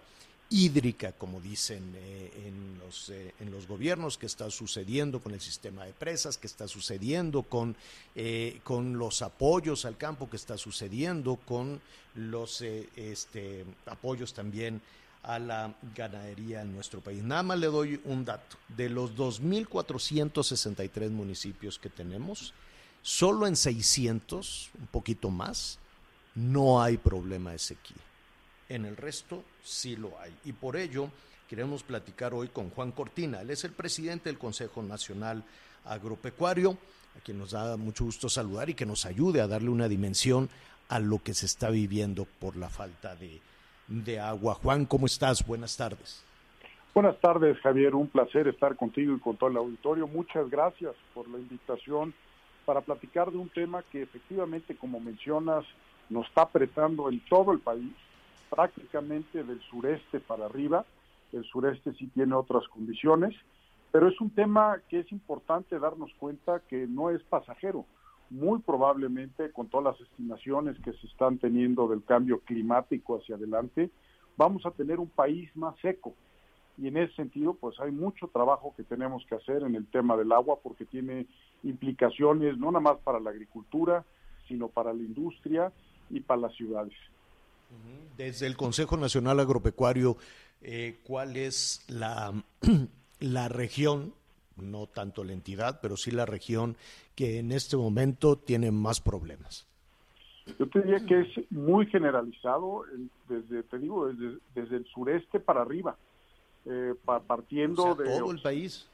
hídrica, 0.52 1.12
como 1.12 1.40
dicen 1.40 1.94
eh, 1.96 2.44
en, 2.46 2.78
los, 2.78 3.08
eh, 3.08 3.34
en 3.40 3.50
los 3.50 3.66
gobiernos, 3.66 4.18
que 4.18 4.26
está 4.26 4.50
sucediendo 4.50 5.20
con 5.20 5.32
el 5.32 5.40
sistema 5.40 5.86
de 5.86 5.94
presas, 5.94 6.36
que 6.36 6.46
está 6.46 6.68
sucediendo 6.68 7.42
con, 7.42 7.74
eh, 8.14 8.60
con 8.62 8.98
los 8.98 9.22
apoyos 9.22 9.86
al 9.86 9.96
campo, 9.96 10.28
que 10.28 10.36
está 10.36 10.58
sucediendo 10.58 11.36
con 11.36 11.80
los 12.14 12.60
este, 12.60 13.64
apoyos 13.86 14.34
también 14.34 14.82
a 15.22 15.38
la 15.38 15.74
ganadería 15.94 16.60
en 16.60 16.74
nuestro 16.74 17.00
país. 17.00 17.22
Nada 17.22 17.42
más 17.42 17.58
le 17.58 17.68
doy 17.68 18.00
un 18.04 18.24
dato. 18.24 18.58
De 18.76 18.90
los 18.90 19.16
2.463 19.16 21.10
municipios 21.10 21.78
que 21.78 21.88
tenemos, 21.88 22.52
solo 23.00 23.46
en 23.46 23.56
600, 23.56 24.70
un 24.78 24.86
poquito 24.88 25.30
más, 25.30 25.78
no 26.34 26.82
hay 26.82 26.98
problema 26.98 27.52
de 27.52 27.58
sequía. 27.58 28.11
En 28.72 28.86
el 28.86 28.96
resto 28.96 29.44
sí 29.62 29.96
lo 29.96 30.18
hay. 30.18 30.34
Y 30.46 30.54
por 30.54 30.76
ello 30.76 31.10
queremos 31.46 31.82
platicar 31.82 32.32
hoy 32.32 32.48
con 32.48 32.70
Juan 32.70 32.90
Cortina. 32.90 33.42
Él 33.42 33.50
es 33.50 33.64
el 33.64 33.72
presidente 33.72 34.30
del 34.30 34.38
Consejo 34.38 34.82
Nacional 34.82 35.44
Agropecuario, 35.84 36.78
a 37.14 37.20
quien 37.22 37.36
nos 37.38 37.50
da 37.50 37.76
mucho 37.76 38.04
gusto 38.04 38.30
saludar 38.30 38.70
y 38.70 38.74
que 38.74 38.86
nos 38.86 39.04
ayude 39.04 39.42
a 39.42 39.46
darle 39.46 39.68
una 39.68 39.88
dimensión 39.88 40.48
a 40.88 41.00
lo 41.00 41.18
que 41.18 41.34
se 41.34 41.44
está 41.44 41.68
viviendo 41.68 42.26
por 42.40 42.56
la 42.56 42.70
falta 42.70 43.14
de, 43.14 43.42
de 43.88 44.18
agua. 44.18 44.54
Juan, 44.54 44.86
¿cómo 44.86 45.04
estás? 45.04 45.46
Buenas 45.46 45.76
tardes. 45.76 46.24
Buenas 46.94 47.20
tardes, 47.20 47.58
Javier. 47.58 47.94
Un 47.94 48.08
placer 48.08 48.48
estar 48.48 48.74
contigo 48.74 49.14
y 49.14 49.18
con 49.18 49.36
todo 49.36 49.50
el 49.50 49.58
auditorio. 49.58 50.06
Muchas 50.06 50.48
gracias 50.48 50.94
por 51.12 51.28
la 51.28 51.36
invitación 51.36 52.14
para 52.64 52.80
platicar 52.80 53.30
de 53.30 53.36
un 53.36 53.50
tema 53.50 53.82
que 53.92 54.00
efectivamente, 54.00 54.74
como 54.76 54.98
mencionas, 54.98 55.66
nos 56.08 56.26
está 56.26 56.40
apretando 56.40 57.10
en 57.10 57.20
todo 57.28 57.52
el 57.52 57.58
país, 57.58 57.92
prácticamente 58.54 59.42
del 59.42 59.60
sureste 59.62 60.20
para 60.20 60.44
arriba. 60.44 60.84
El 61.32 61.42
sureste 61.44 61.94
sí 61.94 62.06
tiene 62.08 62.34
otras 62.34 62.68
condiciones, 62.68 63.34
pero 63.90 64.08
es 64.08 64.20
un 64.20 64.28
tema 64.28 64.76
que 64.90 64.98
es 65.00 65.10
importante 65.10 65.78
darnos 65.78 66.12
cuenta 66.18 66.60
que 66.68 66.86
no 66.86 67.08
es 67.08 67.22
pasajero. 67.22 67.86
Muy 68.28 68.60
probablemente, 68.60 69.50
con 69.52 69.68
todas 69.68 69.98
las 69.98 70.06
estimaciones 70.06 70.78
que 70.80 70.92
se 70.92 71.06
están 71.06 71.38
teniendo 71.38 71.88
del 71.88 72.04
cambio 72.04 72.40
climático 72.40 73.16
hacia 73.16 73.36
adelante, 73.36 73.90
vamos 74.36 74.66
a 74.66 74.70
tener 74.70 75.00
un 75.00 75.08
país 75.08 75.48
más 75.56 75.74
seco 75.80 76.12
y 76.78 76.88
en 76.88 76.96
ese 76.96 77.14
sentido 77.14 77.54
pues 77.54 77.78
hay 77.80 77.90
mucho 77.90 78.28
trabajo 78.28 78.74
que 78.76 78.82
tenemos 78.82 79.24
que 79.26 79.34
hacer 79.34 79.62
en 79.62 79.74
el 79.74 79.86
tema 79.86 80.16
del 80.16 80.32
agua 80.32 80.58
porque 80.62 80.84
tiene 80.84 81.26
implicaciones 81.62 82.56
no 82.58 82.70
nada 82.70 82.80
más 82.80 82.98
para 82.98 83.20
la 83.20 83.30
agricultura, 83.30 84.04
sino 84.48 84.68
para 84.68 84.92
la 84.92 85.02
industria 85.02 85.72
y 86.10 86.20
para 86.20 86.42
las 86.42 86.54
ciudades. 86.54 86.94
Desde 88.16 88.46
el 88.46 88.56
Consejo 88.56 88.96
Nacional 88.96 89.40
Agropecuario, 89.40 90.16
eh, 90.60 91.00
¿cuál 91.04 91.36
es 91.36 91.84
la, 91.88 92.32
la 93.20 93.48
región, 93.48 94.14
no 94.56 94.86
tanto 94.86 95.24
la 95.24 95.32
entidad, 95.32 95.80
pero 95.80 95.96
sí 95.96 96.10
la 96.10 96.26
región 96.26 96.76
que 97.16 97.38
en 97.38 97.52
este 97.52 97.76
momento 97.76 98.36
tiene 98.36 98.70
más 98.70 99.00
problemas? 99.00 99.66
Yo 100.58 100.68
te 100.68 100.82
diría 100.82 101.04
que 101.06 101.20
es 101.20 101.50
muy 101.50 101.86
generalizado, 101.86 102.84
desde, 103.28 103.62
te 103.62 103.78
digo, 103.78 104.08
desde, 104.08 104.38
desde 104.54 104.76
el 104.76 104.86
sureste 104.86 105.40
para 105.40 105.62
arriba, 105.62 105.96
eh, 106.66 106.94
pa- 107.04 107.20
partiendo 107.22 107.82
O 107.92 107.96
sea, 107.96 108.04
de... 108.04 108.18
todo 108.18 108.30
el 108.32 108.42
país. 108.42 108.88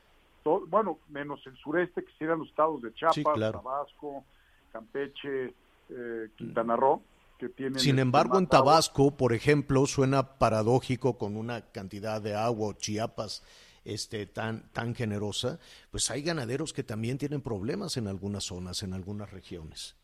bueno, 0.68 0.98
menos 1.08 1.40
el 1.46 1.56
sureste, 1.56 2.04
que 2.04 2.12
serían 2.18 2.38
los 2.38 2.48
estados 2.48 2.80
de 2.82 2.92
Chiapas, 2.94 3.14
Sí, 3.16 3.22
claro. 3.24 3.60
Tabasco, 3.60 4.24
Campeche, 4.72 5.54
eh, 5.90 6.28
Quintana 6.36 6.76
Roo, 6.76 7.02
que 7.38 7.48
tienen... 7.48 7.78
Sin 7.78 7.92
este, 7.92 8.02
embargo, 8.02 8.38
en. 8.38 8.46
Tabasco, 8.46 9.16
por 9.16 9.32
ejemplo, 9.32 9.86
suena 9.86 10.38
paradójico 10.38 11.16
con 11.16 11.36
una 11.36 11.62
cantidad 11.72 12.20
de 12.20 12.34
agua, 12.34 12.68
o 12.68 12.72
Chiapas, 12.74 13.42
este, 13.84 14.26
tan, 14.26 14.70
tan 14.72 14.94
generosa, 14.94 15.58
pues 15.90 16.10
hay 16.10 16.22
ganaderos 16.22 16.72
que 16.72 16.82
también 16.82 17.16
tienen 17.16 17.40
problemas 17.40 17.96
en 17.96 18.06
algunas 18.06 18.44
zonas, 18.44 18.82
en 18.82 18.92
algunas 18.92 19.30
regiones. 19.30 19.96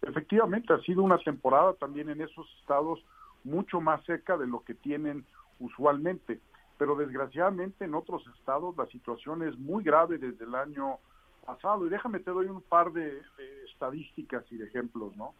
Efectivamente, 0.00 0.72
ha 0.72 0.80
sido 0.80 1.02
una 1.02 1.18
temporada 1.18 1.74
también 1.74 2.08
en 2.08 2.20
esos 2.20 2.46
estados 2.60 3.00
mucho 3.44 3.80
más 3.80 4.04
seca 4.04 4.36
de 4.36 4.46
lo 4.46 4.62
que 4.62 4.74
tienen 4.74 5.26
usualmente, 5.58 6.40
pero 6.78 6.94
desgraciadamente 6.94 7.84
en 7.84 7.94
otros 7.94 8.22
estados 8.38 8.76
la 8.76 8.86
situación 8.86 9.42
es 9.42 9.58
muy 9.58 9.82
grave 9.82 10.18
desde 10.18 10.44
el 10.44 10.54
año 10.54 10.98
pasado. 11.44 11.86
Y 11.86 11.90
déjame 11.90 12.20
te 12.20 12.30
doy 12.30 12.46
un 12.46 12.62
par 12.62 12.92
de, 12.92 13.14
de 13.14 13.64
estadísticas 13.70 14.44
y 14.50 14.56
de 14.56 14.66
ejemplos, 14.66 15.16
¿no? 15.16 15.34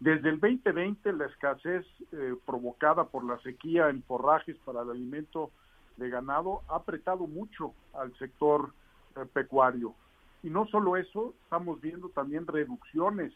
Desde 0.00 0.30
el 0.30 0.40
2020 0.40 1.12
la 1.12 1.26
escasez 1.26 1.84
eh, 2.12 2.34
provocada 2.46 3.04
por 3.04 3.22
la 3.22 3.38
sequía 3.42 3.90
en 3.90 4.02
forrajes 4.02 4.56
para 4.64 4.80
el 4.80 4.90
alimento 4.90 5.50
de 5.98 6.08
ganado 6.08 6.62
ha 6.68 6.76
apretado 6.76 7.26
mucho 7.26 7.74
al 7.92 8.16
sector 8.16 8.72
eh, 9.16 9.26
pecuario. 9.30 9.94
Y 10.42 10.48
no 10.48 10.66
solo 10.68 10.96
eso, 10.96 11.34
estamos 11.44 11.82
viendo 11.82 12.08
también 12.08 12.46
reducciones 12.46 13.34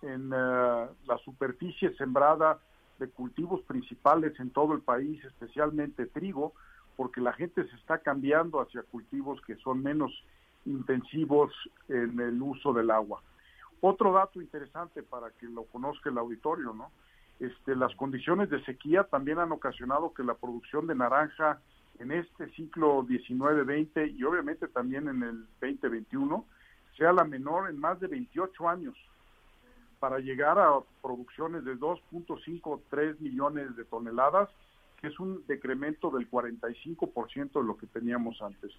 en 0.00 0.32
eh, 0.34 0.86
la 1.06 1.18
superficie 1.22 1.94
sembrada 1.96 2.58
de 2.98 3.10
cultivos 3.10 3.60
principales 3.64 4.32
en 4.40 4.48
todo 4.48 4.72
el 4.72 4.80
país, 4.80 5.22
especialmente 5.26 6.06
trigo, 6.06 6.54
porque 6.96 7.20
la 7.20 7.34
gente 7.34 7.68
se 7.68 7.76
está 7.76 7.98
cambiando 7.98 8.62
hacia 8.62 8.82
cultivos 8.82 9.42
que 9.42 9.56
son 9.56 9.82
menos 9.82 10.10
intensivos 10.64 11.52
en 11.88 12.18
el 12.18 12.40
uso 12.40 12.72
del 12.72 12.90
agua. 12.90 13.20
Otro 13.80 14.12
dato 14.12 14.40
interesante 14.40 15.02
para 15.02 15.30
que 15.30 15.46
lo 15.46 15.64
conozca 15.64 16.10
el 16.10 16.18
auditorio, 16.18 16.72
¿no? 16.72 16.90
Este, 17.38 17.76
las 17.76 17.94
condiciones 17.94 18.50
de 18.50 18.64
sequía 18.64 19.04
también 19.04 19.38
han 19.38 19.52
ocasionado 19.52 20.12
que 20.12 20.24
la 20.24 20.34
producción 20.34 20.86
de 20.88 20.96
naranja 20.96 21.60
en 22.00 22.12
este 22.12 22.48
ciclo 22.50 23.04
19-20 23.04 24.16
y 24.16 24.24
obviamente 24.24 24.66
también 24.68 25.08
en 25.08 25.22
el 25.22 25.46
2021 25.60 26.44
sea 26.96 27.12
la 27.12 27.24
menor 27.24 27.70
en 27.70 27.78
más 27.78 28.00
de 28.00 28.08
28 28.08 28.68
años 28.68 28.96
para 30.00 30.18
llegar 30.18 30.58
a 30.58 30.80
producciones 31.02 31.64
de 31.64 31.76
2.53 31.76 33.18
millones 33.20 33.76
de 33.76 33.84
toneladas, 33.84 34.48
que 35.00 35.08
es 35.08 35.18
un 35.18 35.44
decremento 35.46 36.10
del 36.10 36.30
45% 36.30 37.52
de 37.52 37.66
lo 37.66 37.76
que 37.76 37.86
teníamos 37.86 38.40
antes. 38.42 38.72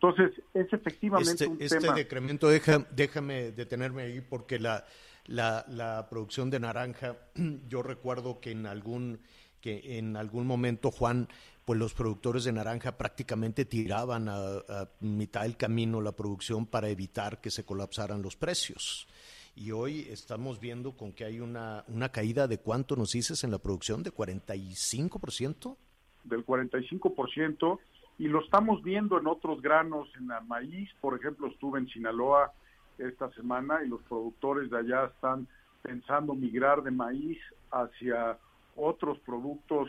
Entonces, 0.00 0.40
es 0.54 0.72
efectivamente 0.72 1.32
este, 1.32 1.46
un 1.48 1.58
este 1.60 1.80
tema... 1.80 1.94
decremento, 1.94 2.48
deja, 2.48 2.86
déjame 2.92 3.50
detenerme 3.50 4.02
ahí 4.02 4.20
porque 4.20 4.60
la, 4.60 4.84
la, 5.26 5.64
la, 5.68 6.08
producción 6.08 6.50
de 6.50 6.60
naranja, 6.60 7.16
yo 7.68 7.82
recuerdo 7.82 8.40
que 8.40 8.52
en 8.52 8.66
algún 8.66 9.20
que 9.60 9.98
en 9.98 10.16
algún 10.16 10.46
momento, 10.46 10.92
Juan, 10.92 11.26
pues 11.64 11.80
los 11.80 11.92
productores 11.92 12.44
de 12.44 12.52
naranja 12.52 12.96
prácticamente 12.96 13.64
tiraban 13.64 14.28
a, 14.28 14.36
a 14.36 14.88
mitad 15.00 15.42
del 15.42 15.56
camino 15.56 16.00
la 16.00 16.12
producción 16.12 16.64
para 16.64 16.88
evitar 16.88 17.40
que 17.40 17.50
se 17.50 17.64
colapsaran 17.64 18.22
los 18.22 18.36
precios. 18.36 19.08
Y 19.56 19.72
hoy 19.72 20.06
estamos 20.08 20.60
viendo 20.60 20.96
con 20.96 21.12
que 21.12 21.24
hay 21.24 21.40
una, 21.40 21.84
una 21.88 22.10
caída 22.10 22.46
de 22.46 22.58
cuánto 22.58 22.94
nos 22.94 23.10
dices 23.10 23.42
en 23.42 23.50
la 23.50 23.58
producción, 23.58 24.04
de 24.04 24.12
45%. 24.12 25.76
Del 26.22 26.46
45%, 26.46 27.80
y 28.18 28.26
lo 28.26 28.40
estamos 28.40 28.82
viendo 28.82 29.18
en 29.18 29.28
otros 29.28 29.62
granos, 29.62 30.08
en 30.16 30.30
el 30.30 30.44
maíz, 30.46 30.90
por 31.00 31.16
ejemplo, 31.16 31.46
estuve 31.46 31.78
en 31.78 31.88
Sinaloa 31.88 32.52
esta 32.98 33.30
semana 33.32 33.84
y 33.84 33.88
los 33.88 34.02
productores 34.02 34.70
de 34.70 34.78
allá 34.78 35.04
están 35.06 35.46
pensando 35.82 36.34
migrar 36.34 36.82
de 36.82 36.90
maíz 36.90 37.38
hacia 37.70 38.36
otros 38.74 39.18
productos 39.20 39.88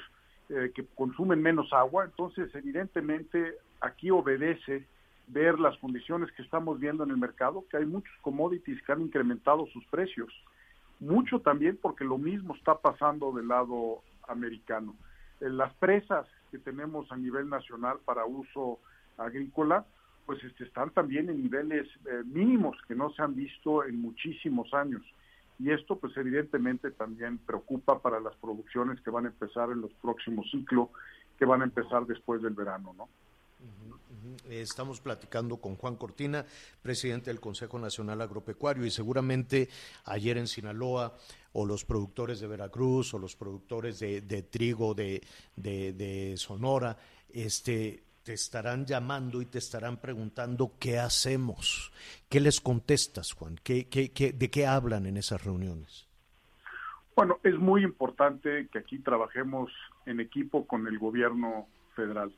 eh, 0.50 0.72
que 0.76 0.86
consumen 0.96 1.42
menos 1.42 1.74
agua, 1.74 2.06
entonces 2.06 2.54
evidentemente 2.54 3.56
aquí 3.82 4.12
obedece 4.12 4.86
ver 5.28 5.60
las 5.60 5.78
condiciones 5.78 6.32
que 6.32 6.44
estamos 6.44 6.80
viendo 6.80 7.04
en 7.04 7.12
el 7.12 7.18
mercado, 7.18 7.66
que 7.70 7.78
hay 7.78 7.86
muchos 7.86 8.14
commodities 8.22 8.82
que 8.84 8.92
han 8.92 9.02
incrementado 9.02 9.66
sus 9.68 9.86
precios, 9.86 10.32
mucho 11.00 11.40
también 11.40 11.78
porque 11.82 12.04
lo 12.04 12.18
mismo 12.18 12.56
está 12.56 12.76
pasando 12.76 13.32
del 13.32 13.48
lado 13.48 14.02
americano. 14.28 14.96
En 15.40 15.58
las 15.58 15.74
presas 15.76 16.28
que 16.52 16.60
tenemos 16.60 17.12
a 17.12 17.18
nivel 17.18 17.50
nacional 17.50 18.00
para 18.06 18.26
uso 18.26 18.80
agrícola, 19.18 19.86
pues 20.26 20.44
este, 20.44 20.64
están 20.64 20.92
también 20.92 21.30
en 21.30 21.42
niveles 21.42 21.88
eh, 22.06 22.24
mínimos 22.26 22.78
que 22.88 22.96
no 22.96 23.12
se 23.14 23.22
han 23.22 23.36
visto 23.36 23.84
en 23.84 24.00
muchísimos 24.02 24.74
años. 24.74 25.02
Y 25.58 25.72
esto, 25.72 25.98
pues 25.98 26.16
evidentemente 26.16 26.92
también 26.92 27.38
preocupa 27.40 28.00
para 28.00 28.20
las 28.20 28.36
producciones 28.36 29.02
que 29.02 29.10
van 29.10 29.26
a 29.26 29.30
empezar 29.30 29.72
en 29.72 29.82
los 29.82 29.92
próximos 29.96 30.50
ciclos, 30.52 30.90
que 31.38 31.46
van 31.46 31.62
a 31.62 31.66
empezar 31.66 32.06
después 32.06 32.42
del 32.42 32.54
verano, 32.54 32.94
¿no? 32.98 33.10
Estamos 34.50 35.02
platicando 35.02 35.58
con 35.58 35.76
Juan 35.76 35.96
Cortina, 35.96 36.46
presidente 36.82 37.30
del 37.30 37.40
Consejo 37.40 37.78
Nacional 37.78 38.22
Agropecuario, 38.22 38.86
y 38.86 38.92
seguramente 38.92 39.70
ayer 40.06 40.38
en 40.38 40.48
Sinaloa, 40.48 41.14
o 41.54 41.66
los 41.66 41.86
productores 41.86 42.40
de 42.40 42.48
Veracruz, 42.48 43.14
o 43.14 43.20
los 43.20 43.36
productores 43.36 44.00
de, 44.00 44.22
trigo 44.44 44.94
de, 44.94 45.22
de, 45.56 45.94
de, 45.94 46.38
Sonora, 46.38 46.98
este, 47.34 48.04
te 48.24 48.34
estarán 48.34 48.86
llamando 48.86 49.42
y 49.42 49.46
te 49.46 49.58
estarán 49.58 49.98
preguntando 49.98 50.74
qué 50.80 51.00
hacemos. 51.00 51.92
¿Qué 52.30 52.40
les 52.40 52.62
contestas, 52.62 53.34
Juan? 53.34 53.60
¿Qué, 53.64 53.88
qué, 53.88 54.12
qué, 54.12 54.32
¿De 54.32 54.50
qué 54.50 54.66
hablan 54.66 55.06
en 55.06 55.18
esas 55.18 55.44
reuniones? 55.44 56.08
Bueno, 57.16 57.40
es 57.44 57.58
muy 57.58 57.84
importante 57.84 58.68
que 58.72 58.80
aquí 58.80 59.00
trabajemos 59.00 59.72
en 60.06 60.20
equipo 60.20 60.66
con 60.66 60.88
el 60.88 60.98
gobierno 60.98 61.68
federal 61.96 62.32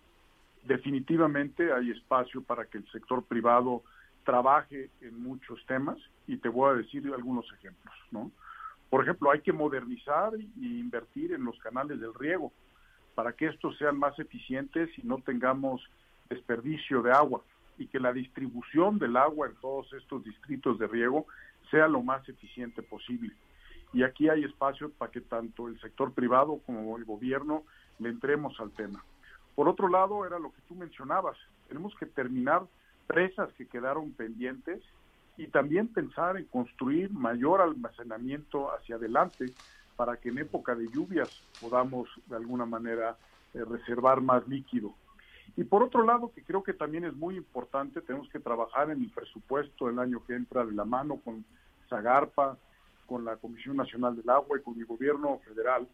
definitivamente 0.64 1.72
hay 1.74 1.92
espacio 1.92 2.42
para 2.44 2.66
que 2.66 2.78
el 2.78 2.92
sector 2.92 3.24
privado 3.24 3.84
trabaje 4.24 4.90
en 5.02 5.22
muchos 5.22 5.64
temas 5.66 5.98
y 6.28 6.38
te 6.38 6.50
voy 6.50 6.72
a 6.72 6.78
decir 6.78 7.06
algunos 7.14 7.46
ejemplos, 7.54 7.96
¿no? 8.12 8.32
Por 8.92 9.04
ejemplo, 9.04 9.32
hay 9.32 9.40
que 9.40 9.54
modernizar 9.54 10.34
e 10.36 10.50
invertir 10.60 11.32
en 11.32 11.46
los 11.46 11.58
canales 11.60 12.02
del 12.02 12.14
riego 12.14 12.52
para 13.16 13.32
que 13.32 13.48
estos 13.48 13.78
sean 13.78 13.98
más 13.98 14.20
eficientes 14.20 14.90
y 14.98 15.04
no 15.04 15.20
tengamos 15.22 15.82
desperdicio 16.30 17.02
de 17.02 17.14
agua 17.14 17.42
y 17.78 17.88
que 17.88 18.02
la 18.02 18.12
distribución 18.12 19.00
del 19.00 19.16
agua 19.16 19.48
en 19.48 19.56
todos 19.56 19.94
estos 19.94 20.26
distritos 20.26 20.78
de 20.78 20.88
riego 20.88 21.26
sea 21.70 21.88
lo 21.88 22.04
más 22.04 22.28
eficiente 22.28 22.84
posible. 22.84 23.34
Y 23.94 24.04
aquí 24.04 24.28
hay 24.28 24.44
espacio 24.44 24.92
para 24.92 25.10
que 25.10 25.22
tanto 25.22 25.70
el 25.70 25.80
sector 25.80 26.14
privado 26.14 26.60
como 26.66 26.98
el 26.98 27.06
gobierno 27.06 27.64
le 27.98 28.10
entremos 28.10 28.60
al 28.60 28.72
tema. 28.72 29.06
Por 29.56 29.70
otro 29.70 29.88
lado, 29.88 30.26
era 30.26 30.38
lo 30.38 30.52
que 30.52 30.62
tú 30.68 30.76
mencionabas, 30.76 31.38
tenemos 31.70 31.96
que 31.96 32.08
terminar 32.08 32.64
presas 33.08 33.54
que 33.54 33.68
quedaron 33.68 34.12
pendientes 34.12 34.84
y 35.38 35.48
también 35.48 35.88
pensar 35.88 36.38
en 36.38 36.46
construir 36.46 37.12
mayor 37.12 37.62
almacenamiento 37.62 38.72
hacia 38.74 38.96
adelante 38.96 39.52
para 39.96 40.18
que 40.18 40.30
en 40.30 40.40
época 40.40 40.76
de 40.76 40.90
lluvias 40.90 41.30
podamos 41.60 42.10
de 42.28 42.36
alguna 42.36 42.66
manera 42.66 43.18
eh, 43.54 43.64
reservar 43.64 44.22
más 44.22 44.48
líquido. 44.48 44.94
Y 45.58 45.64
por 45.64 45.84
otro 45.84 46.04
lado, 46.04 46.32
que 46.34 46.44
creo 46.44 46.64
que 46.64 46.74
también 46.74 47.04
es 47.04 47.14
muy 47.14 47.36
importante, 47.36 48.02
tenemos 48.02 48.30
que 48.30 48.40
trabajar 48.40 48.90
en 48.90 49.02
el 49.02 49.10
presupuesto 49.10 49.88
del 49.88 50.00
año 50.00 50.24
que 50.26 50.36
entra 50.36 50.66
de 50.66 50.72
la 50.72 50.86
mano 50.86 51.18
con 51.18 51.44
Zagarpa, 51.90 52.58
con 53.06 53.26
la 53.26 53.36
Comisión 53.36 53.76
Nacional 53.76 54.16
del 54.16 54.30
Agua 54.30 54.58
y 54.58 54.62
con 54.62 54.80
el 54.80 54.86
gobierno 54.86 55.40
federal, 55.46 55.88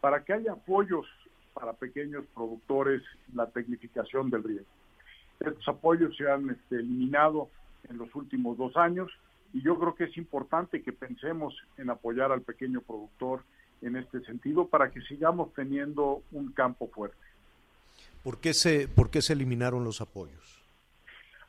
para 0.00 0.24
que 0.24 0.32
haya 0.32 0.52
apoyos 0.52 1.06
para 1.54 1.72
pequeños 1.72 2.24
productores 2.34 3.02
la 3.32 3.46
tecnificación 3.46 4.28
del 4.30 4.42
riego. 4.42 4.66
Estos 5.38 5.68
apoyos 5.68 6.16
se 6.16 6.30
han 6.30 6.50
este, 6.50 6.76
eliminado 6.76 7.48
en 7.88 7.98
los 7.98 8.14
últimos 8.14 8.56
dos 8.56 8.76
años 8.76 9.10
y 9.52 9.62
yo 9.62 9.78
creo 9.78 9.94
que 9.94 10.04
es 10.04 10.16
importante 10.16 10.82
que 10.82 10.92
pensemos 10.92 11.54
en 11.76 11.90
apoyar 11.90 12.32
al 12.32 12.42
pequeño 12.42 12.80
productor 12.80 13.42
en 13.82 13.96
este 13.96 14.20
sentido 14.20 14.68
para 14.68 14.90
que 14.90 15.00
sigamos 15.02 15.52
teniendo 15.54 16.22
un 16.32 16.52
campo 16.52 16.88
fuerte. 16.88 17.16
¿Por 18.22 18.38
qué 18.40 18.54
se, 18.54 18.88
por 18.88 19.10
qué 19.10 19.22
se 19.22 19.32
eliminaron 19.32 19.84
los 19.84 20.00
apoyos? 20.00 20.62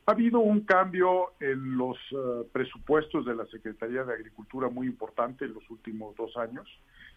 Ha 0.05 0.11
habido 0.11 0.39
un 0.39 0.61
cambio 0.61 1.33
en 1.39 1.77
los 1.77 1.97
uh, 2.13 2.47
presupuestos 2.51 3.25
de 3.25 3.35
la 3.35 3.45
Secretaría 3.47 4.03
de 4.05 4.13
Agricultura 4.13 4.69
muy 4.69 4.87
importante 4.87 5.45
en 5.45 5.53
los 5.53 5.69
últimos 5.69 6.15
dos 6.15 6.37
años. 6.37 6.65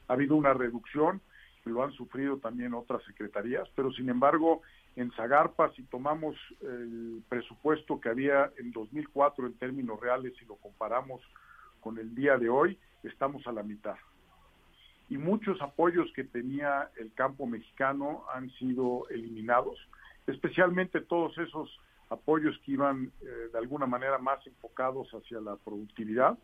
Ha 0.09 0.15
habido 0.15 0.35
una 0.35 0.55
reducción 0.55 1.21
lo 1.65 1.83
han 1.83 1.93
sufrido 1.93 2.39
también 2.39 2.75
otras 2.75 3.03
secretarías, 3.05 3.69
pero 3.75 3.93
sin 3.93 4.09
embargo, 4.09 4.63
en 4.97 5.11
Zagarpa, 5.13 5.73
si 5.75 5.83
tomamos 5.85 6.37
el 6.63 7.23
presupuesto 7.29 8.01
que 8.01 8.09
había 8.09 8.51
en 8.59 8.73
2004 8.73 9.47
en 9.47 9.55
términos 9.55 10.01
reales 10.01 10.33
y 10.41 10.45
lo 10.47 10.57
comparamos 10.57 11.21
con 11.81 11.99
el 11.99 12.15
día 12.15 12.39
de 12.39 12.49
hoy, 12.49 12.79
estamos 13.03 13.47
a 13.47 13.53
la 13.53 13.63
mitad. 13.63 13.97
Y 15.09 15.19
muchos 15.19 15.61
apoyos 15.61 16.11
que 16.15 16.25
tenía 16.25 16.91
el 16.97 17.13
campo 17.15 17.47
mexicano 17.47 18.25
han 18.33 18.51
sido 18.53 19.09
eliminados, 19.11 19.79
especialmente 20.27 21.01
todos 21.01 21.37
esos 21.39 21.81
apoyos 22.11 22.59
que 22.65 22.73
iban 22.73 23.13
eh, 23.23 23.49
de 23.53 23.59
alguna 23.59 23.87
manera 23.87 24.19
más 24.19 24.45
enfocados 24.47 25.09
hacia 25.11 25.41
la 25.41 25.57
productividad 25.57 26.39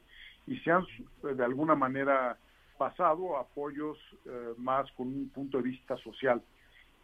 y 0.46 0.58
se 0.60 0.70
han 0.70 0.84
de 1.22 1.44
alguna 1.44 1.74
manera 1.74 2.38
pasado 2.76 3.36
apoyos 3.36 3.98
eh, 4.24 4.54
más 4.58 4.90
con 4.92 5.08
un 5.08 5.28
punto 5.30 5.58
de 5.58 5.64
vista 5.64 5.96
social. 5.98 6.42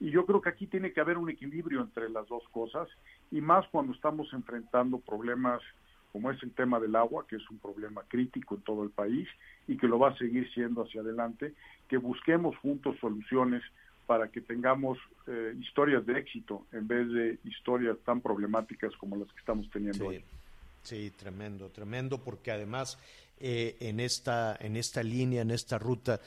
Y 0.01 0.11
yo 0.11 0.27
creo 0.27 0.41
que 0.41 0.49
aquí 0.49 0.67
tiene 0.67 0.93
que 0.93 1.01
haber 1.01 1.19
un 1.19 1.31
equilibrio 1.31 1.81
entre 1.81 2.11
las 2.11 2.27
dos 2.29 2.43
cosas, 2.51 2.89
y 3.31 3.41
más 3.41 3.67
cuando 3.69 3.93
estamos 3.93 4.33
enfrentando 4.33 4.99
problemas 4.99 5.63
como 6.13 6.31
es 6.31 6.43
el 6.43 6.53
tema 6.53 6.79
del 6.79 6.95
agua, 6.95 7.27
que 7.27 7.37
es 7.37 7.51
un 7.51 7.59
problema 7.59 8.03
crítico 8.07 8.55
en 8.55 8.61
todo 8.61 8.85
el 8.85 8.91
país 8.91 9.27
y 9.67 9.79
que 9.79 9.89
lo 9.89 9.99
va 9.99 10.11
a 10.11 10.19
seguir 10.19 10.53
siendo 10.53 10.83
hacia 10.83 11.01
adelante, 11.01 11.55
que 11.89 11.97
busquemos 11.97 12.57
juntos 12.59 12.97
soluciones 13.01 13.63
para 14.07 14.29
que 14.29 14.43
tengamos 14.43 14.99
eh, 15.27 15.55
historias 15.59 16.05
de 16.05 16.19
éxito 16.19 16.67
en 16.73 16.87
vez 16.87 17.11
de 17.11 17.39
historias 17.45 17.97
tan 18.05 18.21
problemáticas 18.21 18.95
como 18.97 19.17
las 19.17 19.29
que 19.33 19.39
estamos 19.39 19.71
teniendo 19.71 19.99
sí. 19.99 20.05
hoy. 20.05 20.25
Sí, 20.83 21.13
tremendo, 21.17 21.71
tremendo, 21.71 22.19
porque 22.19 22.51
además 22.51 22.99
eh, 23.43 23.77
en, 23.81 24.01
esta, 24.01 24.57
en 24.59 24.77
esta 24.77 25.03
línea, 25.03 25.43
en 25.43 25.51
esta 25.51 25.79
ruta, 25.79 26.21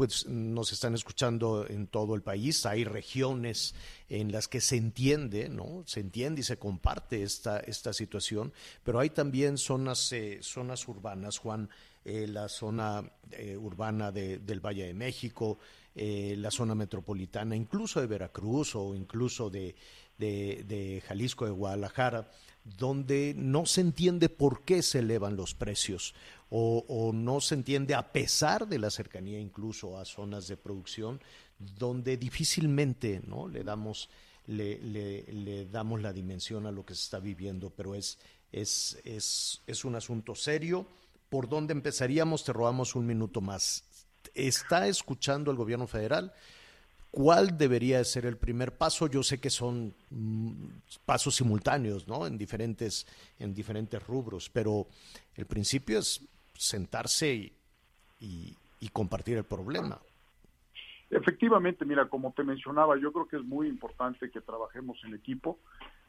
pues 0.00 0.26
nos 0.26 0.72
están 0.72 0.94
escuchando 0.94 1.66
en 1.68 1.86
todo 1.86 2.14
el 2.14 2.22
país. 2.22 2.64
Hay 2.64 2.84
regiones 2.84 3.74
en 4.08 4.32
las 4.32 4.48
que 4.48 4.62
se 4.62 4.78
entiende, 4.78 5.50
¿no? 5.50 5.82
Se 5.84 6.00
entiende 6.00 6.40
y 6.40 6.44
se 6.44 6.58
comparte 6.58 7.22
esta, 7.22 7.60
esta 7.60 7.92
situación, 7.92 8.54
pero 8.82 8.98
hay 8.98 9.10
también 9.10 9.58
zonas, 9.58 10.10
eh, 10.12 10.38
zonas 10.40 10.88
urbanas, 10.88 11.36
Juan, 11.36 11.68
eh, 12.06 12.26
la 12.26 12.48
zona 12.48 13.12
eh, 13.32 13.58
urbana 13.58 14.10
del 14.10 14.64
Valle 14.64 14.86
de 14.86 14.94
México, 14.94 15.58
la 15.94 16.50
zona 16.50 16.74
metropolitana, 16.74 17.54
incluso 17.54 18.00
de 18.00 18.06
Veracruz 18.06 18.74
o 18.76 18.94
incluso 18.94 19.50
de, 19.50 19.74
de 20.16 21.02
Jalisco, 21.06 21.44
de 21.44 21.50
Guadalajara, 21.50 22.30
donde 22.64 23.34
no 23.36 23.66
se 23.66 23.80
entiende 23.80 24.28
por 24.28 24.64
qué 24.64 24.82
se 24.82 25.00
elevan 25.00 25.36
los 25.36 25.54
precios 25.54 26.14
o, 26.50 27.12
no 27.14 27.40
se 27.40 27.54
entiende 27.54 27.94
a 27.94 28.12
pesar 28.12 28.66
de 28.66 28.78
la 28.78 28.90
cercanía 28.90 29.38
incluso 29.38 29.98
a 29.98 30.04
zonas 30.04 30.48
de 30.48 30.56
producción 30.56 31.20
donde 31.58 32.16
difícilmente 32.16 33.22
¿no? 33.24 33.46
le, 33.46 33.62
damos, 33.62 34.10
le, 34.46 34.78
le, 34.80 35.66
damos 35.66 36.02
la 36.02 36.12
dimensión 36.12 36.66
a 36.66 36.72
lo 36.72 36.84
que 36.84 36.94
se 36.94 37.04
está 37.04 37.20
viviendo, 37.20 37.70
pero 37.70 37.94
es, 37.94 38.18
es, 38.50 38.98
es, 39.04 39.62
es 39.66 39.84
un 39.84 39.94
asunto 39.94 40.34
serio. 40.34 40.86
¿Por 41.28 41.48
dónde 41.48 41.72
empezaríamos? 41.72 42.42
Te 42.44 42.52
robamos 42.52 42.96
un 42.96 43.06
minuto 43.06 43.40
más. 43.40 43.84
¿Está 44.34 44.88
escuchando 44.88 45.52
el 45.52 45.56
gobierno 45.56 45.86
federal? 45.86 46.32
¿Cuál 47.10 47.58
debería 47.58 48.02
ser 48.04 48.24
el 48.24 48.36
primer 48.36 48.76
paso? 48.76 49.08
Yo 49.08 49.22
sé 49.24 49.40
que 49.40 49.50
son 49.50 49.92
mm, 50.10 50.52
pasos 51.04 51.34
simultáneos, 51.34 52.06
¿no? 52.06 52.26
En 52.26 52.38
diferentes, 52.38 53.06
en 53.38 53.52
diferentes 53.52 54.06
rubros, 54.06 54.48
pero 54.48 54.86
el 55.34 55.46
principio 55.46 55.98
es 55.98 56.24
sentarse 56.54 57.52
y, 58.20 58.56
compartir 58.92 59.36
el 59.36 59.44
problema. 59.44 59.98
Efectivamente, 61.10 61.84
mira, 61.84 62.08
como 62.08 62.32
te 62.32 62.42
mencionaba, 62.42 62.98
yo 62.98 63.12
creo 63.12 63.26
que 63.26 63.36
es 63.36 63.44
muy 63.44 63.68
importante 63.68 64.30
que 64.30 64.40
trabajemos 64.40 64.98
en 65.04 65.14
equipo. 65.14 65.58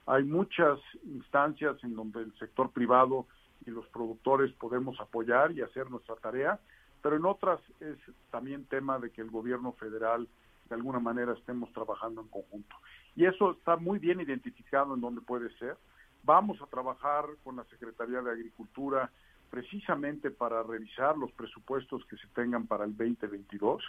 Hay 0.06 0.24
muchas 0.24 0.80
instancias 1.06 1.78
en 1.84 1.96
donde 1.96 2.22
el 2.22 2.34
sector 2.40 2.72
privado 2.72 3.28
y 3.66 3.72
los 3.72 3.86
productores 3.88 4.52
podemos 4.54 5.00
apoyar 5.00 5.52
y 5.52 5.62
hacer 5.62 5.90
nuestra 5.92 6.16
tarea, 6.16 6.60
pero 7.02 7.18
en 7.18 7.26
otras 7.26 7.60
es 7.80 7.98
también 8.30 8.66
tema 8.66 9.00
de 9.00 9.12
que 9.12 9.22
el 9.22 9.30
gobierno 9.30 9.74
federal 9.74 10.28
de 10.72 10.76
alguna 10.76 11.00
manera 11.00 11.34
estemos 11.34 11.70
trabajando 11.74 12.22
en 12.22 12.30
conjunto. 12.30 12.78
Y 13.14 13.26
eso 13.26 13.52
está 13.52 13.76
muy 13.76 14.00
bien 14.00 14.22
identificado 14.22 14.96
en 14.96 15.02
donde 15.02 15.20
puede 15.20 15.50
ser. 15.58 15.76
Vamos 16.24 16.62
a 16.62 16.66
trabajar 16.68 17.26
con 17.44 17.58
la 17.58 17.66
Secretaría 17.66 18.22
de 18.22 18.32
Agricultura 18.32 19.12
precisamente 19.50 20.32
para 20.32 20.64
revisar 20.64 21.18
los 21.18 21.30
presupuestos 21.34 22.06
que 22.06 22.16
se 22.16 22.28
tengan 22.28 22.68
para 22.68 22.86
el 22.86 22.96
2022, 22.96 23.84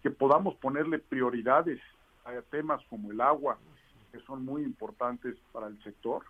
que 0.00 0.12
podamos 0.12 0.54
ponerle 0.58 1.00
prioridades 1.00 1.80
a 2.24 2.40
temas 2.52 2.80
como 2.88 3.10
el 3.10 3.20
agua, 3.20 3.58
que 4.12 4.20
son 4.20 4.44
muy 4.44 4.62
importantes 4.62 5.34
para 5.50 5.66
el 5.66 5.82
sector. 5.82 6.22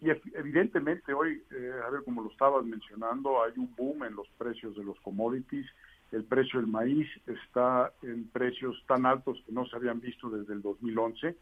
Y 0.00 0.10
evidentemente 0.36 1.14
hoy, 1.14 1.44
eh, 1.52 1.80
a 1.86 1.90
ver, 1.90 2.02
como 2.02 2.22
lo 2.22 2.30
estabas 2.32 2.64
mencionando, 2.64 3.40
hay 3.40 3.52
un 3.56 3.72
boom 3.76 4.02
en 4.02 4.16
los 4.16 4.26
precios 4.36 4.74
de 4.74 4.82
los 4.82 4.98
commodities. 5.02 5.66
El 6.12 6.24
precio 6.24 6.60
del 6.60 6.68
maíz 6.68 7.08
está 7.26 7.92
en 8.02 8.28
precios 8.28 8.82
tan 8.86 9.06
altos 9.06 9.42
que 9.46 9.52
no 9.52 9.66
se 9.66 9.76
habían 9.76 10.00
visto 10.00 10.30
desde 10.30 10.54
el 10.54 10.62
2011. 10.62 11.36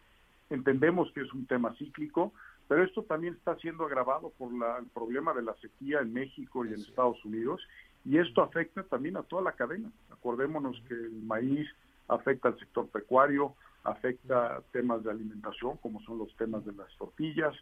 Entendemos 0.51 1.13
que 1.13 1.21
es 1.23 1.33
un 1.33 1.47
tema 1.47 1.75
cíclico, 1.77 2.33
pero 2.69 2.85
esto 2.85 3.03
también 3.03 3.35
está 3.35 3.57
siendo 3.57 3.85
agravado 3.85 4.33
por 4.39 4.51
el 4.53 4.87
problema 4.95 5.35
de 5.35 5.43
la 5.43 5.55
sequía 5.57 6.01
en 6.01 6.13
México 6.13 6.65
y 6.65 6.69
en 6.69 6.81
Estados 6.81 7.23
Unidos, 7.25 7.61
y 8.05 8.19
esto 8.19 8.43
afecta 8.43 8.83
también 8.85 9.17
a 9.17 9.23
toda 9.23 9.43
la 9.43 9.53
cadena. 9.53 9.91
Acordémonos 10.11 10.81
que 10.89 10.95
el 10.95 11.23
maíz 11.23 11.69
afecta 12.09 12.49
al 12.49 12.59
sector 12.59 12.89
pecuario, 12.89 13.55
afecta 13.85 14.63
temas 14.73 15.03
de 15.05 15.11
alimentación, 15.11 15.77
como 15.79 16.01
son 16.03 16.19
los 16.19 16.35
temas 16.37 16.65
de 16.65 16.73
las 16.73 16.89
tortillas, 16.97 17.55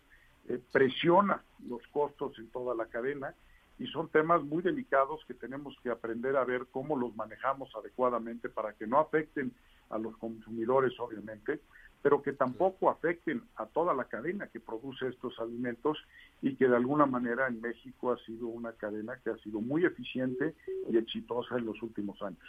eh, 0.48 0.60
presiona 0.72 1.42
los 1.68 1.86
costos 1.88 2.38
en 2.38 2.48
toda 2.48 2.74
la 2.74 2.86
cadena, 2.86 3.34
y 3.80 3.86
son 3.86 4.10
temas 4.10 4.44
muy 4.44 4.62
delicados 4.62 5.24
que 5.26 5.32
tenemos 5.32 5.74
que 5.82 5.88
aprender 5.88 6.36
a 6.36 6.44
ver 6.44 6.66
cómo 6.70 6.96
los 6.96 7.16
manejamos 7.16 7.74
adecuadamente 7.74 8.50
para 8.50 8.74
que 8.74 8.86
no 8.86 9.00
afecten 9.00 9.52
a 9.88 9.96
los 9.96 10.14
consumidores, 10.18 10.92
obviamente, 11.00 11.60
pero 12.02 12.22
que 12.22 12.34
tampoco 12.34 12.90
afecten 12.90 13.42
a 13.56 13.64
toda 13.64 13.94
la 13.94 14.04
cadena 14.04 14.48
que 14.48 14.60
produce 14.60 15.08
estos 15.08 15.38
alimentos 15.40 15.96
y 16.42 16.56
que 16.56 16.68
de 16.68 16.76
alguna 16.76 17.06
manera 17.06 17.48
en 17.48 17.62
México 17.62 18.12
ha 18.12 18.18
sido 18.26 18.48
una 18.48 18.72
cadena 18.72 19.18
que 19.24 19.30
ha 19.30 19.38
sido 19.38 19.62
muy 19.62 19.86
eficiente 19.86 20.54
y 20.90 20.98
exitosa 20.98 21.56
en 21.56 21.64
los 21.64 21.82
últimos 21.82 22.20
años. 22.20 22.44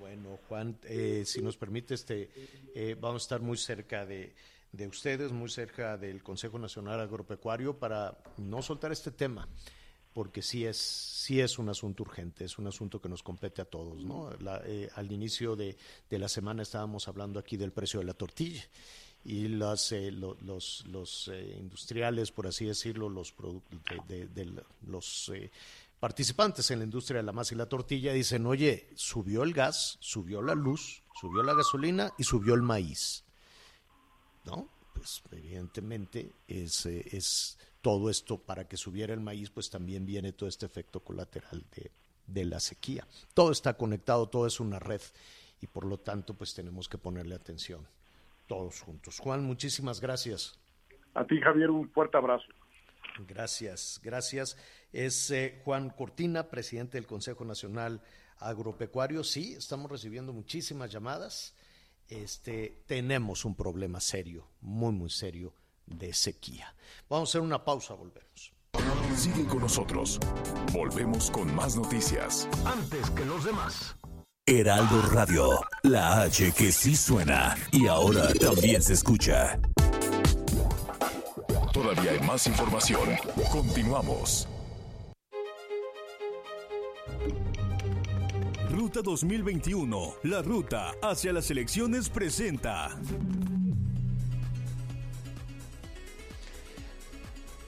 Bueno, 0.00 0.36
Juan, 0.48 0.76
eh, 0.82 1.22
si 1.26 1.42
nos 1.42 1.56
permite, 1.56 1.94
este, 1.94 2.28
eh, 2.74 2.96
vamos 3.00 3.22
a 3.22 3.24
estar 3.24 3.40
muy 3.40 3.56
cerca 3.56 4.04
de, 4.04 4.34
de 4.72 4.88
ustedes, 4.88 5.30
muy 5.30 5.48
cerca 5.48 5.96
del 5.96 6.24
Consejo 6.24 6.58
Nacional 6.58 6.98
Agropecuario 6.98 7.78
para 7.78 8.18
no 8.36 8.62
soltar 8.62 8.90
este 8.90 9.12
tema 9.12 9.46
porque 10.12 10.42
sí 10.42 10.64
es, 10.64 10.76
sí 10.76 11.40
es 11.40 11.58
un 11.58 11.68
asunto 11.68 12.02
urgente, 12.02 12.44
es 12.44 12.58
un 12.58 12.66
asunto 12.66 13.00
que 13.00 13.08
nos 13.08 13.22
compete 13.22 13.62
a 13.62 13.64
todos. 13.64 14.02
¿no? 14.02 14.30
Eh, 14.64 14.88
al 14.94 15.12
inicio 15.12 15.56
de, 15.56 15.76
la 16.10 16.28
semana 16.28 16.62
estábamos 16.62 17.06
hablando 17.08 17.38
aquí 17.38 17.56
del 17.56 17.72
precio 17.72 18.00
de 18.00 18.06
la 18.06 18.14
tortilla 18.14 18.62
y 19.24 19.48
las, 19.48 19.92
eh, 19.92 20.10
los, 20.10 20.84
los 20.86 21.28
eh, 21.32 21.56
industriales, 21.58 22.32
por 22.32 22.46
así 22.46 22.64
decirlo, 22.64 23.08
los, 23.08 23.34
de, 24.08 24.26
de, 24.26 24.52
los 24.86 25.32
participantes 26.00 26.70
en 26.70 26.78
la 26.78 26.84
industria 26.86 27.18
de 27.18 27.24
la 27.24 27.32
masa 27.32 27.54
y 27.54 27.58
la 27.58 27.68
tortilla 27.68 28.12
dicen, 28.12 28.46
oye, 28.46 28.88
subió 28.96 29.42
el 29.42 29.52
gas, 29.52 29.98
subió 30.00 30.42
la 30.42 30.54
luz, 30.54 31.02
subió 31.20 31.42
la 31.42 31.54
gasolina 31.54 32.12
y 32.18 32.24
subió 32.24 32.54
el 32.54 32.62
maíz. 32.62 33.24
¿No? 34.44 34.68
Pues 35.00 35.22
evidentemente 35.32 36.32
es, 36.46 36.84
es 36.86 37.58
todo 37.80 38.10
esto 38.10 38.38
para 38.38 38.68
que 38.68 38.76
subiera 38.76 39.14
el 39.14 39.20
maíz, 39.20 39.50
pues 39.50 39.70
también 39.70 40.04
viene 40.04 40.32
todo 40.32 40.48
este 40.48 40.66
efecto 40.66 41.00
colateral 41.00 41.64
de, 41.74 41.90
de 42.26 42.44
la 42.44 42.60
sequía. 42.60 43.06
Todo 43.34 43.50
está 43.50 43.74
conectado, 43.74 44.28
todo 44.28 44.46
es 44.46 44.60
una 44.60 44.78
red 44.78 45.00
y 45.60 45.66
por 45.66 45.84
lo 45.84 45.98
tanto 45.98 46.34
pues 46.34 46.54
tenemos 46.54 46.88
que 46.88 46.98
ponerle 46.98 47.34
atención 47.34 47.86
todos 48.46 48.80
juntos. 48.80 49.18
Juan, 49.18 49.44
muchísimas 49.44 50.00
gracias. 50.00 50.58
A 51.14 51.24
ti 51.24 51.40
Javier, 51.40 51.70
un 51.70 51.90
fuerte 51.90 52.16
abrazo. 52.16 52.46
Gracias, 53.26 54.00
gracias. 54.02 54.56
Es 54.92 55.30
eh, 55.30 55.60
Juan 55.64 55.90
Cortina, 55.90 56.48
presidente 56.48 56.98
del 56.98 57.06
Consejo 57.06 57.44
Nacional 57.44 58.02
Agropecuario. 58.38 59.24
Sí, 59.24 59.54
estamos 59.54 59.90
recibiendo 59.90 60.32
muchísimas 60.32 60.90
llamadas. 60.90 61.54
Este, 62.10 62.82
tenemos 62.86 63.44
un 63.44 63.54
problema 63.54 64.00
serio, 64.00 64.48
muy, 64.60 64.92
muy 64.92 65.10
serio 65.10 65.54
de 65.86 66.12
sequía. 66.12 66.74
Vamos 67.08 67.28
a 67.28 67.30
hacer 67.30 67.40
una 67.40 67.64
pausa, 67.64 67.94
volvemos. 67.94 68.52
Sigue 69.16 69.44
con 69.46 69.60
nosotros. 69.60 70.18
Volvemos 70.72 71.30
con 71.30 71.54
más 71.54 71.76
noticias. 71.76 72.48
Antes 72.64 73.10
que 73.10 73.24
los 73.24 73.44
demás. 73.44 73.94
Heraldo 74.46 75.02
Radio, 75.12 75.60
la 75.84 76.22
H 76.22 76.52
que 76.52 76.72
sí 76.72 76.96
suena 76.96 77.56
y 77.70 77.86
ahora 77.86 78.32
también 78.34 78.82
se 78.82 78.94
escucha. 78.94 79.60
Todavía 81.72 82.12
hay 82.12 82.20
más 82.20 82.46
información. 82.48 83.08
Continuamos. 83.52 84.48
Ruta 88.90 89.02
2021, 89.08 90.14
la 90.24 90.42
ruta 90.42 90.90
hacia 91.00 91.32
las 91.32 91.48
elecciones 91.52 92.08
presenta. 92.08 92.98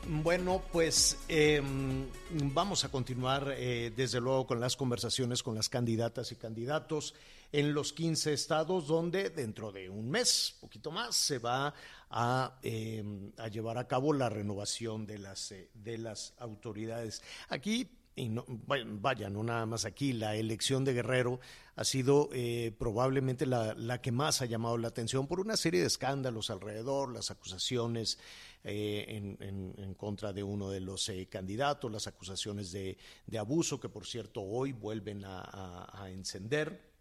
Bueno, 0.08 0.64
pues 0.72 1.16
em, 1.28 2.08
vamos 2.52 2.84
a 2.84 2.88
continuar 2.88 3.54
eh, 3.56 3.92
desde 3.96 4.20
luego 4.20 4.48
con 4.48 4.58
las 4.58 4.74
conversaciones 4.74 5.44
con 5.44 5.54
las 5.54 5.68
candidatas 5.68 6.32
y 6.32 6.34
candidatos 6.34 7.14
en 7.52 7.72
los 7.72 7.92
15 7.92 8.32
estados 8.32 8.88
donde 8.88 9.30
dentro 9.30 9.70
de 9.70 9.88
un 9.88 10.10
mes, 10.10 10.56
poquito 10.60 10.90
más, 10.90 11.14
se 11.14 11.38
va 11.38 11.72
a, 12.10 12.58
em, 12.62 13.30
a 13.38 13.46
llevar 13.46 13.78
a 13.78 13.86
cabo 13.86 14.12
la 14.12 14.28
renovación 14.28 15.06
de 15.06 15.18
las, 15.18 15.52
eh, 15.52 15.70
de 15.72 15.98
las 15.98 16.34
autoridades. 16.38 17.22
Aquí 17.48 17.88
y 18.14 18.28
no, 18.28 18.44
vaya, 18.46 19.30
no 19.30 19.42
nada 19.42 19.64
más 19.64 19.84
aquí, 19.84 20.12
la 20.12 20.36
elección 20.36 20.84
de 20.84 20.92
Guerrero 20.92 21.40
ha 21.76 21.84
sido 21.84 22.28
eh, 22.32 22.74
probablemente 22.78 23.46
la, 23.46 23.74
la, 23.74 24.02
que 24.02 24.12
más 24.12 24.42
ha 24.42 24.46
llamado 24.46 24.76
la 24.76 24.88
atención 24.88 25.26
por 25.26 25.40
una 25.40 25.56
serie 25.56 25.80
de 25.80 25.86
escándalos 25.86 26.50
alrededor, 26.50 27.10
las 27.12 27.30
acusaciones 27.30 28.18
eh, 28.64 29.06
en, 29.08 29.74
en, 29.78 29.94
contra 29.94 30.32
de 30.34 30.42
uno 30.42 30.68
de 30.68 30.80
los 30.80 31.08
eh, 31.08 31.26
candidatos, 31.30 31.90
las 31.90 32.06
acusaciones 32.06 32.70
de, 32.70 32.98
de, 33.26 33.38
abuso 33.38 33.80
que 33.80 33.88
por 33.88 34.06
cierto 34.06 34.42
hoy 34.42 34.72
vuelven 34.72 35.22
a, 35.24 36.08
encender, 36.08 36.92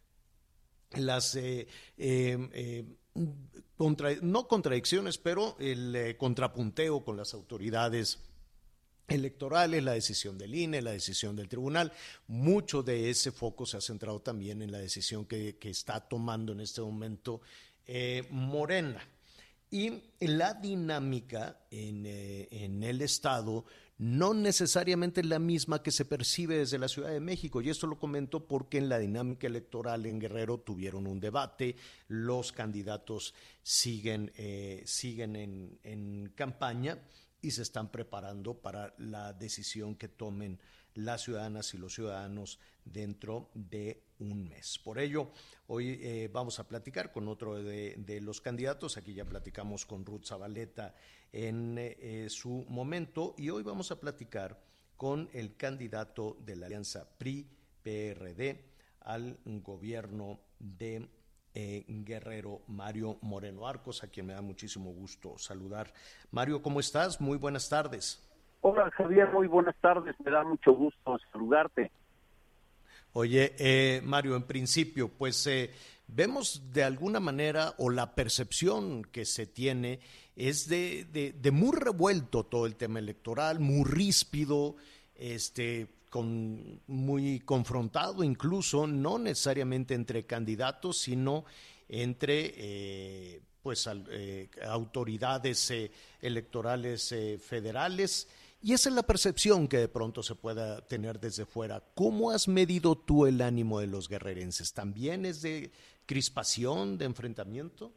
las 0.91 1.37
contra, 3.75 4.15
no 4.21 4.47
contradicciones, 4.47 5.17
pero 5.17 5.57
el 5.59 6.15
contrapunteo 6.17 7.03
con 7.03 7.17
las 7.17 7.33
autoridades 7.33 8.19
electorales, 9.13 9.83
la 9.83 9.93
decisión 9.93 10.37
del 10.37 10.55
INE, 10.55 10.81
la 10.81 10.91
decisión 10.91 11.35
del 11.35 11.49
tribunal. 11.49 11.91
Mucho 12.27 12.83
de 12.83 13.09
ese 13.09 13.31
foco 13.31 13.65
se 13.65 13.77
ha 13.77 13.81
centrado 13.81 14.21
también 14.21 14.61
en 14.61 14.71
la 14.71 14.79
decisión 14.79 15.25
que, 15.25 15.57
está 15.61 15.99
tomando 15.99 16.51
en 16.51 16.61
este 16.61 16.81
momento 16.81 17.41
eh, 17.85 18.27
Morena. 18.29 19.01
Y 19.69 20.01
la 20.19 20.53
dinámica 20.53 21.57
en, 21.71 22.05
eh, 22.05 22.47
en, 22.51 22.83
el 22.83 23.01
Estado 23.01 23.63
no 23.97 24.33
necesariamente 24.33 25.21
es 25.21 25.27
la 25.27 25.39
misma 25.39 25.81
que 25.81 25.91
se 25.91 26.03
percibe 26.03 26.57
desde 26.57 26.77
la 26.77 26.89
Ciudad 26.89 27.11
de 27.11 27.19
México. 27.21 27.61
Y 27.61 27.69
esto 27.69 27.87
lo 27.87 27.97
comento 27.97 28.47
porque 28.47 28.79
en 28.79 28.89
la 28.89 28.99
dinámica 28.99 29.47
electoral 29.47 30.05
en 30.07 30.19
Guerrero 30.19 30.57
tuvieron 30.57 31.07
un 31.07 31.21
debate, 31.21 31.77
los 32.07 32.51
candidatos 32.51 33.33
siguen, 33.63 34.33
eh, 34.35 34.81
siguen 34.85 35.35
en, 35.37 35.79
en 35.83 36.33
campaña 36.35 36.97
y 37.41 37.51
se 37.51 37.61
están 37.61 37.91
preparando 37.91 38.61
para 38.61 38.93
la 38.97 39.33
decisión 39.33 39.95
que 39.95 40.07
tomen 40.07 40.59
las 40.93 41.23
ciudadanas 41.23 41.73
y 41.73 41.77
los 41.77 41.93
ciudadanos 41.93 42.59
dentro 42.85 43.49
de 43.53 44.03
un 44.19 44.47
mes. 44.47 44.77
Por 44.79 44.99
ello, 44.99 45.31
hoy 45.67 45.99
eh, 46.01 46.29
vamos 46.31 46.59
a 46.59 46.67
platicar 46.67 47.11
con 47.11 47.27
otro 47.27 47.55
de, 47.55 48.19
los 48.21 48.41
candidatos. 48.41 48.97
Aquí 48.97 49.13
ya 49.13 49.25
platicamos 49.25 49.85
con 49.85 50.05
Ruth 50.05 50.25
Zabaleta 50.25 50.93
en 51.31 51.75
eh, 51.77 52.27
su 52.29 52.65
momento 52.67 53.35
y 53.37 53.49
hoy 53.49 53.63
vamos 53.63 53.91
a 53.91 53.99
platicar 53.99 54.61
con 54.97 55.29
el 55.33 55.55
candidato 55.55 56.37
de 56.45 56.55
la 56.55 56.67
alianza 56.67 57.09
PRI-PRD 57.17 58.65
al 58.99 59.39
gobierno 59.45 60.41
de 60.59 61.09
eh, 61.53 61.83
Guerrero, 61.87 62.61
Mario 62.67 63.17
Moreno 63.21 63.67
Arcos, 63.67 64.03
a 64.03 64.07
quien 64.07 64.25
me 64.25 64.33
da 64.33 64.41
muchísimo 64.41 64.91
gusto 64.91 65.37
saludar. 65.37 65.93
Mario, 66.31 66.61
¿cómo 66.61 66.79
estás? 66.79 67.19
Muy 67.19 67.37
buenas 67.37 67.69
tardes. 67.69 68.27
Hola 68.61 68.91
Javier, 68.91 69.31
muy 69.31 69.47
buenas 69.47 69.75
tardes, 69.81 70.15
me 70.23 70.31
da 70.31 70.43
mucho 70.43 70.73
gusto 70.73 71.17
saludarte. 71.31 71.91
Oye, 73.13 73.55
eh, 73.57 74.01
Mario, 74.03 74.35
en 74.35 74.43
principio, 74.43 75.09
pues 75.09 75.45
eh, 75.47 75.71
vemos 76.07 76.71
de 76.71 76.83
alguna 76.83 77.19
manera, 77.19 77.73
o 77.77 77.89
la 77.89 78.15
percepción 78.15 79.03
que 79.03 79.25
se 79.25 79.47
tiene 79.47 79.99
es 80.35 80.69
de, 80.69 81.33
de, 81.33 81.51
muy 81.51 81.75
revuelto 81.75 82.45
todo 82.45 82.65
el 82.65 82.75
tema 82.75 82.99
electoral, 82.99 83.59
muy 83.59 83.83
ríspido, 83.83 84.75
este, 85.15 85.87
con, 86.11 86.79
muy 86.85 87.39
confrontado 87.39 88.23
incluso, 88.23 88.85
no 88.85 89.17
necesariamente 89.17 89.95
entre 89.95 90.27
candidatos, 90.27 90.99
sino 90.99 91.45
entre 91.89 92.53
eh, 92.55 93.41
pues, 93.63 93.89
autoridades 94.67 95.73
electorales 96.21 97.15
federales 97.43 98.27
y 98.63 98.73
esa 98.73 98.89
es 98.89 98.95
la 98.95 99.03
percepción 99.03 99.67
que 99.67 99.77
de 99.77 99.87
pronto 99.87 100.21
se 100.21 100.35
pueda 100.35 100.85
tener 100.85 101.19
desde 101.19 101.47
fuera. 101.47 101.83
¿Cómo 101.95 102.29
has 102.29 102.47
medido 102.47 102.95
tú 102.95 103.25
el 103.25 103.41
ánimo 103.41 103.79
de 103.79 103.87
los 103.87 104.07
guerrerenses? 104.07 104.73
¿También 104.73 105.25
es 105.25 105.41
de 105.41 105.71
crispación, 106.05 106.99
de 106.99 107.05
enfrentamiento? 107.05 107.91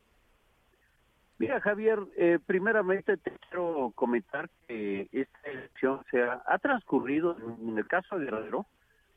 Mira, 1.44 1.60
Javier, 1.60 1.98
eh, 2.16 2.38
primeramente 2.46 3.18
te 3.18 3.30
quiero 3.32 3.92
comentar 3.94 4.48
que 4.66 5.06
esta 5.12 5.50
elección 5.50 6.00
se 6.10 6.22
ha, 6.22 6.58
transcurrido, 6.58 7.36
en 7.60 7.76
el 7.76 7.86
caso 7.86 8.18
de 8.18 8.24
Guerrero, 8.24 8.64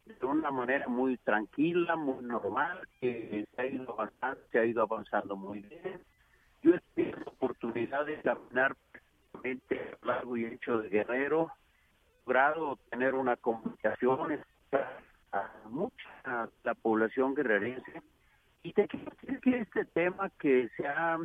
de 0.06 0.26
una 0.26 0.52
manera 0.52 0.90
muy 0.90 1.16
tranquila, 1.20 1.96
muy 1.96 2.26
normal, 2.26 2.86
que 3.00 3.48
se 3.56 3.62
ha 3.62 3.66
ido 3.66 3.94
avanzando, 3.94 4.42
se 4.52 4.60
ha 4.60 4.66
ido 4.66 4.82
avanzando 4.82 5.38
muy 5.38 5.60
bien. 5.60 6.02
Yo 6.62 6.76
he 6.76 6.82
tenido 6.96 7.18
la 7.20 7.32
oportunidad 7.32 8.06
de 8.06 8.20
caminar 8.20 8.76
largo 10.02 10.36
y 10.36 10.46
hecho 10.48 10.80
de 10.80 10.90
Guerrero, 10.90 11.50
logrado 12.26 12.78
tener 12.90 13.16
una 13.16 13.38
comunicación 13.38 14.38
a 15.32 15.50
mucha 15.70 16.50
la 16.66 16.74
población 16.74 17.36
guerrerense. 17.36 18.02
Y 18.64 18.74
te 18.74 18.86
quiero 18.86 19.14
decir 19.22 19.40
que 19.40 19.60
este 19.60 19.86
tema 19.86 20.30
que 20.38 20.68
se 20.76 20.86
ha 20.86 21.18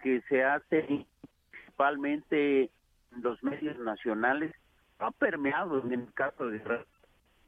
que 0.00 0.22
se 0.28 0.42
hace 0.42 1.06
principalmente 1.50 2.62
en 2.62 3.22
los 3.22 3.42
medios 3.42 3.78
nacionales, 3.78 4.54
ha 4.98 5.10
permeado 5.10 5.80
en 5.82 5.92
el 5.92 6.12
caso 6.14 6.46
de 6.46 6.58
Guerrero. 6.58 6.86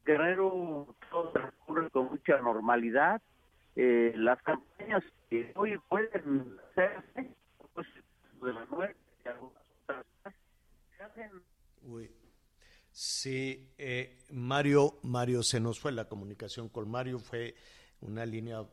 Guerrero 0.04 0.96
todo 1.10 1.30
transcurre 1.30 1.90
con 1.90 2.10
mucha 2.10 2.38
normalidad. 2.38 3.20
Eh, 3.76 4.12
las 4.16 4.40
campañas 4.42 5.02
que 5.28 5.52
hoy 5.54 5.78
pueden 5.88 6.56
hacerse, 6.70 7.30
pues 7.74 7.86
de 8.42 8.52
la 8.52 8.64
muerte 8.66 8.96
y 9.24 9.28
algunas 9.28 9.62
otras 9.84 10.06
se 10.96 11.02
hacen... 11.02 11.30
Sí, 12.92 13.72
eh, 13.78 14.18
Mario, 14.30 14.98
Mario, 15.02 15.42
se 15.42 15.60
nos 15.60 15.78
fue 15.78 15.92
la 15.92 16.08
comunicación 16.08 16.68
con 16.68 16.90
Mario, 16.90 17.18
fue 17.18 17.54
una 18.00 18.26
línea 18.26 18.64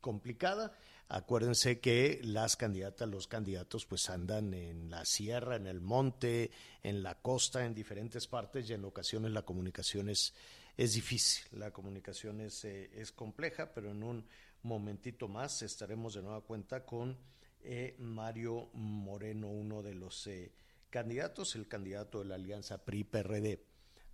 complicada. 0.00 0.72
Acuérdense 1.08 1.78
que 1.78 2.20
las 2.24 2.56
candidatas, 2.56 3.08
los 3.08 3.28
candidatos, 3.28 3.86
pues 3.86 4.10
andan 4.10 4.52
en 4.54 4.90
la 4.90 5.04
sierra, 5.04 5.54
en 5.54 5.68
el 5.68 5.80
monte, 5.80 6.50
en 6.82 7.04
la 7.04 7.14
costa, 7.14 7.64
en 7.64 7.74
diferentes 7.74 8.26
partes 8.26 8.68
y 8.68 8.72
en 8.72 8.84
ocasiones 8.84 9.30
la 9.30 9.42
comunicación 9.42 10.08
es, 10.08 10.34
es 10.76 10.94
difícil, 10.94 11.46
la 11.52 11.70
comunicación 11.70 12.40
es, 12.40 12.64
eh, 12.64 12.90
es 12.92 13.12
compleja, 13.12 13.72
pero 13.72 13.92
en 13.92 14.02
un 14.02 14.26
momentito 14.62 15.28
más 15.28 15.62
estaremos 15.62 16.14
de 16.14 16.22
nueva 16.22 16.40
cuenta 16.40 16.84
con 16.84 17.16
eh, 17.62 17.94
Mario 18.00 18.70
Moreno, 18.72 19.46
uno 19.46 19.84
de 19.84 19.94
los 19.94 20.26
eh, 20.26 20.50
candidatos, 20.90 21.54
el 21.54 21.68
candidato 21.68 22.18
de 22.18 22.24
la 22.24 22.34
alianza 22.34 22.84
PRI-PRD 22.84 23.60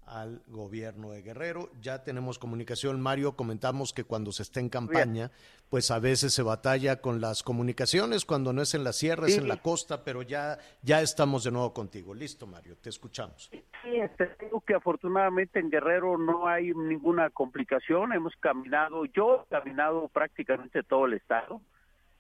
al 0.06 0.42
gobierno 0.48 1.10
de 1.10 1.22
Guerrero. 1.22 1.70
Ya 1.80 2.02
tenemos 2.04 2.38
comunicación. 2.38 3.00
Mario, 3.00 3.36
comentamos 3.36 3.92
que 3.92 4.04
cuando 4.04 4.32
se 4.32 4.42
está 4.42 4.60
en 4.60 4.68
campaña, 4.68 5.30
pues 5.70 5.90
a 5.90 5.98
veces 5.98 6.34
se 6.34 6.42
batalla 6.42 7.00
con 7.00 7.20
las 7.20 7.42
comunicaciones, 7.42 8.24
cuando 8.24 8.52
no 8.52 8.62
es 8.62 8.74
en 8.74 8.84
la 8.84 8.92
sierra, 8.92 9.26
es 9.26 9.38
en 9.38 9.48
la 9.48 9.56
costa, 9.56 10.04
pero 10.04 10.22
ya, 10.22 10.58
ya 10.82 11.00
estamos 11.00 11.44
de 11.44 11.50
nuevo 11.50 11.72
contigo. 11.72 12.14
Listo, 12.14 12.46
Mario, 12.46 12.76
te 12.76 12.90
escuchamos. 12.90 13.48
Sí, 13.50 13.64
te 13.82 14.36
digo 14.40 14.60
que 14.60 14.74
afortunadamente 14.74 15.60
en 15.60 15.70
Guerrero 15.70 16.18
no 16.18 16.46
hay 16.46 16.72
ninguna 16.74 17.30
complicación. 17.30 18.12
Hemos 18.12 18.36
caminado, 18.36 19.06
yo 19.06 19.46
he 19.46 19.54
caminado 19.54 20.08
prácticamente 20.08 20.82
todo 20.82 21.06
el 21.06 21.14
estado 21.14 21.62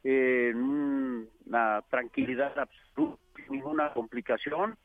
en 0.04 1.28
una 1.46 1.82
tranquilidad 1.90 2.58
absoluta, 2.58 3.20
sin 3.36 3.52
ninguna 3.52 3.92
complicación. 3.92 4.76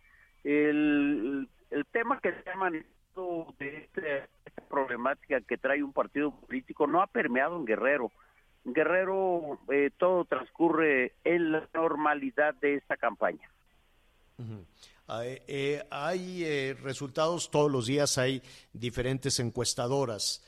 El, 0.43 1.47
el 1.71 1.85
tema 1.85 2.19
que 2.19 2.33
se 2.33 2.49
ha 2.49 2.55
manifestado 2.55 3.53
de 3.59 3.77
este, 3.77 4.29
esta 4.45 4.61
problemática 4.69 5.41
que 5.41 5.57
trae 5.57 5.83
un 5.83 5.93
partido 5.93 6.31
político 6.31 6.87
no 6.87 7.01
ha 7.01 7.07
permeado 7.07 7.57
en 7.57 7.65
Guerrero. 7.65 8.11
En 8.65 8.73
Guerrero 8.73 9.59
eh, 9.71 9.91
todo 9.97 10.25
transcurre 10.25 11.13
en 11.23 11.51
la 11.51 11.67
normalidad 11.73 12.53
de 12.55 12.75
esta 12.75 12.97
campaña. 12.97 13.49
Eh, 15.47 15.83
hay 15.89 16.43
eh, 16.43 16.77
resultados 16.83 17.49
todos 17.49 17.71
los 17.71 17.87
días, 17.87 18.17
hay 18.17 18.41
diferentes 18.73 19.39
encuestadoras. 19.39 20.43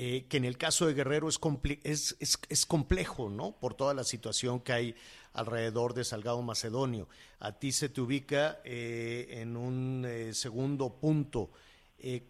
Eh, 0.00 0.26
que 0.28 0.36
en 0.36 0.44
el 0.44 0.56
caso 0.56 0.86
de 0.86 0.94
Guerrero 0.94 1.28
es, 1.28 1.40
es, 1.82 2.16
es, 2.48 2.66
complejo, 2.66 3.30
¿no? 3.30 3.56
Por 3.60 3.74
toda 3.74 3.94
la 3.94 4.04
situación 4.04 4.60
que 4.60 4.72
hay 4.72 4.94
alrededor 5.32 5.92
de 5.92 6.04
Salgado 6.04 6.40
Macedonio. 6.40 7.08
A 7.40 7.58
ti 7.58 7.72
se 7.72 7.88
te 7.88 8.00
ubica 8.00 8.58
eh, 8.62 9.26
en 9.40 9.56
un 9.56 10.04
eh, 10.06 10.34
segundo 10.34 11.00
punto. 11.00 11.50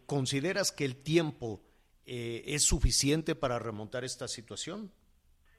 ¿Consideras 0.07 0.73
que 0.73 0.87
el 0.87 0.97
tiempo 0.97 1.61
es 2.07 2.63
suficiente 2.63 3.35
para 3.35 3.59
remontar 3.59 4.03
esta 4.03 4.27
situación? 4.27 4.91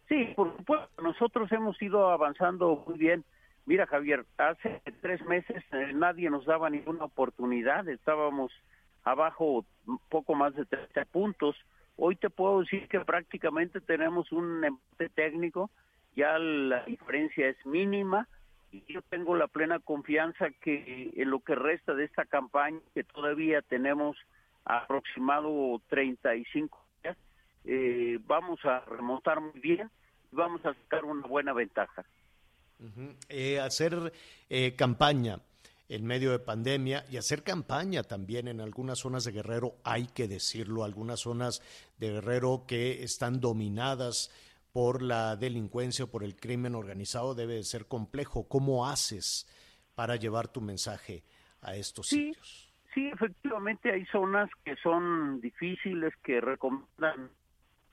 Sí, 0.08 0.34
por 0.36 0.58
supuesto. 0.58 0.90
Nosotros 1.04 1.52
hemos 1.52 1.80
ido 1.80 2.10
avanzando 2.10 2.84
muy 2.88 2.98
bien. 2.98 3.24
Mira, 3.68 3.86
Javier, 3.86 4.26
hace 4.40 4.82
tres 5.02 5.24
meses 5.28 5.64
nadie 5.94 6.32
nos 6.32 6.44
daba 6.48 6.72
ninguna 6.72 7.06
oportunidad. 7.06 7.88
Estábamos 7.88 8.52
abajo 9.04 9.64
poco 10.10 10.34
más 10.34 10.56
de 10.56 10.66
30 10.66 11.06
puntos 11.06 11.56
Hoy 12.02 12.16
te 12.16 12.30
puedo 12.30 12.62
decir 12.62 12.88
que 12.88 13.02
prácticamente 13.02 13.82
tenemos 13.82 14.32
un 14.32 14.64
empate 14.64 15.10
técnico, 15.10 15.70
ya 16.16 16.40
la 16.40 16.86
diferencia 16.86 17.50
es 17.50 17.58
mínima 17.66 18.26
y 18.72 18.82
yo 18.88 19.02
tengo 19.02 19.36
la 19.36 19.48
plena 19.48 19.80
confianza 19.80 20.50
que 20.62 21.12
en 21.14 21.30
lo 21.30 21.42
que 21.42 21.56
resta 21.56 21.94
de 21.94 22.06
esta 22.06 22.24
campaña, 22.24 22.80
que 22.94 23.04
todavía 23.04 23.62
tenemos 23.62 24.16
aproximado 24.64 25.82
35 25.90 26.80
días, 27.04 27.18
eh, 27.66 28.18
vamos 28.26 28.64
a 28.64 28.80
remontar 28.86 29.42
muy 29.42 29.60
bien 29.60 29.92
y 30.32 30.36
vamos 30.38 30.66
a 30.66 30.74
sacar 30.74 31.04
una 31.04 31.28
buena 31.28 31.52
ventaja. 31.52 32.06
Eh, 33.28 33.60
hacer 33.60 34.14
eh, 34.50 34.74
campaña 34.78 35.40
en 35.90 36.06
medio 36.06 36.32
de 36.32 36.40
pandemia 36.40 37.04
y 37.10 37.18
hacer 37.18 37.44
campaña 37.44 38.04
también 38.04 38.48
en 38.48 38.62
algunas 38.62 39.00
zonas 39.00 39.24
de 39.24 39.32
Guerrero, 39.32 39.76
hay 39.84 40.06
que 40.08 40.28
decirlo, 40.28 40.84
algunas 40.84 41.22
zonas 41.22 41.62
de 41.98 42.12
Guerrero 42.12 42.66
que 42.68 43.04
están 43.04 43.42
dominadas 43.42 44.30
por 44.72 45.02
la 45.02 45.36
delincuencia 45.36 46.06
o 46.06 46.12
por 46.12 46.24
el 46.24 46.36
crimen 46.36 46.76
organizado 46.76 47.34
debe 47.34 47.56
de 47.56 47.64
ser 47.64 47.88
complejo. 47.88 48.48
¿Cómo 48.48 48.88
haces 48.88 49.48
para 49.96 50.16
llevar 50.16 50.48
tu 50.48 50.62
mensaje 50.62 51.24
a 51.62 51.76
estos 51.76 52.08
Sí. 52.08 52.28
sitios. 52.34 52.72
Sí, 52.94 53.08
efectivamente 53.08 53.92
hay 53.92 54.06
zonas 54.06 54.50
que 54.64 54.76
son 54.78 55.42
difíciles, 55.42 56.14
que 56.24 56.40
recomiendan 56.40 57.30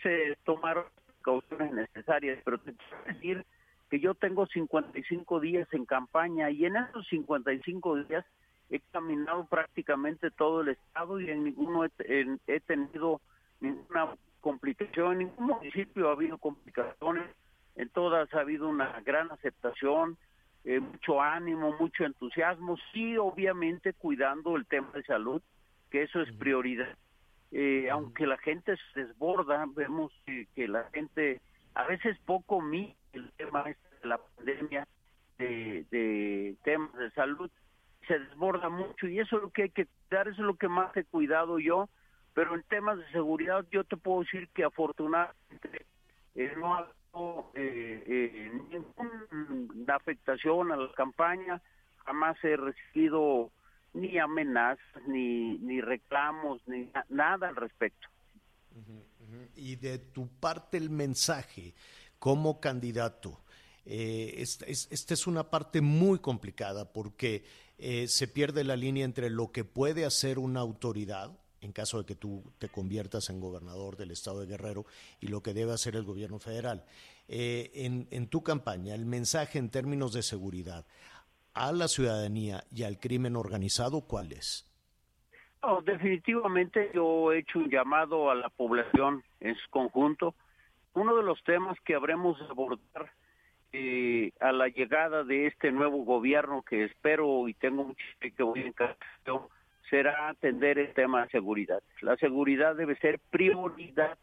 se 0.02 0.36
tomar 0.44 0.86
precauciones 1.06 1.72
necesarias, 1.72 2.38
pero 2.44 2.58
te 2.58 2.74
quiero 2.74 3.04
decir 3.06 3.46
que 3.90 4.00
yo 4.00 4.14
tengo 4.14 4.46
55 4.46 5.40
días 5.40 5.68
en 5.72 5.84
campaña 5.84 6.50
y 6.50 6.64
en 6.64 6.76
esos 6.76 7.06
55 7.08 7.96
días 8.04 8.24
he 8.70 8.80
caminado 8.92 9.46
prácticamente 9.46 10.30
todo 10.32 10.62
el 10.62 10.68
estado 10.70 11.20
y 11.20 11.30
en 11.30 11.44
ninguno 11.44 11.84
he, 11.84 11.90
en- 12.08 12.40
he 12.48 12.60
tenido 12.60 13.20
ninguna 13.60 14.14
complicación, 14.40 15.12
en 15.12 15.18
ningún 15.18 15.46
municipio 15.46 16.08
ha 16.08 16.12
habido 16.12 16.38
complicaciones, 16.38 17.24
en 17.76 17.88
todas 17.90 18.32
ha 18.34 18.40
habido 18.40 18.68
una 18.68 19.00
gran 19.02 19.30
aceptación, 19.30 20.16
eh, 20.64 20.80
mucho 20.80 21.20
ánimo, 21.22 21.76
mucho 21.78 22.04
entusiasmo, 22.04 22.76
sí, 22.92 23.16
obviamente 23.16 23.92
cuidando 23.92 24.56
el 24.56 24.66
tema 24.66 24.90
de 24.94 25.04
salud, 25.04 25.40
que 25.90 26.02
eso 26.02 26.20
es 26.20 26.32
prioridad. 26.32 26.96
Eh, 27.52 27.88
aunque 27.90 28.26
la 28.26 28.36
gente 28.38 28.74
se 28.92 29.04
desborda, 29.04 29.64
vemos 29.68 30.12
que, 30.26 30.48
que 30.56 30.66
la 30.66 30.84
gente 30.92 31.40
a 31.74 31.84
veces 31.86 32.18
poco 32.26 32.60
mide 32.60 32.96
el 33.18 33.32
tema 33.32 33.62
este 33.62 33.88
de 34.02 34.08
la 34.08 34.18
pandemia, 34.18 34.86
de, 35.38 35.84
de 35.90 36.56
temas 36.64 36.94
de 36.94 37.10
salud, 37.12 37.50
se 38.06 38.18
desborda 38.18 38.68
mucho 38.68 39.08
y 39.08 39.18
eso 39.18 39.36
es 39.36 39.42
lo 39.42 39.50
que 39.50 39.64
hay 39.64 39.70
que 39.70 39.86
cuidar, 39.86 40.28
eso 40.28 40.40
es 40.42 40.46
lo 40.46 40.54
que 40.56 40.68
más 40.68 40.96
he 40.96 41.04
cuidado 41.04 41.58
yo, 41.58 41.88
pero 42.34 42.54
en 42.54 42.62
temas 42.64 42.98
de 42.98 43.10
seguridad 43.10 43.64
yo 43.70 43.84
te 43.84 43.96
puedo 43.96 44.20
decir 44.20 44.48
que 44.54 44.64
afortunadamente 44.64 45.86
eh, 46.34 46.54
no 46.56 46.74
ha 46.74 46.78
habido 46.78 47.50
eh, 47.54 48.04
eh, 48.06 48.50
ninguna 48.70 49.96
afectación 49.96 50.70
a 50.72 50.76
la 50.76 50.92
campaña, 50.92 51.60
jamás 52.04 52.36
he 52.44 52.56
recibido 52.56 53.50
ni 53.94 54.18
amenazas, 54.18 55.02
ni, 55.08 55.58
ni 55.58 55.80
reclamos, 55.80 56.60
ni 56.68 56.84
na- 56.94 57.06
nada 57.08 57.48
al 57.48 57.56
respecto. 57.56 58.08
Y 59.56 59.76
de 59.76 59.98
tu 59.98 60.28
parte 60.38 60.76
el 60.76 60.90
mensaje 60.90 61.72
como 62.18 62.60
candidato. 62.60 63.40
Eh, 63.84 64.34
esta, 64.38 64.66
es, 64.66 64.88
esta 64.90 65.14
es 65.14 65.26
una 65.26 65.50
parte 65.50 65.80
muy 65.80 66.18
complicada 66.18 66.92
porque 66.92 67.44
eh, 67.78 68.08
se 68.08 68.26
pierde 68.26 68.64
la 68.64 68.76
línea 68.76 69.04
entre 69.04 69.30
lo 69.30 69.52
que 69.52 69.64
puede 69.64 70.04
hacer 70.04 70.38
una 70.38 70.60
autoridad 70.60 71.30
en 71.60 71.72
caso 71.72 71.98
de 71.98 72.06
que 72.06 72.14
tú 72.14 72.52
te 72.58 72.68
conviertas 72.68 73.30
en 73.30 73.40
gobernador 73.40 73.96
del 73.96 74.10
estado 74.10 74.40
de 74.40 74.46
Guerrero 74.46 74.86
y 75.20 75.28
lo 75.28 75.42
que 75.42 75.54
debe 75.54 75.72
hacer 75.72 75.96
el 75.96 76.04
gobierno 76.04 76.38
federal. 76.38 76.84
Eh, 77.28 77.70
en, 77.74 78.06
en 78.10 78.28
tu 78.28 78.42
campaña, 78.42 78.94
el 78.94 79.04
mensaje 79.04 79.58
en 79.58 79.70
términos 79.70 80.12
de 80.12 80.22
seguridad 80.22 80.86
a 81.54 81.72
la 81.72 81.88
ciudadanía 81.88 82.64
y 82.70 82.84
al 82.84 82.98
crimen 82.98 83.34
organizado, 83.34 84.02
¿cuál 84.02 84.32
es? 84.32 84.70
No, 85.62 85.80
definitivamente 85.80 86.90
yo 86.94 87.32
he 87.32 87.40
hecho 87.40 87.58
un 87.58 87.70
llamado 87.70 88.30
a 88.30 88.34
la 88.34 88.48
población 88.50 89.24
en 89.40 89.56
su 89.56 89.70
conjunto. 89.70 90.34
Uno 90.96 91.14
de 91.14 91.22
los 91.22 91.42
temas 91.44 91.78
que 91.82 91.94
habremos 91.94 92.38
de 92.38 92.46
abordar 92.46 93.12
eh, 93.72 94.32
a 94.40 94.50
la 94.50 94.68
llegada 94.68 95.24
de 95.24 95.46
este 95.46 95.70
nuevo 95.70 96.04
gobierno 96.04 96.62
que 96.62 96.84
espero 96.84 97.46
y 97.48 97.54
tengo 97.54 97.84
mucho 97.84 98.04
que 98.20 98.42
voy 98.42 98.60
encargar 98.60 98.96
yo, 99.26 99.48
será 99.90 100.28
atender 100.28 100.78
el 100.78 100.92
tema 100.94 101.22
de 101.22 101.30
seguridad. 101.30 101.82
La 102.00 102.16
seguridad 102.16 102.74
debe 102.74 102.96
ser 102.96 103.20
prioridad 103.30 104.18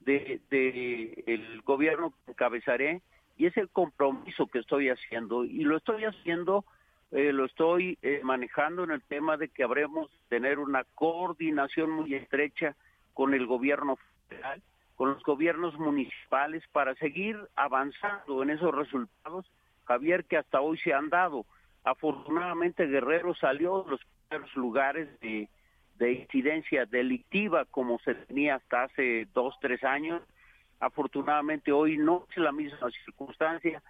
de, 0.00 0.40
de 0.50 1.24
el 1.26 1.62
gobierno 1.62 2.12
que 2.24 2.32
encabezaré 2.32 3.02
y 3.36 3.46
es 3.46 3.56
el 3.56 3.70
compromiso 3.70 4.46
que 4.48 4.58
estoy 4.58 4.90
haciendo 4.90 5.44
y 5.44 5.62
lo 5.64 5.78
estoy 5.78 6.04
haciendo 6.04 6.64
eh, 7.10 7.32
lo 7.32 7.46
estoy 7.46 7.96
eh, 8.02 8.20
manejando 8.22 8.84
en 8.84 8.90
el 8.90 9.02
tema 9.02 9.38
de 9.38 9.48
que 9.48 9.64
habremos 9.64 10.10
tener 10.28 10.58
una 10.58 10.84
coordinación 10.94 11.90
muy 11.90 12.14
estrecha 12.14 12.76
con 13.14 13.32
el 13.32 13.46
gobierno 13.46 13.96
federal, 14.28 14.62
con 14.98 15.10
los 15.10 15.22
gobiernos 15.22 15.78
municipales 15.78 16.64
para 16.72 16.92
seguir 16.96 17.38
avanzando 17.54 18.42
en 18.42 18.50
esos 18.50 18.74
resultados, 18.74 19.46
Javier, 19.84 20.24
que 20.24 20.36
hasta 20.36 20.60
hoy 20.60 20.76
se 20.78 20.92
han 20.92 21.08
dado. 21.08 21.46
Afortunadamente 21.84 22.84
Guerrero 22.84 23.32
salió 23.36 23.84
de 23.84 23.92
los 23.92 24.00
primeros 24.28 24.56
lugares 24.56 25.08
de, 25.20 25.48
de 25.98 26.12
incidencia 26.14 26.84
delictiva 26.84 27.64
como 27.66 28.00
se 28.00 28.16
tenía 28.16 28.56
hasta 28.56 28.82
hace 28.82 29.28
dos, 29.32 29.54
tres 29.60 29.84
años. 29.84 30.20
Afortunadamente 30.80 31.70
hoy 31.70 31.96
no 31.96 32.26
es 32.28 32.36
la 32.38 32.50
misma 32.50 32.90
circunstancia. 33.04 33.80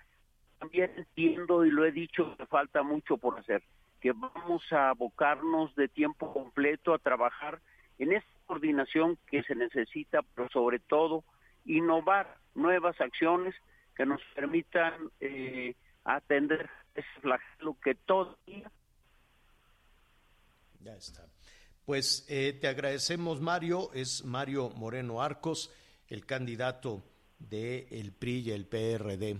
También 0.59 0.93
entiendo 0.95 1.65
y 1.65 1.71
lo 1.71 1.87
he 1.87 1.91
dicho 1.91 2.37
que 2.37 2.45
falta 2.45 2.83
mucho 2.83 3.17
por 3.17 3.39
hacer, 3.39 3.63
que 4.03 4.13
vamos 4.13 4.63
a 4.75 4.91
abocarnos 4.91 5.75
de 5.75 5.89
tiempo 5.89 6.35
completo 6.35 6.93
a 6.93 6.99
trabajar 6.99 7.61
en 7.99 8.13
esta 8.13 8.38
coordinación 8.49 9.19
que 9.27 9.43
se 9.43 9.55
necesita, 9.55 10.23
pero 10.35 10.49
sobre 10.49 10.79
todo 10.79 11.23
innovar 11.67 12.39
nuevas 12.55 12.99
acciones 13.01 13.55
que 13.95 14.07
nos 14.07 14.21
permitan 14.35 14.95
eh, 15.21 15.75
atender 16.03 16.69
ese 16.95 17.21
flagelo 17.21 17.77
que 17.85 17.95
todavía 17.95 18.73
Ya 20.81 20.97
está. 20.97 21.27
Pues 21.85 22.25
eh, 22.29 22.57
te 22.59 22.69
agradecemos, 22.69 23.41
Mario. 23.41 23.91
Es 23.93 24.25
Mario 24.25 24.71
Moreno 24.71 25.21
Arcos, 25.23 25.71
el 26.09 26.25
candidato 26.25 27.03
del 27.39 28.13
PRI 28.13 28.41
y 28.41 28.51
el 28.51 28.67
PRD, 28.67 29.37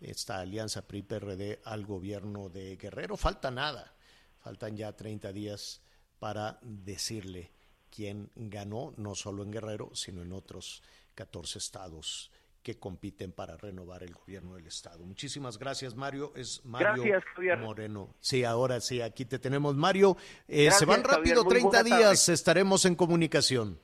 esta 0.00 0.40
alianza 0.40 0.86
PRI-PRD 0.86 1.60
al 1.64 1.84
gobierno 1.84 2.48
de 2.48 2.76
Guerrero. 2.76 3.16
Falta 3.16 3.50
nada, 3.50 3.94
faltan 4.40 4.76
ya 4.76 4.92
30 4.92 5.32
días 5.32 5.82
para 6.18 6.58
decirle 6.62 7.55
quién 7.90 8.30
ganó, 8.34 8.92
no 8.96 9.14
solo 9.14 9.42
en 9.42 9.50
Guerrero, 9.52 9.90
sino 9.94 10.22
en 10.22 10.32
otros 10.32 10.82
14 11.14 11.58
estados 11.58 12.30
que 12.62 12.78
compiten 12.80 13.30
para 13.30 13.56
renovar 13.56 14.02
el 14.02 14.12
gobierno 14.12 14.56
del 14.56 14.66
estado. 14.66 15.04
Muchísimas 15.04 15.56
gracias, 15.56 15.94
Mario. 15.94 16.32
Es 16.34 16.64
Mario 16.64 17.04
Gracias, 17.04 17.24
Javier. 17.34 17.58
Moreno. 17.58 18.14
Sí, 18.18 18.42
ahora 18.42 18.80
sí, 18.80 19.00
aquí 19.00 19.24
te 19.24 19.38
tenemos, 19.38 19.76
Mario. 19.76 20.16
Eh, 20.48 20.64
Gracias, 20.64 20.78
se 20.80 20.84
van 20.84 21.04
rápido 21.04 21.44
Muy 21.44 21.50
30 21.50 21.68
buena 21.68 21.88
tarde. 21.88 21.96
días, 22.04 22.28
estaremos 22.28 22.84
en 22.84 22.96
comunicación. 22.96 23.78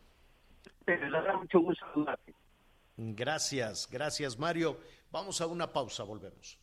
te 0.84 0.98
da 0.98 1.36
mucho 1.36 1.61
gusto 1.61 1.86
saludarte. 1.92 2.34
Gracias, 2.96 3.88
gracias, 3.88 4.36
Mario. 4.38 4.80
Vamos 5.12 5.40
a 5.40 5.46
una 5.46 5.72
pausa, 5.72 6.03
volvemos. 6.03 6.59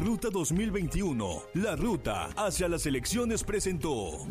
Ruta 0.00 0.30
2021, 0.30 1.42
la 1.54 1.76
ruta 1.76 2.30
hacia 2.34 2.70
las 2.70 2.86
elecciones 2.86 3.44
presentó. 3.44 4.26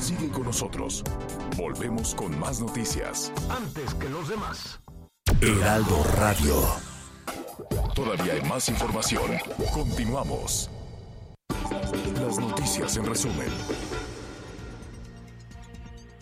Sigue 0.00 0.30
con 0.30 0.44
nosotros. 0.44 1.04
Volvemos 1.58 2.14
con 2.14 2.38
más 2.40 2.62
noticias. 2.62 3.30
Antes 3.50 3.92
que 3.94 4.08
los 4.08 4.26
demás. 4.30 4.80
Heraldo 5.42 6.02
Radio. 6.16 6.54
Todavía 7.94 8.32
hay 8.32 8.42
más 8.48 8.70
información. 8.70 9.30
Continuamos. 9.74 10.70
Las 12.22 12.38
noticias 12.38 12.96
en 12.96 13.04
resumen. 13.04 13.50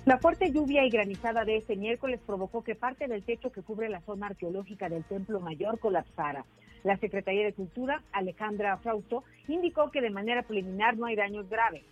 La 0.07 0.19
fuerte 0.19 0.53
lluvia 0.53 0.85
y 0.85 0.89
granizada 0.91 1.45
de 1.45 1.57
este 1.57 1.75
miércoles 1.75 2.21
provocó 2.25 2.63
que 2.63 2.77
parte 2.77 3.09
del 3.09 3.25
techo 3.25 3.51
que 3.51 3.63
cubre 3.63 3.89
la 3.89 4.01
zona 4.03 4.29
arqueológica 4.29 4.89
del 4.89 5.03
Templo 5.03 5.41
Mayor 5.41 5.81
colapsara. 5.81 6.45
La 6.85 6.97
Secretaría 6.99 7.45
de 7.45 7.53
Cultura, 7.53 8.05
Alejandra 8.13 8.77
Frausto, 8.77 9.25
indicó 9.49 9.91
que 9.91 10.01
de 10.01 10.11
manera 10.11 10.45
preliminar 10.45 10.97
no 10.97 11.07
hay 11.07 11.17
daños 11.17 11.51
graves. 11.51 11.83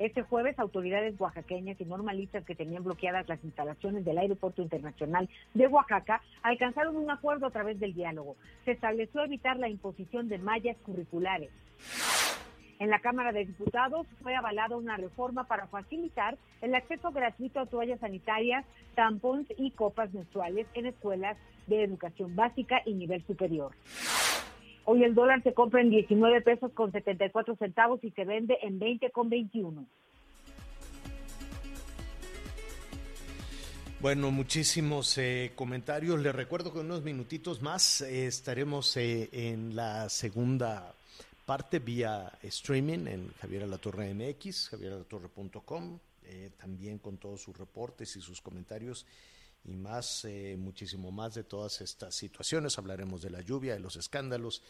Este 0.00 0.22
jueves, 0.22 0.58
autoridades 0.58 1.14
oaxaqueñas 1.20 1.80
y 1.80 1.84
normalistas 1.84 2.44
que 2.44 2.56
tenían 2.56 2.82
bloqueadas 2.82 3.28
las 3.28 3.42
instalaciones 3.44 4.04
del 4.04 4.18
Aeropuerto 4.18 4.60
Internacional 4.60 5.28
de 5.54 5.68
Oaxaca 5.68 6.22
alcanzaron 6.42 6.96
un 6.96 7.08
acuerdo 7.08 7.46
a 7.46 7.52
través 7.52 7.78
del 7.78 7.94
diálogo. 7.94 8.34
Se 8.64 8.72
estableció 8.72 9.22
evitar 9.22 9.58
la 9.58 9.68
imposición 9.68 10.28
de 10.28 10.38
mallas 10.38 10.76
curriculares. 10.78 11.50
En 12.78 12.90
la 12.90 13.00
Cámara 13.00 13.32
de 13.32 13.46
Diputados 13.46 14.06
fue 14.22 14.34
avalada 14.34 14.76
una 14.76 14.96
reforma 14.96 15.44
para 15.44 15.66
facilitar 15.66 16.36
el 16.60 16.74
acceso 16.74 17.10
gratuito 17.10 17.60
a 17.60 17.66
toallas 17.66 18.00
sanitarias, 18.00 18.66
tampons 18.94 19.46
y 19.56 19.70
copas 19.70 20.12
menstruales 20.12 20.66
en 20.74 20.86
escuelas 20.86 21.38
de 21.66 21.82
educación 21.82 22.36
básica 22.36 22.82
y 22.84 22.94
nivel 22.94 23.24
superior. 23.26 23.72
Hoy 24.84 25.02
el 25.04 25.14
dólar 25.14 25.42
se 25.42 25.54
compra 25.54 25.80
en 25.80 25.90
19 25.90 26.42
pesos 26.42 26.70
con 26.72 26.92
74 26.92 27.56
centavos 27.56 28.04
y 28.04 28.10
se 28.10 28.24
vende 28.24 28.58
en 28.62 28.78
20 28.78 29.10
con 29.10 29.30
21. 29.30 29.86
Bueno, 33.98 34.30
muchísimos 34.30 35.16
eh, 35.16 35.52
comentarios. 35.54 36.20
Les 36.20 36.34
recuerdo 36.34 36.72
que 36.72 36.80
en 36.80 36.86
unos 36.86 37.02
minutitos 37.02 37.62
más 37.62 38.02
eh, 38.02 38.26
estaremos 38.26 38.94
eh, 38.98 39.30
en 39.32 39.74
la 39.74 40.10
segunda 40.10 40.94
parte 41.46 41.78
vía 41.78 42.36
streaming 42.42 43.06
en 43.06 43.32
Javier 43.40 43.62
Alatorre 43.62 44.12
MX, 44.12 44.70
javieralatorre.com, 44.70 45.98
eh, 46.24 46.50
también 46.58 46.98
con 46.98 47.18
todos 47.18 47.40
sus 47.40 47.56
reportes 47.56 48.16
y 48.16 48.20
sus 48.20 48.42
comentarios 48.42 49.06
y 49.64 49.74
más, 49.74 50.24
eh, 50.24 50.56
muchísimo 50.58 51.12
más 51.12 51.34
de 51.34 51.44
todas 51.44 51.80
estas 51.80 52.16
situaciones. 52.16 52.78
Hablaremos 52.78 53.22
de 53.22 53.30
la 53.30 53.40
lluvia, 53.42 53.74
de 53.74 53.80
los 53.80 53.94
escándalos, 53.94 54.62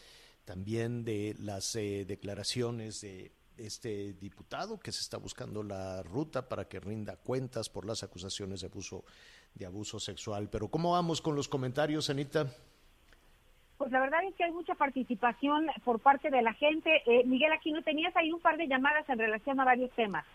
también 0.45 1.03
de 1.03 1.35
las 1.39 1.75
eh, 1.75 2.05
declaraciones 2.07 3.01
de 3.01 3.31
este 3.57 4.13
diputado 4.13 4.79
que 4.79 4.91
se 4.91 5.01
está 5.01 5.17
buscando 5.17 5.63
la 5.63 6.03
ruta 6.03 6.47
para 6.47 6.67
que 6.67 6.79
rinda 6.79 7.17
cuentas 7.17 7.69
por 7.69 7.85
las 7.85 8.03
acusaciones 8.03 8.61
de 8.61 8.67
abuso 8.67 9.03
de 9.55 9.65
abuso 9.65 9.99
sexual. 9.99 10.47
Pero 10.51 10.67
¿cómo 10.69 10.91
vamos 10.91 11.21
con 11.21 11.35
los 11.35 11.47
comentarios, 11.47 12.11
Anita? 12.11 12.53
Pues 13.87 13.93
la 13.93 14.01
verdad 14.01 14.19
es 14.27 14.35
que 14.35 14.43
hay 14.43 14.51
mucha 14.51 14.75
participación 14.75 15.67
por 15.85 15.99
parte 15.99 16.29
de 16.29 16.41
la 16.41 16.51
gente. 16.51 17.03
Eh, 17.05 17.23
Miguel, 17.25 17.53
aquí 17.53 17.71
no 17.71 17.81
tenías 17.83 18.13
ahí 18.17 18.33
un 18.33 18.41
par 18.41 18.57
de 18.57 18.67
llamadas 18.67 19.07
en 19.07 19.17
relación 19.17 19.57
a 19.61 19.63
varios 19.63 19.89
temas. 19.91 20.25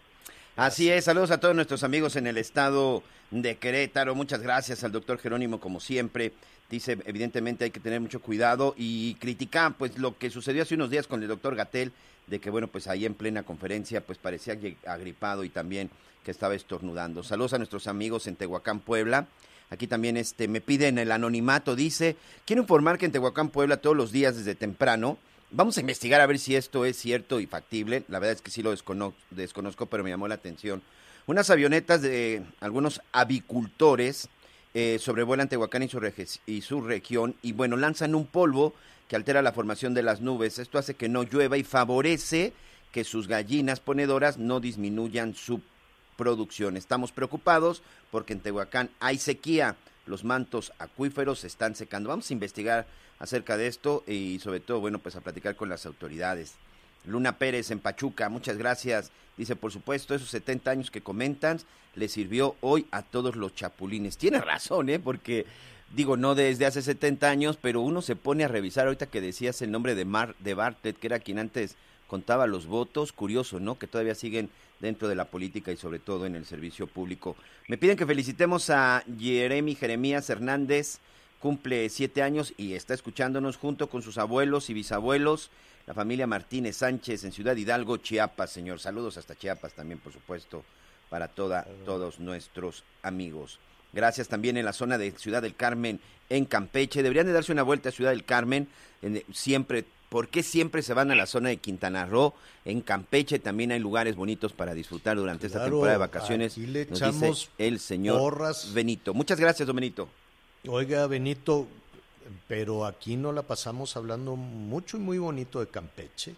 Así 0.57 0.91
es, 0.91 1.05
saludos 1.05 1.31
a 1.33 1.39
todos 1.39 1.55
nuestros 1.55 1.85
amigos 1.85 2.17
en 2.17 2.27
el 2.27 2.39
estado 2.39 3.03
de 3.31 3.57
Querétaro. 3.57 4.15
Muchas 4.15 4.41
gracias 4.41 4.85
al 4.85 4.93
doctor 4.93 5.19
Jerónimo, 5.19 5.61
como 5.61 5.81
siempre. 5.81 6.33
Dice, 6.71 6.97
evidentemente 7.05 7.65
hay 7.65 7.71
que 7.71 7.81
tener 7.81 8.01
mucho 8.01 8.23
cuidado 8.23 8.73
y 8.79 9.17
criticar 9.17 9.75
pues 9.75 9.99
lo 9.99 10.17
que 10.17 10.31
sucedió 10.31 10.63
hace 10.63 10.77
unos 10.77 10.89
días 10.89 11.07
con 11.07 11.21
el 11.21 11.29
doctor 11.29 11.55
Gatel, 11.55 11.93
de 12.29 12.41
que 12.41 12.49
bueno, 12.49 12.69
pues 12.69 12.89
ahí 12.89 13.05
en 13.05 13.13
plena 13.13 13.43
conferencia 13.43 14.01
pues 14.01 14.17
parecía 14.17 14.57
agripado 14.87 15.45
y 15.45 15.51
también 15.51 15.91
que 16.25 16.31
estaba 16.31 16.55
estornudando. 16.55 17.23
Saludos 17.23 17.53
a 17.53 17.59
nuestros 17.59 17.87
amigos 17.87 18.27
en 18.29 18.37
Tehuacán, 18.37 18.81
Puebla. 18.81 19.27
Aquí 19.73 19.87
también 19.87 20.17
este 20.17 20.49
me 20.49 20.61
piden 20.61 20.99
el 20.99 21.11
anonimato, 21.11 21.75
dice, 21.75 22.17
quiero 22.45 22.63
informar 22.63 22.99
que 22.99 23.07
en 23.07 23.13
Tehuacán, 23.13 23.49
Puebla, 23.49 23.79
todos 23.79 23.97
los 23.97 24.13
días 24.13 24.37
desde 24.37 24.55
temprano 24.55 25.19
Vamos 25.55 25.77
a 25.77 25.81
investigar 25.81 26.23
a 26.23 26.27
ver 26.27 26.39
si 26.39 26.57
esto 26.57 26.87
es 26.87 26.97
cierto 26.97 27.39
y 27.39 27.45
factible. 27.47 28.05
La 28.09 28.19
verdad 28.19 28.37
es 28.37 28.41
que 28.41 28.51
sí 28.51 28.63
lo 28.63 28.71
desconozco, 28.71 29.87
pero 29.87 30.03
me 30.03 30.09
llamó 30.09 30.27
la 30.27 30.37
atención. 30.37 30.81
Unas 31.27 31.51
avionetas 31.51 32.01
de 32.01 32.43
algunos 32.61 33.03
avicultores 33.13 34.31
eh, 34.73 34.97
sobrevuelan 34.99 35.51
Tehuacán 35.51 35.83
y 35.83 35.89
su, 35.91 36.01
y 36.47 36.63
su 36.63 36.81
región 36.81 37.37
y 37.43 37.53
bueno, 37.53 37.77
lanzan 37.77 38.15
un 38.15 38.27
polvo 38.27 38.73
que 39.09 39.17
altera 39.17 39.43
la 39.43 39.53
formación 39.53 39.93
de 39.93 40.03
las 40.03 40.23
nubes. 40.23 40.59
Esto 40.59 40.79
hace 40.79 40.95
que 40.95 41.11
no 41.11 41.23
llueva 41.23 41.59
y 41.59 41.65
favorece 41.65 42.55
que 42.91 43.05
sus 43.05 43.29
gallinas 43.29 43.79
ponedoras 43.79 44.39
no 44.39 44.59
disminuyan 44.59 45.35
su 45.35 45.61
producción. 46.23 46.77
Estamos 46.77 47.11
preocupados 47.11 47.83
porque 48.13 48.33
en 48.33 48.39
Tehuacán 48.39 48.91
hay 49.01 49.19
sequía. 49.19 49.75
Los 50.07 50.23
mantos 50.23 50.73
acuíferos 50.79 51.43
están 51.43 51.75
secando. 51.75 52.11
Vamos 52.11 52.31
a 52.31 52.33
investigar 52.33 52.87
acerca 53.19 53.57
de 53.57 53.67
esto 53.67 54.05
y 54.07 54.39
sobre 54.39 54.61
todo, 54.61 54.79
bueno, 54.79 55.01
pues 55.01 55.17
a 55.17 55.21
platicar 55.21 55.57
con 55.57 55.69
las 55.69 55.85
autoridades. 55.85 56.55
Luna 57.05 57.39
Pérez 57.39 57.73
en 57.73 57.81
Pachuca, 57.81 58.29
muchas 58.29 58.57
gracias. 58.57 59.11
Dice, 59.37 59.57
por 59.57 59.73
supuesto, 59.73 60.15
esos 60.15 60.29
70 60.29 60.71
años 60.71 60.91
que 60.93 61.01
comentan 61.01 61.59
le 61.97 62.07
sirvió 62.09 62.55
hoy 62.61 62.87
a 62.93 63.03
todos 63.03 63.35
los 63.35 63.53
chapulines. 63.57 64.17
Tiene 64.17 64.41
razón, 64.41 64.91
¿eh? 64.91 65.01
Porque, 65.01 65.45
digo, 65.93 66.17
no 66.17 66.37
desde 66.37 66.67
hace 66.67 66.83
70 66.83 67.29
años, 67.29 67.59
pero 67.61 67.81
uno 67.81 68.01
se 68.01 68.15
pone 68.15 68.45
a 68.45 68.49
revisar 68.49 68.87
ahorita 68.87 69.07
que 69.07 69.21
decías 69.21 69.61
el 69.61 69.73
nombre 69.73 69.97
de, 69.97 70.05
Mar, 70.05 70.37
de 70.39 70.55
Bartlett, 70.55 70.99
que 70.99 71.09
era 71.09 71.19
quien 71.19 71.41
antes 71.41 71.75
contaba 72.07 72.47
los 72.47 72.67
votos. 72.67 73.13
Curioso, 73.13 73.59
¿no? 73.59 73.77
Que 73.77 73.89
todavía 73.89 74.15
siguen 74.15 74.51
dentro 74.83 75.09
de 75.09 75.15
la 75.15 75.25
política 75.25 75.73
y 75.73 75.79
sobre 75.79 75.99
todo 75.99 76.27
en 76.27 76.37
el 76.37 76.45
servicio 76.45 76.87
público. 76.87 77.37
Me 77.69 77.79
piden 77.79 77.97
que 77.97 78.05
felicitemos 78.05 78.69
a 78.69 79.03
Jeremy 79.19 79.75
Jeremías 79.75 80.29
Hernández 80.29 80.99
cumple 81.43 81.89
siete 81.89 82.23
años 82.23 82.55
y 82.57 82.75
está 82.75 82.95
escuchándonos 82.95 83.57
junto 83.57 83.89
con 83.89 84.03
sus 84.03 84.17
abuelos 84.17 84.71
y 84.71 84.75
bisabuelos, 84.75 85.51
la 85.87 85.93
familia 85.93 86.29
Martínez 86.29 86.77
Sánchez 86.77 87.25
en 87.25 87.33
Ciudad 87.33 87.57
Hidalgo, 87.57 87.97
Chiapas, 87.97 88.53
señor. 88.53 88.79
Saludos 88.79 89.17
hasta 89.17 89.35
Chiapas 89.35 89.73
también, 89.73 89.99
por 89.99 90.13
supuesto, 90.13 90.65
para 91.11 91.27
toda, 91.27 91.67
todos 91.85 92.21
nuestros 92.21 92.85
amigos. 93.03 93.59
Gracias 93.93 94.29
también 94.29 94.57
en 94.57 94.65
la 94.65 94.73
zona 94.73 94.99
de 94.99 95.11
Ciudad 95.19 95.43
del 95.43 95.57
Carmen, 95.57 95.99
en 96.31 96.45
Campeche. 96.45 97.03
Deberían 97.03 97.27
de 97.27 97.33
darse 97.33 97.51
una 97.51 97.65
vuelta 97.65 97.89
a 97.89 97.93
Ciudad 97.93 98.13
del 98.13 98.25
Carmen. 98.25 98.69
siempre, 99.33 99.85
¿por 100.13 100.29
qué 100.29 100.43
siempre 100.43 100.83
se 100.83 100.93
van 100.93 101.11
a 101.11 101.15
la 101.15 101.25
zona 101.25 101.49
de 101.49 101.57
Quintana 101.57 102.05
Roo? 102.05 102.35
En 102.67 102.83
Campeche 102.83 103.39
también 103.39 103.73
hay 103.73 103.79
lugares 103.79 104.15
bonitos 104.15 104.53
para 104.53 104.75
disfrutar 104.75 105.17
durante 105.17 105.47
esta 105.47 105.65
temporada 105.65 105.93
de 105.93 105.99
vacaciones. 105.99 106.59
le 106.59 106.83
echamos 106.83 107.51
el 107.57 107.81
señor 107.81 108.39
Benito. 108.75 109.15
Muchas 109.15 109.41
gracias, 109.41 109.67
don 109.67 109.75
Benito. 109.75 110.11
Oiga, 110.69 111.07
Benito, 111.07 111.67
pero 112.47 112.85
aquí 112.85 113.17
no 113.17 113.33
la 113.33 113.43
pasamos 113.43 113.97
hablando 113.97 114.37
mucho 114.37 114.99
y 114.99 115.01
muy 115.01 115.17
bonito 115.17 115.61
de 115.61 115.69
Campeche. 115.69 116.37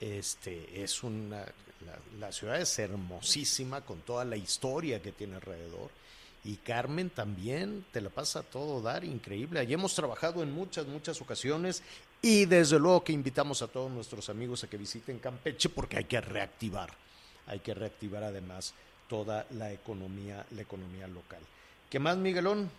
Este 0.00 0.80
es 0.80 1.02
una 1.02 1.44
la, 2.20 2.30
ciudad 2.30 2.60
es 2.60 2.78
hermosísima 2.78 3.80
con 3.80 4.00
toda 4.02 4.24
la 4.24 4.36
historia 4.36 5.02
que 5.02 5.10
tiene 5.10 5.34
alrededor. 5.34 5.90
Y 6.44 6.56
Carmen 6.56 7.10
también 7.10 7.84
te 7.92 8.00
la 8.00 8.10
pasa 8.10 8.42
todo 8.42 8.80
dar 8.80 9.04
increíble. 9.04 9.58
Allí 9.58 9.74
hemos 9.74 9.94
trabajado 9.94 10.42
en 10.42 10.52
muchas, 10.52 10.86
muchas 10.86 11.20
ocasiones 11.20 11.82
y 12.22 12.46
desde 12.46 12.78
luego 12.78 13.02
que 13.02 13.12
invitamos 13.12 13.60
a 13.62 13.66
todos 13.66 13.90
nuestros 13.90 14.28
amigos 14.28 14.62
a 14.62 14.68
que 14.68 14.76
visiten 14.76 15.18
Campeche 15.18 15.68
porque 15.68 15.96
hay 15.96 16.04
que 16.04 16.20
reactivar, 16.20 16.90
hay 17.48 17.58
que 17.58 17.74
reactivar 17.74 18.22
además 18.22 18.72
toda 19.08 19.44
la 19.50 19.72
economía, 19.72 20.46
la 20.52 20.62
economía 20.62 21.08
local. 21.08 21.40
¿Qué 21.90 21.98
más, 21.98 22.16
Miguelón? 22.16 22.70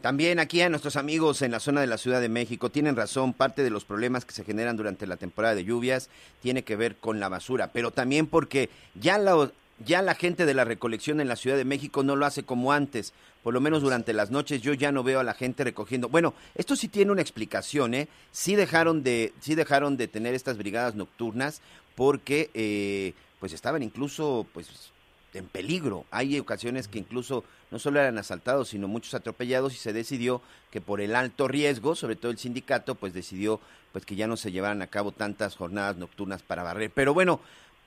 También 0.00 0.38
aquí 0.38 0.62
a 0.62 0.70
nuestros 0.70 0.96
amigos 0.96 1.42
en 1.42 1.50
la 1.50 1.60
zona 1.60 1.80
de 1.80 1.86
la 1.86 1.98
Ciudad 1.98 2.20
de 2.20 2.28
México 2.28 2.70
tienen 2.70 2.96
razón, 2.96 3.34
parte 3.34 3.62
de 3.62 3.70
los 3.70 3.84
problemas 3.84 4.24
que 4.24 4.32
se 4.32 4.44
generan 4.44 4.76
durante 4.76 5.06
la 5.06 5.16
temporada 5.16 5.54
de 5.54 5.64
lluvias 5.64 6.08
tiene 6.40 6.64
que 6.64 6.76
ver 6.76 6.96
con 6.96 7.20
la 7.20 7.28
basura, 7.28 7.72
pero 7.72 7.90
también 7.90 8.26
porque 8.26 8.70
ya 8.94 9.18
la, 9.18 9.50
ya 9.84 10.02
la 10.02 10.14
gente 10.14 10.46
de 10.46 10.54
la 10.54 10.64
recolección 10.64 11.20
en 11.20 11.28
la 11.28 11.36
Ciudad 11.36 11.56
de 11.56 11.64
México 11.64 12.02
no 12.02 12.16
lo 12.16 12.26
hace 12.26 12.42
como 12.42 12.72
antes, 12.72 13.12
por 13.42 13.54
lo 13.54 13.60
menos 13.60 13.82
durante 13.82 14.12
las 14.12 14.30
noches 14.30 14.62
yo 14.62 14.74
ya 14.74 14.92
no 14.92 15.02
veo 15.02 15.20
a 15.20 15.24
la 15.24 15.34
gente 15.34 15.64
recogiendo. 15.64 16.08
Bueno, 16.08 16.34
esto 16.54 16.76
sí 16.76 16.88
tiene 16.88 17.12
una 17.12 17.22
explicación, 17.22 17.94
¿eh? 17.94 18.08
Sí 18.32 18.56
dejaron 18.56 19.02
de, 19.02 19.32
sí 19.40 19.54
dejaron 19.54 19.96
de 19.96 20.08
tener 20.08 20.34
estas 20.34 20.58
brigadas 20.58 20.94
nocturnas 20.94 21.60
porque 21.94 22.50
eh, 22.54 23.14
pues 23.40 23.52
estaban 23.52 23.82
incluso 23.82 24.46
pues 24.52 24.92
en 25.34 25.46
peligro. 25.46 26.04
Hay 26.10 26.38
ocasiones 26.38 26.88
que 26.88 26.98
incluso 26.98 27.44
no 27.70 27.78
solo 27.78 28.00
eran 28.00 28.18
asaltados, 28.18 28.68
sino 28.68 28.88
muchos 28.88 29.14
atropellados 29.14 29.74
y 29.74 29.76
se 29.76 29.92
decidió 29.92 30.42
que 30.70 30.80
por 30.80 31.00
el 31.00 31.14
alto 31.14 31.48
riesgo, 31.48 31.94
sobre 31.94 32.16
todo 32.16 32.32
el 32.32 32.38
sindicato, 32.38 32.94
pues 32.94 33.12
decidió 33.12 33.60
pues 33.92 34.04
que 34.04 34.16
ya 34.16 34.26
no 34.26 34.36
se 34.36 34.52
llevaran 34.52 34.82
a 34.82 34.86
cabo 34.86 35.12
tantas 35.12 35.56
jornadas 35.56 35.96
nocturnas 35.96 36.42
para 36.42 36.62
barrer. 36.62 36.90
Pero 36.94 37.14
bueno, 37.14 37.40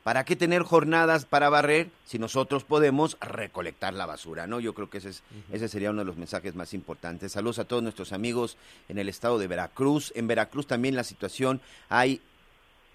¿para 0.03 0.25
qué 0.25 0.35
tener 0.35 0.63
jornadas 0.63 1.25
para 1.25 1.49
barrer 1.49 1.89
si 2.05 2.19
nosotros 2.19 2.63
podemos 2.63 3.17
recolectar 3.21 3.93
la 3.93 4.05
basura? 4.05 4.47
¿no? 4.47 4.59
Yo 4.59 4.73
creo 4.73 4.89
que 4.89 4.99
ese, 4.99 5.09
es, 5.09 5.23
ese 5.51 5.67
sería 5.67 5.91
uno 5.91 5.99
de 5.99 6.05
los 6.05 6.17
mensajes 6.17 6.55
más 6.55 6.73
importantes. 6.73 7.31
Saludos 7.31 7.59
a 7.59 7.65
todos 7.65 7.83
nuestros 7.83 8.13
amigos 8.13 8.57
en 8.89 8.97
el 8.97 9.09
estado 9.09 9.37
de 9.39 9.47
Veracruz. 9.47 10.11
En 10.15 10.27
Veracruz 10.27 10.67
también 10.67 10.95
la 10.95 11.03
situación 11.03 11.61
hay 11.89 12.21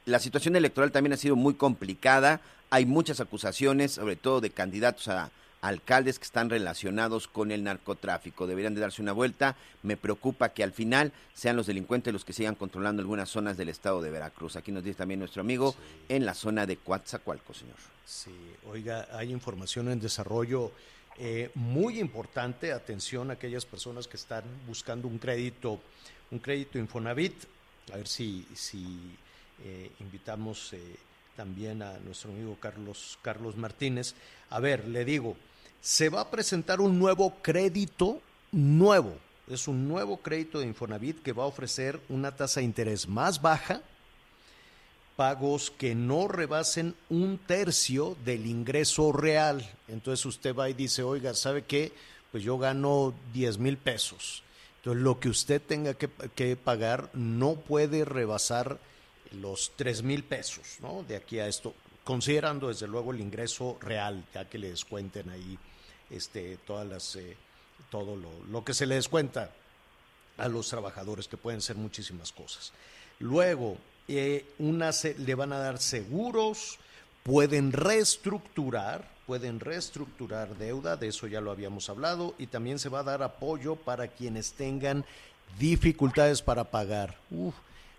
la 0.06 0.20
situación 0.20 0.54
electoral 0.54 0.92
también 0.92 1.12
ha 1.12 1.16
sido 1.16 1.34
muy 1.34 1.54
complicada. 1.54 2.40
Hay 2.70 2.86
muchas 2.86 3.20
acusaciones, 3.20 3.92
sobre 3.92 4.14
todo 4.14 4.40
de 4.40 4.50
candidatos 4.50 5.08
a 5.08 5.30
alcaldes 5.60 6.18
que 6.18 6.24
están 6.24 6.50
relacionados 6.50 7.28
con 7.28 7.50
el 7.50 7.64
narcotráfico. 7.64 8.46
Deberían 8.46 8.74
de 8.74 8.80
darse 8.80 9.02
una 9.02 9.12
vuelta. 9.12 9.56
Me 9.82 9.96
preocupa 9.96 10.50
que 10.50 10.62
al 10.62 10.72
final 10.72 11.12
sean 11.34 11.56
los 11.56 11.66
delincuentes 11.66 12.12
los 12.12 12.24
que 12.24 12.32
sigan 12.32 12.54
controlando 12.54 13.00
algunas 13.00 13.28
zonas 13.28 13.56
del 13.56 13.68
estado 13.68 14.00
de 14.00 14.10
Veracruz. 14.10 14.56
Aquí 14.56 14.72
nos 14.72 14.84
dice 14.84 14.98
también 14.98 15.20
nuestro 15.20 15.40
amigo 15.40 15.74
en 16.08 16.24
la 16.24 16.34
zona 16.34 16.66
de 16.66 16.76
Coatzacoalco, 16.76 17.54
señor. 17.54 17.76
Sí, 18.04 18.34
oiga, 18.70 19.08
hay 19.12 19.32
información 19.32 19.90
en 19.90 20.00
desarrollo 20.00 20.70
eh, 21.18 21.50
muy 21.54 21.98
importante. 21.98 22.72
Atención 22.72 23.30
a 23.30 23.34
aquellas 23.34 23.64
personas 23.64 24.06
que 24.06 24.16
están 24.16 24.44
buscando 24.66 25.08
un 25.08 25.18
crédito, 25.18 25.80
un 26.30 26.38
crédito 26.38 26.78
Infonavit. 26.78 27.34
A 27.92 27.96
ver 27.96 28.08
si, 28.08 28.46
si 28.54 29.16
eh, 29.64 29.90
invitamos 30.00 30.72
eh, 30.72 30.96
también 31.36 31.82
a 31.82 31.98
nuestro 31.98 32.30
amigo 32.30 32.56
Carlos, 32.58 33.18
Carlos 33.22 33.56
Martínez. 33.56 34.14
A 34.50 34.58
ver, 34.58 34.88
le 34.88 35.04
digo, 35.04 35.36
se 35.80 36.08
va 36.08 36.22
a 36.22 36.30
presentar 36.30 36.80
un 36.80 36.98
nuevo 36.98 37.34
crédito 37.42 38.20
nuevo. 38.50 39.14
Es 39.48 39.68
un 39.68 39.86
nuevo 39.86 40.16
crédito 40.16 40.58
de 40.58 40.66
Infonavit 40.66 41.22
que 41.22 41.32
va 41.32 41.44
a 41.44 41.46
ofrecer 41.46 42.00
una 42.08 42.34
tasa 42.34 42.60
de 42.60 42.66
interés 42.66 43.06
más 43.06 43.40
baja, 43.40 43.82
pagos 45.14 45.70
que 45.70 45.94
no 45.94 46.26
rebasen 46.26 46.94
un 47.08 47.38
tercio 47.38 48.16
del 48.24 48.46
ingreso 48.46 49.12
real. 49.12 49.70
Entonces 49.86 50.26
usted 50.26 50.54
va 50.54 50.68
y 50.68 50.74
dice, 50.74 51.02
oiga, 51.02 51.34
¿sabe 51.34 51.62
qué? 51.62 51.92
Pues 52.32 52.42
yo 52.42 52.58
gano 52.58 53.14
10 53.32 53.58
mil 53.58 53.76
pesos. 53.76 54.42
Entonces 54.78 55.02
lo 55.02 55.20
que 55.20 55.28
usted 55.28 55.62
tenga 55.62 55.94
que, 55.94 56.08
que 56.34 56.56
pagar 56.56 57.10
no 57.14 57.54
puede 57.54 58.04
rebasar 58.04 58.78
los 59.32 59.72
tres 59.76 60.02
mil 60.02 60.24
pesos, 60.24 60.78
¿no? 60.80 61.02
De 61.02 61.16
aquí 61.16 61.38
a 61.38 61.48
esto, 61.48 61.74
considerando 62.04 62.68
desde 62.68 62.86
luego 62.86 63.12
el 63.12 63.20
ingreso 63.20 63.78
real, 63.80 64.24
ya 64.32 64.48
que 64.48 64.58
le 64.58 64.70
descuenten 64.70 65.28
ahí 65.30 65.58
este, 66.10 66.56
todas 66.58 66.86
las, 66.86 67.16
eh, 67.16 67.36
todo 67.90 68.16
lo, 68.16 68.64
que 68.64 68.74
se 68.74 68.86
le 68.86 68.94
descuenta 68.94 69.50
a 70.38 70.48
los 70.48 70.68
trabajadores, 70.68 71.28
que 71.28 71.36
pueden 71.36 71.60
ser 71.60 71.76
muchísimas 71.76 72.32
cosas. 72.32 72.72
Luego, 73.18 73.76
eh, 74.08 74.44
una 74.58 74.90
le 75.18 75.34
van 75.34 75.52
a 75.52 75.58
dar 75.58 75.78
seguros, 75.78 76.78
pueden 77.22 77.72
reestructurar, 77.72 79.08
pueden 79.26 79.58
reestructurar 79.58 80.56
deuda, 80.56 80.96
de 80.96 81.08
eso 81.08 81.26
ya 81.26 81.40
lo 81.40 81.50
habíamos 81.50 81.88
hablado, 81.88 82.34
y 82.38 82.46
también 82.46 82.78
se 82.78 82.88
va 82.88 83.00
a 83.00 83.04
dar 83.04 83.22
apoyo 83.22 83.74
para 83.76 84.08
quienes 84.08 84.52
tengan 84.52 85.04
dificultades 85.58 86.42
para 86.42 86.64
pagar. 86.64 87.18
Uf, 87.30 87.54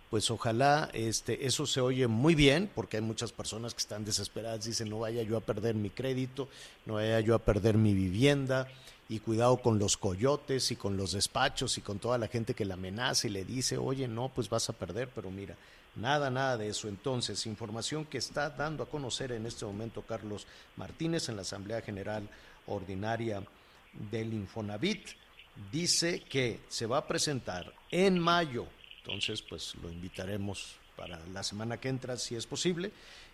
pues 0.09 0.31
ojalá 0.31 0.89
este, 0.93 1.45
eso 1.45 1.65
se 1.65 1.81
oye 1.81 2.07
muy 2.07 2.35
bien, 2.35 2.69
porque 2.73 2.97
hay 2.97 3.03
muchas 3.03 3.31
personas 3.31 3.73
que 3.73 3.81
están 3.81 4.05
desesperadas, 4.05 4.65
dicen, 4.65 4.89
no 4.89 4.99
vaya 4.99 5.23
yo 5.23 5.37
a 5.37 5.41
perder 5.41 5.75
mi 5.75 5.89
crédito, 5.89 6.47
no 6.85 6.95
vaya 6.95 7.19
yo 7.19 7.35
a 7.35 7.39
perder 7.39 7.77
mi 7.77 7.93
vivienda, 7.93 8.67
y 9.09 9.19
cuidado 9.19 9.57
con 9.57 9.79
los 9.79 9.97
coyotes 9.97 10.71
y 10.71 10.75
con 10.75 10.97
los 10.97 11.13
despachos 11.13 11.77
y 11.77 11.81
con 11.81 11.99
toda 11.99 12.17
la 12.17 12.27
gente 12.27 12.53
que 12.53 12.65
le 12.65 12.73
amenaza 12.73 13.27
y 13.27 13.31
le 13.31 13.45
dice, 13.45 13.77
oye, 13.77 14.07
no, 14.07 14.29
pues 14.29 14.49
vas 14.49 14.69
a 14.69 14.73
perder, 14.73 15.09
pero 15.13 15.31
mira, 15.31 15.55
nada, 15.95 16.29
nada 16.29 16.57
de 16.57 16.69
eso. 16.69 16.87
Entonces, 16.87 17.45
información 17.45 18.05
que 18.05 18.17
está 18.17 18.49
dando 18.49 18.83
a 18.83 18.89
conocer 18.89 19.31
en 19.31 19.45
este 19.45 19.65
momento 19.65 20.01
Carlos 20.01 20.45
Martínez 20.75 21.29
en 21.29 21.37
la 21.37 21.43
Asamblea 21.43 21.81
General 21.81 22.27
Ordinaria 22.65 23.41
del 24.11 24.33
Infonavit, 24.33 25.07
dice 25.71 26.21
que 26.21 26.59
se 26.67 26.85
va 26.85 26.97
a 26.97 27.07
presentar 27.07 27.73
en 27.89 28.19
mayo, 28.19 28.67
entonces 29.07 29.41
pues 29.41 29.73
lo 29.81 29.89
invitaremos 29.89 30.75
para 30.97 31.17
la 31.27 31.41
semana 31.41 31.77
que 31.77 31.87
entra 31.87 32.17
si 32.17 32.35
es 32.35 32.45
posible, 32.45 32.91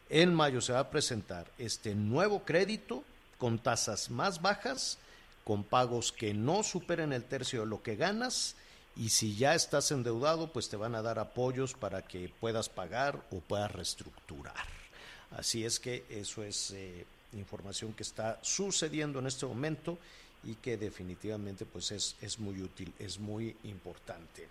en 0.08 0.32
mayo 0.32 0.62
se 0.62 0.72
va 0.72 0.82
a 0.82 0.90
presentar 0.92 1.50
este 1.58 1.96
nuevo 1.96 2.44
crédito 2.44 3.04
con 3.40 3.58
tasas 3.58 4.12
más 4.12 4.40
bajas, 4.40 5.00
con 5.44 5.64
pagos 5.64 6.12
que 6.12 6.36
no 6.36 6.62
superen 6.62 7.12
el 7.12 7.24
tercio 7.24 7.62
de 7.62 7.66
lo 7.66 7.82
que 7.82 7.96
ganas 7.96 8.56
y 8.96 9.10
si 9.10 9.36
ya 9.36 9.56
estás 9.56 9.90
endeudado, 9.90 10.54
pues 10.54 10.70
te 10.70 10.78
van 10.78 10.94
a 10.94 11.02
dar 11.02 11.18
apoyos 11.18 11.74
para 11.74 12.04
que 12.04 12.32
puedas 12.40 12.70
pagar 12.70 13.26
o 13.32 13.40
puedas 13.40 13.72
reestructurar. 13.72 14.68
Así 15.32 15.66
es 15.66 15.80
que 15.80 16.06
eso 16.08 16.44
es 16.44 16.70
eh, 16.70 17.04
información 17.34 17.94
que 17.94 18.04
está 18.04 18.38
sucediendo 18.44 19.18
en 19.18 19.26
este 19.26 19.48
momento 19.48 19.98
y 20.44 20.54
que 20.54 20.78
definitivamente 20.78 21.66
pues 21.66 21.92
es, 21.92 22.16
es 22.22 22.38
muy 22.38 22.62
útil, 22.62 22.94
es 23.00 23.18
muy 23.18 23.56
importante. 23.64 24.48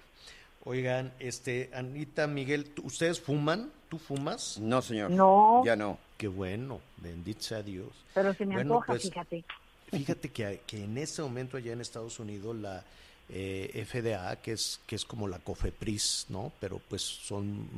Oigan, 0.64 1.12
este, 1.18 1.70
Anita, 1.74 2.26
Miguel, 2.26 2.72
¿ustedes 2.82 3.20
fuman? 3.20 3.70
¿Tú 3.88 3.98
fumas? 3.98 4.58
No, 4.58 4.80
señor. 4.80 5.10
No. 5.10 5.62
Ya 5.64 5.74
no. 5.74 5.98
Qué 6.16 6.28
bueno, 6.28 6.80
bendito 6.98 7.42
sea 7.42 7.62
Dios. 7.62 7.88
Pero 8.14 8.32
se 8.34 8.46
me 8.46 8.54
Bueno, 8.54 8.74
antoja, 8.74 8.92
pues, 8.92 9.02
fíjate. 9.02 9.44
Fíjate 9.90 10.30
que, 10.30 10.60
que 10.66 10.84
en 10.84 10.96
este 10.98 11.20
momento 11.20 11.56
allá 11.56 11.72
en 11.72 11.80
Estados 11.80 12.18
Unidos 12.18 12.56
la 12.56 12.84
eh, 13.28 13.84
FDA, 13.86 14.36
que 14.36 14.52
es, 14.52 14.80
que 14.86 14.96
es 14.96 15.04
como 15.04 15.26
la 15.26 15.38
COFEPRIS, 15.38 16.26
¿no? 16.28 16.52
Pero 16.60 16.80
pues 16.88 17.02
son 17.02 17.68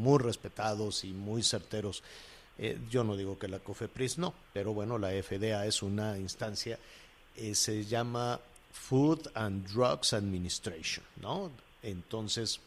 muy 0.00 0.18
respetados 0.18 1.04
y 1.04 1.12
muy 1.12 1.42
certeros. 1.42 2.02
Eh, 2.58 2.78
yo 2.90 3.02
no 3.02 3.16
digo 3.16 3.38
que 3.38 3.48
la 3.48 3.58
COFEPRIS 3.58 4.18
no, 4.18 4.32
pero 4.52 4.72
bueno, 4.72 4.98
la 4.98 5.10
FDA 5.10 5.66
es 5.66 5.82
una 5.82 6.18
instancia, 6.18 6.78
eh, 7.36 7.54
se 7.54 7.84
llama 7.84 8.38
Food 8.72 9.30
and 9.34 9.66
Drugs 9.66 10.12
Administration, 10.12 11.04
¿no? 11.20 11.50
Entonces, 11.82 12.60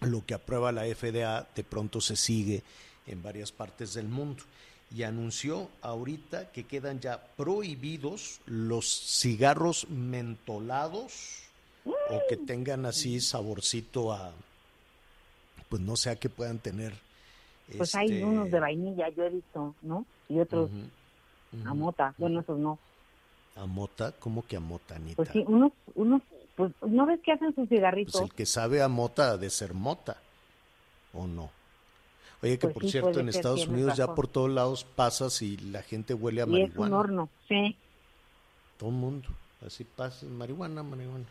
lo 0.00 0.24
que 0.24 0.34
aprueba 0.34 0.72
la 0.72 0.86
FDA 0.86 1.46
de 1.54 1.64
pronto 1.64 2.00
se 2.00 2.16
sigue 2.16 2.62
en 3.06 3.22
varias 3.22 3.52
partes 3.52 3.94
del 3.94 4.08
mundo 4.08 4.42
y 4.94 5.02
anunció 5.04 5.68
ahorita 5.82 6.50
que 6.52 6.64
quedan 6.64 7.00
ya 7.00 7.20
prohibidos 7.36 8.40
los 8.46 8.86
cigarros 9.20 9.88
mentolados 9.88 11.44
o 11.84 12.20
que 12.28 12.36
tengan 12.36 12.86
así 12.86 13.20
saborcito 13.20 14.12
a 14.12 14.32
pues 15.68 15.80
no 15.82 15.94
sé 15.96 16.10
a 16.10 16.16
qué 16.16 16.28
puedan 16.28 16.58
tener 16.58 16.92
Pues 17.76 17.94
hay 17.94 18.08
este, 18.08 18.24
unos 18.24 18.50
de 18.50 18.58
vainilla, 18.58 19.08
yo 19.10 19.24
he 19.24 19.30
visto, 19.30 19.76
¿no? 19.82 20.04
Y 20.28 20.40
otros 20.40 20.70
ujú, 20.70 20.76
a 21.66 21.74
ujú. 21.74 21.76
mota. 21.76 22.14
Bueno, 22.18 22.40
esos 22.40 22.58
no. 22.58 22.78
a 23.56 23.66
mota, 23.66 24.12
¿cómo 24.18 24.44
que 24.46 24.56
a 24.56 24.60
mota, 24.60 24.96
Anita? 24.96 25.16
Pues 25.16 25.28
sí, 25.32 25.44
unos, 25.46 25.72
unos, 25.94 26.22
pues, 26.60 26.92
¿no 26.92 27.06
ves 27.06 27.20
que 27.24 27.32
hacen 27.32 27.48
sus 27.48 27.56
Pues 27.56 27.68
cigarritos? 27.70 28.20
el 28.20 28.32
que 28.32 28.46
sabe 28.46 28.82
a 28.82 28.88
mota 28.88 29.32
ha 29.32 29.36
de 29.36 29.50
ser 29.50 29.74
mota, 29.74 30.16
¿o 31.12 31.26
no? 31.26 31.50
Oye, 32.42 32.58
que 32.58 32.68
Pues 32.68 32.74
por 32.74 32.82
sí, 32.84 32.90
cierto, 32.92 33.20
en 33.20 33.28
Estados 33.28 33.66
Unidos 33.66 33.96
ya 33.96 34.14
por 34.14 34.26
todos 34.28 34.48
lados 34.50 34.84
pasas 34.84 35.42
y 35.42 35.56
la 35.58 35.82
gente 35.82 36.14
huele 36.14 36.40
a 36.40 36.44
y 36.44 36.46
es 36.46 36.50
un 36.52 36.60
marihuana. 36.68 36.96
horno, 36.98 37.28
sí. 37.48 37.76
Todo 38.78 38.88
el 38.90 38.96
mundo. 38.96 39.28
Así 39.66 39.84
pasa, 39.84 40.24
marihuana, 40.26 40.82
marihuana. 40.82 41.26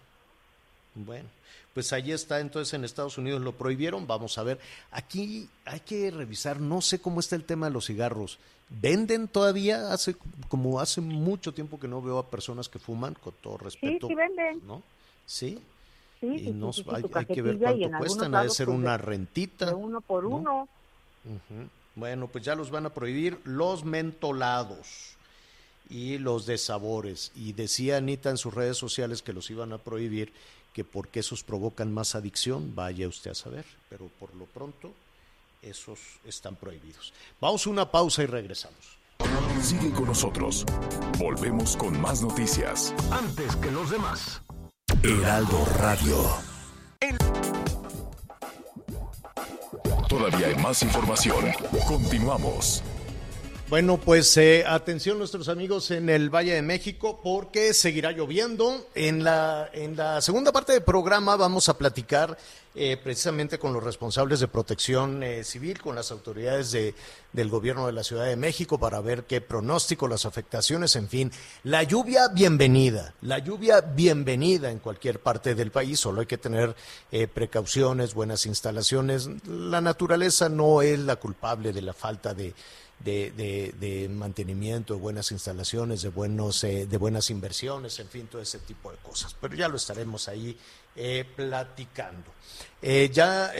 Bueno, 0.95 1.29
pues 1.73 1.93
ahí 1.93 2.11
está, 2.11 2.39
entonces 2.39 2.73
en 2.73 2.83
Estados 2.83 3.17
Unidos 3.17 3.41
lo 3.41 3.53
prohibieron, 3.53 4.05
vamos 4.05 4.37
a 4.37 4.43
ver. 4.43 4.59
Aquí 4.91 5.49
hay 5.65 5.79
que 5.79 6.11
revisar, 6.11 6.59
no 6.59 6.81
sé 6.81 6.99
cómo 6.99 7.19
está 7.21 7.35
el 7.35 7.43
tema 7.45 7.67
de 7.67 7.73
los 7.73 7.85
cigarros. 7.87 8.37
¿Venden 8.69 9.27
todavía? 9.27 9.91
Hace 9.93 10.15
como 10.47 10.79
hace 10.79 11.01
mucho 11.01 11.53
tiempo 11.53 11.79
que 11.79 11.87
no 11.87 12.01
veo 12.03 12.19
a 12.19 12.29
personas 12.29 12.69
que 12.69 12.77
fuman, 12.79 13.15
con 13.15 13.33
todo 13.41 13.57
Sí, 13.57 13.63
respeto. 13.65 14.07
sí 14.07 14.13
venden. 14.15 14.61
¿No? 14.67 14.83
Sí. 15.29 15.59
Sí, 16.19 16.25
y 16.25 16.39
sí, 16.39 16.51
no, 16.51 16.73
sí, 16.73 16.83
sí, 16.83 16.89
hay, 16.91 17.03
hay 17.13 17.25
que 17.27 17.41
ver 17.43 17.59
cuánto 17.59 17.97
cuestan, 17.99 18.33
ha 18.33 18.43
de 18.43 18.49
ser 18.49 18.65
pues, 18.65 18.77
una 18.79 18.97
rentita. 18.97 19.67
De 19.67 19.73
uno 19.75 20.01
por 20.01 20.23
¿no? 20.23 20.29
uno. 20.35 20.67
Bueno, 21.95 22.27
pues 22.27 22.43
ya 22.43 22.55
los 22.55 22.71
van 22.71 22.87
a 22.87 22.89
prohibir 22.89 23.39
los 23.43 23.85
mentolados 23.85 25.15
y 25.87 26.17
los 26.17 26.47
de 26.47 26.57
sabores. 26.57 27.31
Y 27.35 27.53
decía 27.53 27.97
Anita 27.97 28.31
en 28.31 28.37
sus 28.37 28.53
redes 28.53 28.77
sociales 28.77 29.21
que 29.21 29.31
los 29.31 29.49
iban 29.51 29.71
a 29.71 29.77
prohibir, 29.77 30.33
que 30.73 30.83
porque 30.83 31.19
esos 31.19 31.43
provocan 31.43 31.93
más 31.93 32.15
adicción, 32.15 32.73
vaya 32.75 33.07
usted 33.07 33.31
a 33.31 33.35
saber. 33.35 33.65
Pero 33.87 34.09
por 34.19 34.35
lo 34.35 34.45
pronto, 34.45 34.91
esos 35.61 35.99
están 36.25 36.55
prohibidos. 36.55 37.13
Vamos 37.39 37.67
a 37.67 37.69
una 37.69 37.91
pausa 37.91 38.23
y 38.23 38.25
regresamos. 38.25 38.97
Sigue 39.61 39.91
con 39.91 40.05
nosotros. 40.05 40.65
Volvemos 41.19 41.77
con 41.77 42.01
más 42.01 42.23
noticias. 42.23 42.93
Antes 43.11 43.55
que 43.57 43.69
los 43.69 43.91
demás. 43.91 44.41
Heraldo 45.01 45.65
Radio. 45.77 46.17
Todavía 50.09 50.47
hay 50.47 50.55
más 50.55 50.83
información. 50.83 51.45
Continuamos. 51.87 52.83
Bueno, 53.69 53.99
pues 54.03 54.35
eh, 54.37 54.65
atención 54.65 55.19
nuestros 55.19 55.47
amigos 55.47 55.91
en 55.91 56.09
el 56.09 56.31
Valle 56.33 56.55
de 56.55 56.63
México 56.63 57.19
porque 57.23 57.75
seguirá 57.75 58.11
lloviendo. 58.11 58.87
En 58.95 59.23
la, 59.23 59.69
en 59.73 59.95
la 59.95 60.21
segunda 60.21 60.51
parte 60.51 60.73
del 60.73 60.81
programa 60.81 61.35
vamos 61.35 61.69
a 61.69 61.77
platicar 61.77 62.35
eh, 62.73 62.97
precisamente 62.97 63.59
con 63.59 63.71
los 63.71 63.83
responsables 63.83 64.39
de 64.39 64.47
protección 64.47 65.21
eh, 65.21 65.43
civil, 65.43 65.79
con 65.81 65.95
las 65.95 66.11
autoridades 66.11 66.71
de, 66.71 66.95
del 67.31 67.49
gobierno 67.49 67.85
de 67.85 67.93
la 67.93 68.03
Ciudad 68.03 68.25
de 68.25 68.35
México 68.35 68.79
para 68.79 69.01
ver 69.01 69.25
qué 69.25 69.39
pronóstico, 69.39 70.07
las 70.07 70.25
afectaciones, 70.25 70.95
en 70.95 71.07
fin. 71.07 71.31
La 71.63 71.83
lluvia, 71.83 72.27
bienvenida. 72.29 73.13
La 73.21 73.37
lluvia, 73.37 73.81
bienvenida 73.81 74.71
en 74.71 74.79
cualquier 74.79 75.19
parte 75.19 75.53
del 75.53 75.69
país. 75.69 75.99
Solo 75.99 76.21
hay 76.21 76.27
que 76.27 76.39
tener 76.39 76.75
eh, 77.11 77.27
precauciones, 77.27 78.15
buenas 78.15 78.47
instalaciones. 78.47 79.29
La 79.45 79.81
naturaleza 79.81 80.49
no 80.49 80.81
es 80.81 80.97
la 80.97 81.17
culpable 81.17 81.71
de 81.71 81.83
la 81.83 81.93
falta 81.93 82.33
de 82.33 82.55
de, 82.99 83.31
de- 83.79 84.09
mantenimiento, 84.09 84.93
de 84.93 84.99
buenas 84.99 85.31
instalaciones, 85.31 86.01
de, 86.01 86.09
buenos, 86.09 86.63
eh, 86.63 86.85
de 86.85 86.97
buenas 86.97 87.29
inversiones, 87.29 87.99
en 87.99 88.07
fin, 88.07 88.27
todo 88.27 88.41
ese 88.41 88.59
tipo 88.59 88.91
de 88.91 88.97
cosas. 88.97 89.35
Pero 89.39 89.55
ya 89.55 89.67
lo 89.67 89.77
estaremos 89.77 90.27
ahí 90.27 90.57
eh, 90.95 91.25
platicando. 91.35 92.31
Eh, 92.81 93.09
ya 93.13 93.51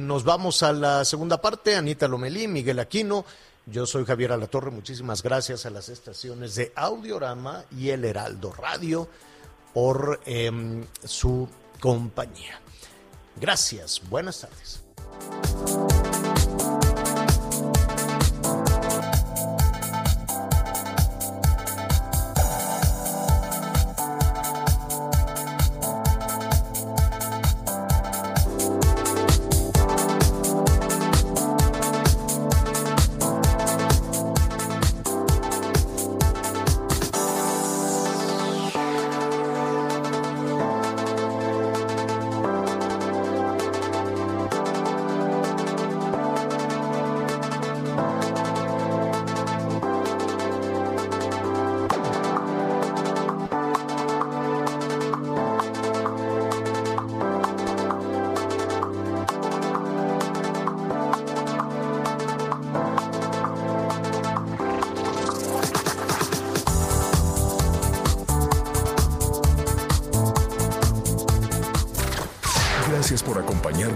nos 0.00 0.24
vamos 0.24 0.62
a 0.62 0.72
la 0.72 1.04
segunda 1.04 1.40
parte. 1.40 1.76
Anita 1.76 2.08
Lomelí, 2.08 2.48
Miguel 2.48 2.78
Aquino. 2.80 3.24
Yo 3.66 3.84
soy 3.86 4.04
Javier 4.04 4.32
Alatorre. 4.32 4.70
Muchísimas 4.70 5.22
gracias 5.22 5.66
a 5.66 5.70
las 5.70 5.88
estaciones 5.88 6.54
de 6.54 6.72
Audiorama 6.76 7.64
y 7.76 7.90
El 7.90 8.04
Heraldo 8.04 8.52
Radio 8.52 9.08
por 9.74 10.20
em, 10.24 10.86
su 11.04 11.48
compañía. 11.80 12.60
Gracias. 13.40 14.00
Buenas 14.08 14.40
tardes. 14.40 14.82